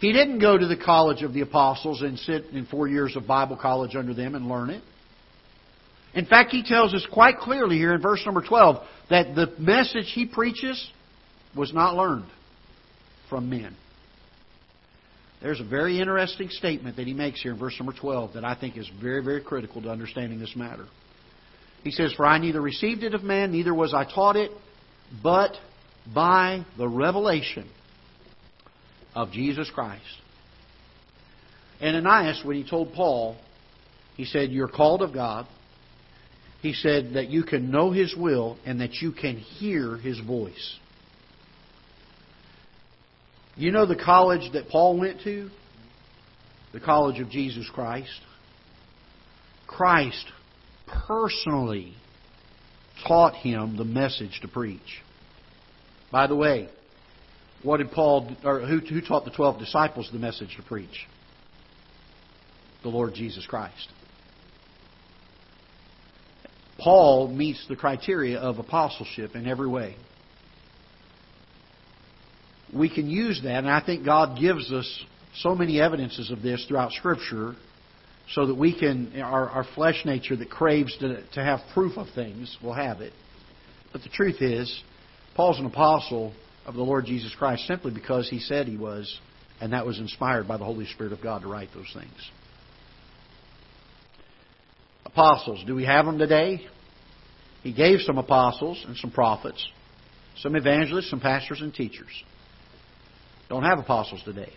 He 0.00 0.12
didn't 0.12 0.40
go 0.40 0.58
to 0.58 0.66
the 0.66 0.76
college 0.76 1.22
of 1.22 1.32
the 1.32 1.42
apostles 1.42 2.02
and 2.02 2.18
sit 2.18 2.46
in 2.46 2.66
four 2.66 2.88
years 2.88 3.14
of 3.14 3.26
Bible 3.26 3.56
college 3.56 3.94
under 3.94 4.14
them 4.14 4.34
and 4.34 4.48
learn 4.48 4.70
it. 4.70 4.82
In 6.14 6.26
fact, 6.26 6.50
he 6.50 6.64
tells 6.64 6.92
us 6.92 7.06
quite 7.10 7.38
clearly 7.38 7.76
here 7.76 7.94
in 7.94 8.02
verse 8.02 8.20
number 8.24 8.42
12 8.42 8.84
that 9.10 9.34
the 9.34 9.54
message 9.58 10.10
he 10.12 10.26
preaches 10.26 10.90
was 11.56 11.72
not 11.72 11.94
learned 11.94 12.26
from 13.30 13.48
men. 13.48 13.76
There's 15.42 15.60
a 15.60 15.64
very 15.64 16.00
interesting 16.00 16.48
statement 16.50 16.96
that 16.96 17.06
he 17.06 17.14
makes 17.14 17.42
here 17.42 17.52
in 17.52 17.58
verse 17.58 17.74
number 17.78 17.92
12 17.98 18.34
that 18.34 18.44
I 18.44 18.54
think 18.54 18.76
is 18.76 18.88
very, 19.00 19.22
very 19.22 19.42
critical 19.42 19.82
to 19.82 19.90
understanding 19.90 20.38
this 20.38 20.54
matter. 20.54 20.86
He 21.82 21.90
says, 21.90 22.12
For 22.12 22.24
I 22.24 22.38
neither 22.38 22.60
received 22.60 23.02
it 23.02 23.12
of 23.12 23.24
man, 23.24 23.50
neither 23.50 23.74
was 23.74 23.92
I 23.92 24.04
taught 24.04 24.36
it, 24.36 24.52
but 25.22 25.52
by 26.14 26.64
the 26.78 26.88
revelation 26.88 27.68
of 29.14 29.32
Jesus 29.32 29.68
Christ. 29.74 30.04
And 31.80 31.96
Ananias, 31.96 32.42
when 32.44 32.56
he 32.56 32.68
told 32.68 32.92
Paul, 32.92 33.36
he 34.16 34.24
said, 34.24 34.50
You're 34.50 34.68
called 34.68 35.02
of 35.02 35.12
God. 35.12 35.46
He 36.60 36.74
said 36.74 37.14
that 37.14 37.28
you 37.28 37.42
can 37.42 37.72
know 37.72 37.90
His 37.90 38.14
will 38.16 38.56
and 38.64 38.80
that 38.80 38.94
you 38.94 39.10
can 39.10 39.36
hear 39.36 39.96
His 39.96 40.20
voice. 40.20 40.78
You 43.56 43.70
know 43.70 43.86
the 43.86 43.96
college 43.96 44.52
that 44.52 44.68
Paul 44.68 44.98
went 44.98 45.22
to? 45.22 45.50
The 46.72 46.80
College 46.80 47.20
of 47.20 47.28
Jesus 47.28 47.68
Christ. 47.72 48.20
Christ 49.66 50.24
personally 51.06 51.94
taught 53.06 53.34
him 53.34 53.76
the 53.76 53.84
message 53.84 54.38
to 54.42 54.48
preach. 54.48 55.02
By 56.10 56.26
the 56.26 56.36
way, 56.36 56.68
what 57.62 57.78
did 57.78 57.90
Paul, 57.90 58.34
or 58.44 58.60
who, 58.60 58.78
who 58.78 59.00
taught 59.00 59.24
the 59.24 59.30
12 59.30 59.58
disciples 59.58 60.08
the 60.12 60.18
message 60.18 60.56
to 60.56 60.62
preach? 60.62 61.06
The 62.82 62.88
Lord 62.88 63.14
Jesus 63.14 63.46
Christ. 63.46 63.88
Paul 66.78 67.28
meets 67.28 67.64
the 67.68 67.76
criteria 67.76 68.38
of 68.38 68.58
apostleship 68.58 69.36
in 69.36 69.46
every 69.46 69.68
way 69.68 69.96
we 72.74 72.92
can 72.92 73.08
use 73.08 73.40
that, 73.42 73.58
and 73.58 73.70
I 73.70 73.84
think 73.84 74.04
God 74.04 74.38
gives 74.40 74.72
us 74.72 75.04
so 75.36 75.54
many 75.54 75.80
evidences 75.80 76.30
of 76.30 76.42
this 76.42 76.64
throughout 76.66 76.92
Scripture 76.92 77.54
so 78.32 78.46
that 78.46 78.54
we 78.54 78.78
can, 78.78 79.20
our, 79.20 79.48
our 79.48 79.64
flesh 79.74 80.02
nature 80.04 80.36
that 80.36 80.50
craves 80.50 80.96
to, 80.98 81.22
to 81.34 81.42
have 81.42 81.60
proof 81.74 81.96
of 81.96 82.06
things 82.14 82.56
will 82.62 82.72
have 82.72 83.00
it. 83.00 83.12
But 83.92 84.02
the 84.02 84.08
truth 84.08 84.40
is, 84.40 84.82
Paul's 85.34 85.58
an 85.58 85.66
apostle 85.66 86.32
of 86.64 86.74
the 86.74 86.82
Lord 86.82 87.04
Jesus 87.04 87.34
Christ 87.34 87.66
simply 87.66 87.92
because 87.92 88.28
he 88.30 88.38
said 88.38 88.66
he 88.66 88.76
was, 88.76 89.20
and 89.60 89.72
that 89.72 89.84
was 89.84 89.98
inspired 89.98 90.48
by 90.48 90.56
the 90.56 90.64
Holy 90.64 90.86
Spirit 90.86 91.12
of 91.12 91.22
God 91.22 91.42
to 91.42 91.48
write 91.48 91.68
those 91.74 91.90
things. 91.92 92.30
Apostles, 95.04 95.62
do 95.66 95.74
we 95.74 95.84
have 95.84 96.06
them 96.06 96.18
today? 96.18 96.66
He 97.62 97.72
gave 97.72 98.00
some 98.00 98.18
apostles 98.18 98.82
and 98.86 98.96
some 98.96 99.10
prophets, 99.10 99.64
some 100.38 100.56
evangelists, 100.56 101.10
some 101.10 101.20
pastors 101.20 101.60
and 101.60 101.74
teachers. 101.74 102.10
Don't 103.52 103.64
have 103.64 103.78
apostles 103.78 104.22
today. 104.24 104.50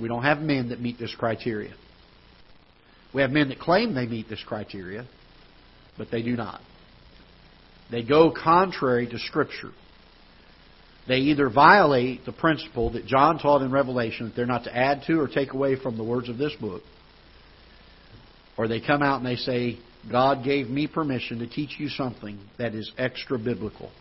We 0.00 0.08
don't 0.08 0.22
have 0.22 0.38
men 0.38 0.70
that 0.70 0.80
meet 0.80 0.98
this 0.98 1.14
criteria. 1.14 1.74
We 3.12 3.20
have 3.20 3.30
men 3.30 3.50
that 3.50 3.58
claim 3.58 3.92
they 3.92 4.06
meet 4.06 4.30
this 4.30 4.42
criteria, 4.46 5.06
but 5.98 6.10
they 6.10 6.22
do 6.22 6.34
not. 6.34 6.62
They 7.90 8.02
go 8.02 8.32
contrary 8.32 9.06
to 9.08 9.18
Scripture. 9.18 9.72
They 11.06 11.16
either 11.16 11.50
violate 11.50 12.24
the 12.24 12.32
principle 12.32 12.92
that 12.92 13.04
John 13.04 13.38
taught 13.38 13.60
in 13.60 13.70
Revelation 13.70 14.28
that 14.28 14.34
they're 14.34 14.46
not 14.46 14.64
to 14.64 14.74
add 14.74 15.02
to 15.06 15.20
or 15.20 15.28
take 15.28 15.52
away 15.52 15.78
from 15.78 15.98
the 15.98 16.02
words 16.02 16.30
of 16.30 16.38
this 16.38 16.54
book, 16.58 16.80
or 18.56 18.68
they 18.68 18.80
come 18.80 19.02
out 19.02 19.18
and 19.18 19.26
they 19.26 19.36
say, 19.36 19.78
God 20.10 20.42
gave 20.42 20.70
me 20.70 20.86
permission 20.86 21.40
to 21.40 21.46
teach 21.46 21.78
you 21.78 21.90
something 21.90 22.38
that 22.56 22.74
is 22.74 22.90
extra 22.96 23.38
biblical. 23.38 23.92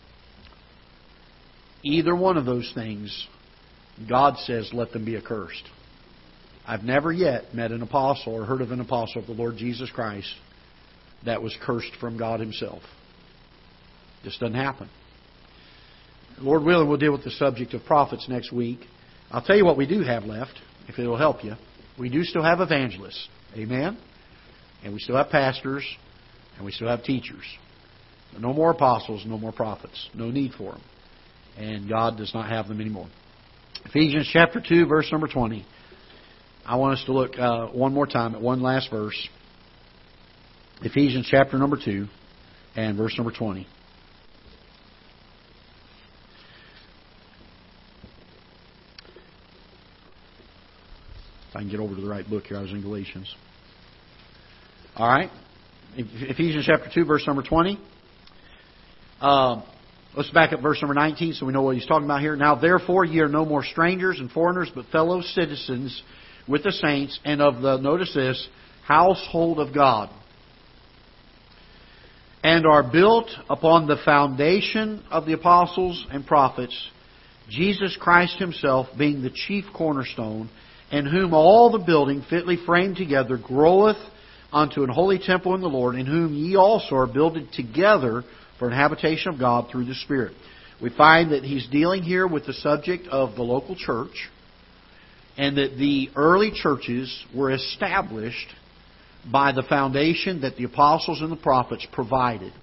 Either 1.83 2.15
one 2.15 2.37
of 2.37 2.45
those 2.45 2.71
things 2.73 3.27
God 4.09 4.37
says, 4.39 4.69
let 4.73 4.91
them 4.91 5.05
be 5.05 5.17
accursed. 5.17 5.63
I've 6.65 6.83
never 6.83 7.11
yet 7.11 7.53
met 7.53 7.71
an 7.71 7.81
apostle 7.81 8.33
or 8.33 8.45
heard 8.45 8.61
of 8.61 8.71
an 8.71 8.79
apostle 8.79 9.21
of 9.21 9.27
the 9.27 9.33
Lord 9.33 9.57
Jesus 9.57 9.89
Christ 9.91 10.33
that 11.25 11.41
was 11.41 11.55
cursed 11.61 11.91
from 11.99 12.17
God 12.17 12.39
Himself. 12.39 12.81
This 14.23 14.37
doesn't 14.37 14.55
happen. 14.55 14.89
Lord 16.39 16.63
willing, 16.63 16.87
we'll 16.87 16.97
deal 16.97 17.11
with 17.11 17.23
the 17.23 17.31
subject 17.31 17.73
of 17.73 17.83
prophets 17.85 18.27
next 18.27 18.51
week. 18.51 18.79
I'll 19.29 19.43
tell 19.43 19.55
you 19.55 19.65
what 19.65 19.77
we 19.77 19.85
do 19.85 20.01
have 20.01 20.23
left, 20.23 20.53
if 20.87 20.97
it'll 20.97 21.17
help 21.17 21.43
you. 21.43 21.53
We 21.99 22.09
do 22.09 22.23
still 22.23 22.43
have 22.43 22.59
evangelists. 22.59 23.27
Amen? 23.55 23.97
And 24.83 24.93
we 24.93 24.99
still 24.99 25.15
have 25.15 25.29
pastors, 25.29 25.85
and 26.55 26.65
we 26.65 26.71
still 26.71 26.87
have 26.87 27.03
teachers. 27.03 27.43
No 28.39 28.51
more 28.53 28.71
apostles, 28.71 29.23
no 29.27 29.37
more 29.37 29.51
prophets. 29.51 30.09
No 30.13 30.31
need 30.31 30.53
for 30.53 30.71
them. 30.71 30.81
And 31.57 31.87
God 31.87 32.17
does 32.17 32.33
not 32.33 32.49
have 32.49 32.67
them 32.67 32.81
anymore. 32.81 33.07
Ephesians 33.85 34.29
chapter 34.31 34.61
2, 34.65 34.85
verse 34.87 35.11
number 35.11 35.27
20. 35.27 35.65
I 36.65 36.77
want 36.77 36.97
us 36.97 37.05
to 37.05 37.13
look 37.13 37.37
uh, 37.37 37.67
one 37.67 37.93
more 37.93 38.07
time 38.07 38.35
at 38.35 38.41
one 38.41 38.61
last 38.61 38.89
verse. 38.89 39.29
Ephesians 40.81 41.27
chapter 41.29 41.57
number 41.57 41.77
2 41.83 42.07
and 42.75 42.97
verse 42.97 43.13
number 43.17 43.31
20. 43.31 43.67
If 51.49 51.55
I 51.55 51.59
can 51.59 51.69
get 51.69 51.79
over 51.79 51.93
to 51.93 52.01
the 52.01 52.07
right 52.07 52.27
book 52.27 52.45
here, 52.45 52.57
I 52.57 52.61
was 52.61 52.71
in 52.71 52.81
Galatians. 52.81 53.33
All 54.95 55.07
right. 55.07 55.29
Ephesians 55.95 56.65
chapter 56.65 56.89
2, 56.93 57.05
verse 57.05 57.27
number 57.27 57.43
20. 57.43 57.79
Uh, 59.21 59.61
Let's 60.15 60.29
back 60.29 60.53
up 60.53 60.61
verse 60.61 60.79
number 60.79 60.93
19 60.93 61.33
so 61.33 61.47
we 61.47 61.53
know 61.53 61.63
what 61.63 61.75
he's 61.75 61.87
talking 61.87 62.05
about 62.05 62.21
here. 62.21 62.35
Now, 62.35 62.53
therefore, 62.53 63.03
ye 63.03 63.19
are 63.21 63.27
no 63.27 63.45
more 63.45 63.63
strangers 63.63 64.19
and 64.19 64.29
foreigners, 64.29 64.69
but 64.73 64.85
fellow 64.87 65.21
citizens 65.21 66.03
with 66.47 66.63
the 66.63 66.71
saints 66.71 67.19
and 67.25 67.41
of 67.41 67.63
the, 67.63 67.77
notice 67.77 68.13
this, 68.13 68.47
household 68.85 69.57
of 69.57 69.73
God. 69.73 70.11
And 72.43 72.67
are 72.67 72.83
built 72.83 73.27
upon 73.49 73.87
the 73.87 73.97
foundation 74.05 75.03
of 75.09 75.25
the 75.25 75.33
apostles 75.33 76.05
and 76.11 76.27
prophets, 76.27 76.77
Jesus 77.49 77.97
Christ 77.99 78.37
himself 78.37 78.87
being 78.95 79.23
the 79.23 79.31
chief 79.31 79.65
cornerstone, 79.75 80.47
in 80.91 81.07
whom 81.07 81.33
all 81.33 81.71
the 81.71 81.83
building 81.83 82.23
fitly 82.29 82.57
framed 82.67 82.97
together 82.97 83.35
groweth 83.35 83.97
unto 84.51 84.83
an 84.83 84.89
holy 84.89 85.17
temple 85.17 85.55
in 85.55 85.61
the 85.61 85.67
Lord, 85.67 85.95
in 85.95 86.05
whom 86.05 86.35
ye 86.35 86.55
also 86.55 86.97
are 86.97 87.07
builded 87.07 87.51
together 87.53 88.23
for 88.63 88.69
habitation 88.69 89.33
of 89.33 89.39
God 89.39 89.69
through 89.69 89.83
the 89.83 89.93
Spirit. 89.93 90.33
We 90.81 90.89
find 90.89 91.33
that 91.33 91.43
he's 91.43 91.67
dealing 91.67 92.01
here 92.01 92.25
with 92.25 92.45
the 92.45 92.53
subject 92.53 93.07
of 93.07 93.35
the 93.35 93.41
local 93.41 93.75
church 93.75 94.29
and 95.35 95.57
that 95.57 95.75
the 95.77 96.09
early 96.15 96.51
churches 96.53 97.25
were 97.35 97.51
established 97.51 98.47
by 99.29 99.51
the 99.51 99.63
foundation 99.63 100.41
that 100.41 100.55
the 100.55 100.63
apostles 100.63 101.19
and 101.19 101.29
the 101.29 101.35
prophets 101.35 101.85
provided. 101.91 102.53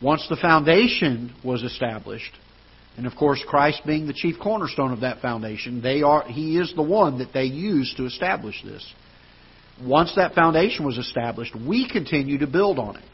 Once 0.00 0.24
the 0.30 0.36
foundation 0.36 1.34
was 1.44 1.64
established, 1.64 2.32
And 2.96 3.06
of 3.06 3.16
course, 3.16 3.42
Christ 3.48 3.82
being 3.84 4.06
the 4.06 4.12
chief 4.12 4.36
cornerstone 4.40 4.92
of 4.92 5.00
that 5.00 5.20
foundation, 5.20 5.82
they 5.82 6.02
are, 6.02 6.22
He 6.24 6.56
is 6.56 6.72
the 6.76 6.82
one 6.82 7.18
that 7.18 7.32
they 7.32 7.44
used 7.44 7.96
to 7.96 8.06
establish 8.06 8.62
this. 8.62 8.92
Once 9.84 10.12
that 10.14 10.34
foundation 10.34 10.84
was 10.84 10.98
established, 10.98 11.54
we 11.54 11.88
continue 11.88 12.38
to 12.38 12.46
build 12.46 12.78
on 12.78 12.96
it. 12.96 13.04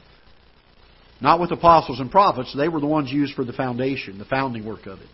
Not 1.25 1.41
with 1.41 1.53
apostles 1.53 2.01
and 2.01 2.11
prophets, 2.11 2.55
they 2.55 2.69
were 2.69 2.81
the 2.81 2.87
ones 2.87 3.11
used 3.11 3.35
for 3.35 3.47
the 3.47 3.55
foundation, 3.55 4.19
the 4.19 4.27
founding 4.27 4.67
work 4.67 4.85
of 4.85 5.01
it. 5.01 5.09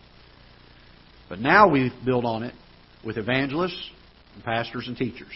But 1.29 1.39
now 1.39 1.69
we 1.69 1.89
build 2.03 2.25
on 2.25 2.43
it 2.43 2.53
with 3.05 3.15
evangelists 3.15 3.89
and 4.35 4.43
pastors 4.43 4.89
and 4.89 4.97
teachers. 4.97 5.31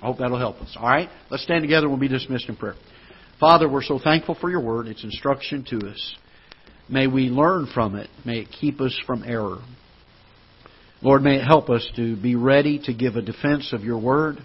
I 0.00 0.06
hope 0.06 0.16
that'll 0.16 0.38
help 0.38 0.56
us. 0.62 0.74
All 0.74 0.88
right? 0.88 1.10
Let's 1.28 1.42
stand 1.42 1.60
together 1.60 1.82
and 1.86 1.90
we'll 1.90 2.00
be 2.00 2.08
dismissed 2.08 2.48
in 2.48 2.56
prayer. 2.56 2.76
Father, 3.38 3.68
we're 3.68 3.82
so 3.82 3.98
thankful 4.02 4.34
for 4.40 4.48
your 4.48 4.62
word, 4.62 4.86
its 4.86 5.04
instruction 5.04 5.66
to 5.68 5.90
us. 5.90 6.16
May 6.88 7.06
we 7.06 7.24
learn 7.24 7.68
from 7.74 7.94
it. 7.94 8.08
May 8.24 8.38
it 8.38 8.48
keep 8.58 8.80
us 8.80 8.98
from 9.06 9.22
error. 9.22 9.58
Lord, 11.02 11.20
may 11.20 11.36
it 11.40 11.44
help 11.44 11.68
us 11.68 11.86
to 11.96 12.16
be 12.16 12.36
ready 12.36 12.80
to 12.84 12.94
give 12.94 13.16
a 13.16 13.22
defense 13.22 13.74
of 13.74 13.84
your 13.84 13.98
word, 13.98 14.38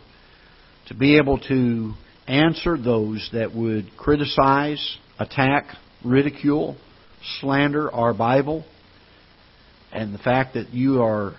to 0.87 0.95
be 0.95 1.17
able 1.17 1.39
to 1.47 1.93
answer 2.27 2.77
those 2.77 3.29
that 3.31 3.55
would 3.55 3.95
criticize, 3.95 4.97
attack, 5.19 5.65
ridicule, 6.03 6.77
slander 7.39 7.91
our 7.91 8.13
Bible, 8.13 8.65
and 9.91 10.13
the 10.13 10.19
fact 10.19 10.55
that 10.55 10.73
you 10.73 11.01
are 11.01 11.35